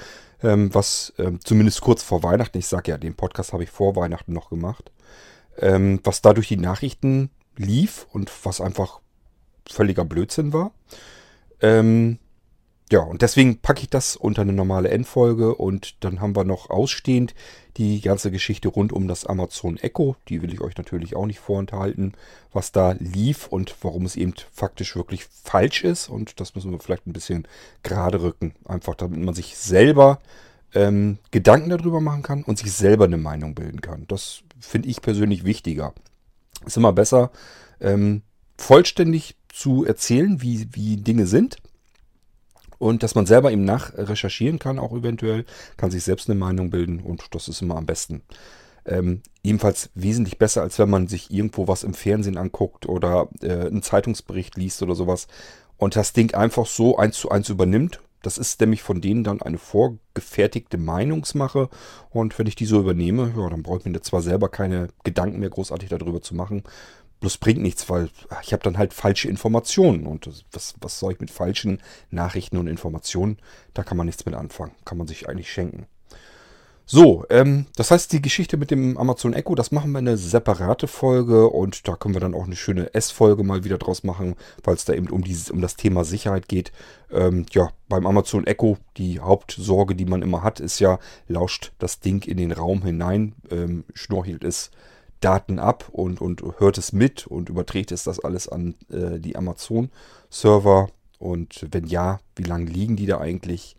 ähm, 0.44 0.74
was 0.74 1.14
ähm, 1.18 1.40
zumindest 1.44 1.82
kurz 1.82 2.04
vor 2.04 2.24
Weihnachten, 2.24 2.58
ich 2.58 2.68
sage 2.68 2.92
ja, 2.92 2.98
den 2.98 3.16
Podcast 3.16 3.54
habe 3.54 3.64
ich 3.64 3.70
vor 3.70 3.96
Weihnachten 3.96 4.34
noch 4.34 4.50
gemacht, 4.50 4.92
ähm, 5.58 6.00
was 6.04 6.22
da 6.22 6.34
durch 6.34 6.48
die 6.48 6.58
Nachrichten 6.58 7.30
lief 7.58 8.08
und 8.12 8.32
was 8.44 8.62
einfach 8.62 9.00
völliger 9.68 10.06
Blödsinn 10.06 10.54
war. 10.54 10.72
Ähm, 11.62 12.20
ja, 12.92 13.02
und 13.02 13.22
deswegen 13.22 13.60
packe 13.60 13.82
ich 13.84 13.90
das 13.90 14.16
unter 14.16 14.42
eine 14.42 14.54
normale 14.54 14.90
Endfolge 14.90 15.54
und 15.56 16.04
dann 16.04 16.22
haben 16.22 16.36
wir 16.36 16.44
noch 16.44 16.70
ausstehend 16.70 17.36
die 17.80 18.02
ganze 18.02 18.30
Geschichte 18.30 18.68
rund 18.68 18.92
um 18.92 19.08
das 19.08 19.26
Amazon 19.26 19.78
Echo. 19.78 20.18
Die 20.28 20.42
will 20.42 20.54
ich 20.54 20.60
euch 20.60 20.76
natürlich 20.78 21.16
auch 21.16 21.26
nicht 21.26 21.40
vorenthalten, 21.40 22.14
was 22.52 22.74
da 22.74 22.92
lief 23.00 23.48
und 23.48 23.74
warum 23.82 24.06
es 24.06 24.18
eben 24.18 24.34
faktisch 24.52 24.98
wirklich 24.98 25.26
falsch 25.26 25.86
ist. 25.86 26.10
Und 26.10 26.42
das 26.42 26.56
müssen 26.56 26.72
wir 26.72 26.80
vielleicht 26.80 27.08
ein 27.08 27.14
bisschen 27.14 27.48
gerade 27.82 28.22
rücken. 28.22 28.54
Einfach 28.66 28.96
damit 28.96 29.22
man 29.22 29.34
sich 29.34 29.56
selber 29.56 30.20
ähm, 30.74 31.20
Gedanken 31.32 31.70
darüber 31.70 32.02
machen 32.02 32.22
kann 32.22 32.44
und 32.44 32.58
sich 32.58 32.74
selber 32.74 33.06
eine 33.06 33.18
Meinung 33.18 33.56
bilden 33.56 33.80
kann. 33.80 34.04
Das 34.10 34.42
finde 34.60 34.90
ich 34.90 35.02
persönlich 35.02 35.46
wichtiger. 35.46 35.94
Ist 36.66 36.76
immer 36.76 36.92
besser, 36.92 37.32
ähm, 37.80 38.24
vollständig 38.58 39.38
zu 39.48 39.86
erzählen, 39.86 40.42
wie, 40.42 40.68
wie 40.74 40.98
Dinge 40.98 41.28
sind 41.28 41.56
und 42.80 43.04
dass 43.04 43.14
man 43.14 43.26
selber 43.26 43.52
eben 43.52 43.66
nachrecherchieren 43.66 44.58
kann, 44.58 44.80
auch 44.80 44.94
eventuell, 44.94 45.46
kann 45.78 45.92
sich 45.92 46.04
selbst 46.04 46.30
eine 46.30 46.40
Meinung 46.40 46.72
bilden 46.72 47.02
und 47.02 47.36
das 47.36 47.48
ist 47.48 47.62
immer 47.62 47.76
am 47.76 47.86
besten. 47.86 48.24
Ähm, 48.86 49.22
ebenfalls 49.44 49.92
wesentlich 49.94 50.40
besser, 50.40 50.62
als 50.62 50.80
wenn 50.80 50.90
man 50.90 51.08
sich 51.08 51.30
irgendwo 51.30 51.68
was 51.68 51.84
im 51.84 51.94
Fernsehen 51.94 52.38
anguckt 52.38 52.88
oder 52.88 53.28
äh, 53.42 53.68
einen 53.68 53.84
Zeitungsbericht 53.84 54.58
liest 54.58 54.82
oder 54.82 54.96
sowas 54.96 55.28
und 55.78 55.96
das 55.96 56.14
Ding 56.14 56.34
einfach 56.34 56.66
so 56.66 56.98
eins 56.98 57.18
zu 57.18 57.30
eins 57.30 57.50
übernimmt. 57.50 58.02
Das 58.22 58.38
ist 58.38 58.60
nämlich 58.60 58.82
von 58.82 59.00
denen 59.00 59.24
dann 59.24 59.42
eine 59.42 59.58
vorgefertigte 59.58 60.78
Meinungsmache 60.78 61.70
und 62.10 62.38
wenn 62.40 62.48
ich 62.48 62.56
die 62.56 62.66
so 62.66 62.80
übernehme, 62.80 63.34
ja, 63.38 63.50
dann 63.50 63.64
brauche 63.64 63.80
ich 63.80 63.86
mir 63.86 64.02
zwar 64.02 64.22
selber 64.22 64.50
keine 64.50 64.88
Gedanken 65.04 65.40
mehr 65.40 65.50
großartig 65.50 65.90
darüber 65.90 66.22
zu 66.22 66.36
machen, 66.36 66.64
Bloß 67.20 67.38
bringt 67.38 67.62
nichts, 67.62 67.90
weil 67.90 68.10
ich 68.44 68.54
habe 68.54 68.64
dann 68.64 68.78
halt 68.78 68.94
falsche 68.94 69.28
Informationen. 69.28 70.08
Und 70.08 70.30
was, 70.52 70.76
was 70.80 71.00
soll 71.00 71.14
ich 71.14 71.20
mit 71.20 71.32
falschen 71.32 71.82
Nachrichten 72.12 72.58
und 72.58 72.68
Informationen? 72.68 73.38
Da 73.74 73.84
kann 73.84 73.98
man 73.98 74.06
nichts 74.06 74.26
mit 74.26 74.36
anfangen. 74.36 74.72
Kann 74.86 74.98
man 74.98 75.08
sich 75.08 75.28
eigentlich 75.28 75.52
schenken. 75.52 75.88
So, 76.92 77.24
ähm, 77.30 77.68
das 77.76 77.92
heißt, 77.92 78.12
die 78.14 78.22
Geschichte 78.22 78.58
mit 78.58 78.72
dem 78.72 78.98
Amazon 78.98 79.34
Echo, 79.34 79.54
das 79.54 79.72
machen 79.72 79.92
wir 79.92 80.00
in 80.00 80.08
eine 80.08 80.18
separate 80.18 80.88
Folge 80.88 81.48
und 81.48 81.88
da 81.88 81.96
können 81.96 82.16
wir 82.16 82.20
dann 82.20 82.34
auch 82.34 82.46
eine 82.46 82.56
schöne 82.56 82.96
S-Folge 82.96 83.44
mal 83.44 83.64
wieder 83.64 83.78
draus 83.78 84.04
machen, 84.04 84.34
weil 84.64 84.74
es 84.74 84.86
da 84.86 84.94
eben 84.94 85.08
um, 85.12 85.24
dieses, 85.24 85.52
um 85.52 85.62
das 85.62 85.76
Thema 85.76 86.04
Sicherheit 86.04 86.48
geht. 86.48 86.72
Ähm, 87.12 87.46
ja, 87.52 87.70
beim 87.90 88.08
Amazon 88.08 88.48
Echo, 88.48 88.80
die 88.98 89.20
Hauptsorge, 89.20 89.94
die 89.94 90.06
man 90.06 90.24
immer 90.24 90.42
hat, 90.42 90.60
ist 90.60 90.80
ja, 90.80 90.98
lauscht 91.28 91.74
das 91.78 92.00
Ding 92.00 92.28
in 92.28 92.38
den 92.38 92.52
Raum 92.52 92.82
hinein, 92.82 93.36
ähm, 93.52 93.84
schnorchelt 93.94 94.44
es 94.44 94.72
Daten 95.22 95.60
ab 95.60 95.90
und, 95.92 96.22
und 96.22 96.44
hört 96.60 96.78
es 96.78 96.94
mit 96.94 97.28
und 97.28 97.50
überträgt 97.50 97.92
es 97.92 98.04
das 98.04 98.20
alles 98.20 98.48
an 98.48 98.76
äh, 98.90 99.20
die 99.20 99.36
Amazon-Server? 99.36 100.90
Und 101.18 101.68
wenn 101.72 101.86
ja, 101.86 102.20
wie 102.36 102.44
lange 102.44 102.70
liegen 102.70 102.96
die 102.96 103.06
da 103.06 103.20
eigentlich? 103.20 103.76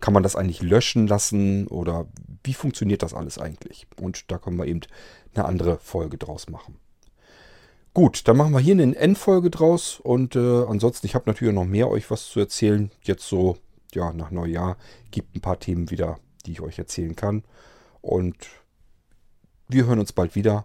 Kann 0.00 0.14
man 0.14 0.22
das 0.22 0.34
eigentlich 0.34 0.62
löschen 0.62 1.06
lassen 1.06 1.66
oder 1.66 2.06
wie 2.42 2.54
funktioniert 2.54 3.02
das 3.02 3.14
alles 3.14 3.38
eigentlich? 3.38 3.86
Und 4.00 4.30
da 4.30 4.38
können 4.38 4.56
wir 4.56 4.66
eben 4.66 4.80
eine 5.34 5.44
andere 5.44 5.78
Folge 5.78 6.16
draus 6.16 6.48
machen. 6.48 6.78
Gut, 7.92 8.26
dann 8.28 8.36
machen 8.36 8.52
wir 8.52 8.60
hier 8.60 8.74
eine 8.74 8.96
Endfolge 8.96 9.50
draus 9.50 10.00
und 10.00 10.36
äh, 10.36 10.64
ansonsten, 10.64 11.06
ich 11.06 11.14
habe 11.14 11.28
natürlich 11.28 11.54
noch 11.54 11.64
mehr 11.64 11.88
euch 11.88 12.10
was 12.10 12.28
zu 12.28 12.38
erzählen. 12.38 12.90
Jetzt 13.02 13.28
so, 13.28 13.56
ja, 13.94 14.12
nach 14.12 14.30
Neujahr 14.30 14.76
gibt 15.10 15.34
ein 15.34 15.40
paar 15.40 15.58
Themen 15.58 15.90
wieder, 15.90 16.18
die 16.46 16.52
ich 16.52 16.60
euch 16.60 16.78
erzählen 16.78 17.16
kann. 17.16 17.42
Und 18.00 18.36
wir 19.68 19.86
hören 19.86 19.98
uns 19.98 20.12
bald 20.12 20.34
wieder. 20.34 20.64